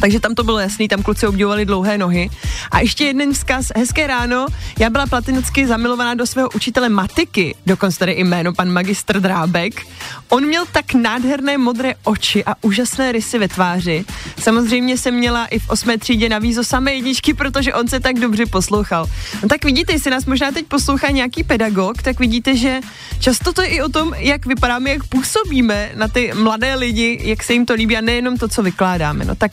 takže 0.00 0.20
tam 0.20 0.34
to 0.34 0.44
bylo 0.44 0.58
jasný, 0.58 0.88
tam 0.88 1.02
kluci 1.02 1.26
obdivovali 1.26 1.64
dlouhé 1.64 1.98
nohy. 1.98 2.30
A 2.70 2.80
ještě 2.80 3.04
jeden 3.04 3.32
vzkaz, 3.32 3.72
hezké 3.76 4.06
ráno, 4.06 4.46
já 4.78 4.90
byla 4.90 5.06
platinicky 5.06 5.66
zamilovaná 5.66 6.14
do 6.14 6.26
svého 6.26 6.48
učitele 6.54 6.88
matiky, 6.88 7.54
dokonce 7.66 7.98
tady 7.98 8.12
i 8.12 8.24
jméno 8.24 8.52
pan 8.52 8.70
magistr 8.70 9.20
Drábek. 9.20 9.86
On 10.28 10.46
měl 10.46 10.64
tak 10.72 10.94
nádherné 10.94 11.58
modré 11.58 11.94
oči 12.04 12.44
a 12.44 12.54
úžasné 12.60 13.12
rysy 13.12 13.38
ve 13.38 13.48
tváři. 13.48 14.04
Samozřejmě 14.38 14.98
jsem 14.98 15.14
měla 15.14 15.46
i 15.46 15.58
v 15.58 15.70
osmé 15.70 15.98
třídě 15.98 16.28
na 16.28 16.38
vízo 16.38 16.64
samé 16.64 16.94
jedničky, 16.94 17.34
protože 17.34 17.74
on 17.74 17.88
se 17.88 18.00
tak 18.00 18.18
dobře 18.18 18.46
poslouchal. 18.46 19.06
No 19.42 19.48
tak 19.48 19.64
vidíte, 19.64 19.92
jestli 19.92 20.10
nás 20.10 20.26
možná 20.26 20.52
teď 20.52 20.66
poslouchá 20.66 21.10
nějaký 21.10 21.44
pedagog, 21.44 22.02
tak 22.02 22.18
vidíte, 22.18 22.56
že 22.56 22.80
často 23.18 23.52
to 23.52 23.62
je 23.62 23.68
i 23.68 23.82
o 23.82 23.88
tom, 23.88 24.14
jak 24.16 24.46
vypadáme, 24.46 24.90
jak 24.90 25.04
působíme 25.04 25.90
na 25.94 26.08
ty 26.08 26.32
mladé 26.34 26.74
lidi, 26.74 27.20
jak 27.22 27.42
se 27.42 27.52
jim 27.52 27.66
to 27.66 27.74
líbí 27.74 27.96
a 27.96 28.00
nejenom 28.00 28.36
to, 28.36 28.48
co 28.48 28.62
vykládáme. 28.62 29.24
No 29.24 29.34
tak 29.34 29.52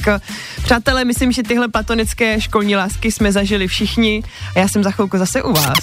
Přátelé, 0.64 1.06
myslím, 1.06 1.32
že 1.32 1.44
tyhle 1.44 1.68
platonické 1.68 2.42
školní 2.42 2.76
lásky 2.76 3.12
jsme 3.12 3.32
zažili 3.32 3.68
všichni 3.68 4.24
a 4.56 4.60
já 4.60 4.68
jsem 4.68 4.84
za 4.84 4.92
chvilku 4.92 5.18
zase 5.18 5.44
u 5.44 5.54
vás. 5.54 5.78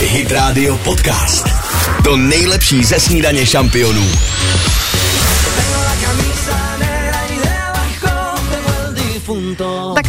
Hit 0.00 0.30
Radio 0.30 0.76
Podcast. 0.76 1.48
To 2.04 2.16
nejlepší 2.16 2.84
ze 2.84 3.00
snídaně 3.00 3.46
šampionů. 3.46 4.08
Tak 9.94 10.01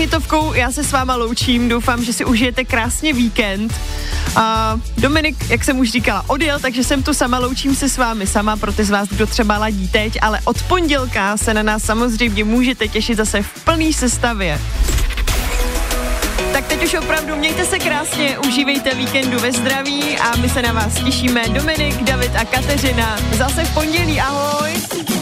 hitovkou 0.00 0.54
já 0.54 0.72
se 0.72 0.84
s 0.84 0.92
váma 0.92 1.16
loučím, 1.16 1.68
doufám, 1.68 2.04
že 2.04 2.12
si 2.12 2.24
užijete 2.24 2.64
krásně 2.64 3.12
víkend. 3.12 3.74
A 4.36 4.76
Dominik, 4.98 5.50
jak 5.50 5.64
jsem 5.64 5.78
už 5.78 5.90
říkala, 5.90 6.24
odjel, 6.26 6.58
takže 6.58 6.84
jsem 6.84 7.02
tu 7.02 7.14
sama, 7.14 7.38
loučím 7.38 7.74
se 7.76 7.88
s 7.88 7.98
vámi 7.98 8.26
sama 8.26 8.56
pro 8.56 8.72
ty 8.72 8.84
z 8.84 8.90
vás, 8.90 9.08
kdo 9.08 9.26
třeba 9.26 9.58
ladí 9.58 9.88
teď, 9.88 10.18
ale 10.22 10.40
od 10.44 10.62
pondělka 10.62 11.36
se 11.36 11.54
na 11.54 11.62
nás 11.62 11.82
samozřejmě 11.82 12.44
můžete 12.44 12.88
těšit 12.88 13.16
zase 13.16 13.42
v 13.42 13.64
plný 13.64 13.92
sestavě. 13.92 14.60
Tak 16.52 16.66
teď 16.66 16.84
už 16.84 16.94
opravdu 16.94 17.36
mějte 17.36 17.64
se 17.64 17.78
krásně, 17.78 18.38
užívejte 18.38 18.94
víkendu 18.94 19.38
ve 19.38 19.52
zdraví 19.52 20.18
a 20.18 20.36
my 20.36 20.48
se 20.48 20.62
na 20.62 20.72
vás 20.72 20.94
těšíme. 20.94 21.48
Dominik, 21.48 22.02
David 22.02 22.36
a 22.36 22.44
Kateřina. 22.44 23.18
Zase 23.32 23.64
v 23.64 23.74
pondělí, 23.74 24.20
ahoj! 24.20 25.19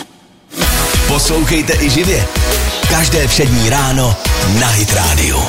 Poslouchejte 1.08 1.72
i 1.80 1.90
živě. 1.90 2.28
Každé 2.90 3.28
přední 3.28 3.70
ráno 3.70 4.16
na 4.60 4.68
Hit 4.68 4.92
Radio. 4.92 5.42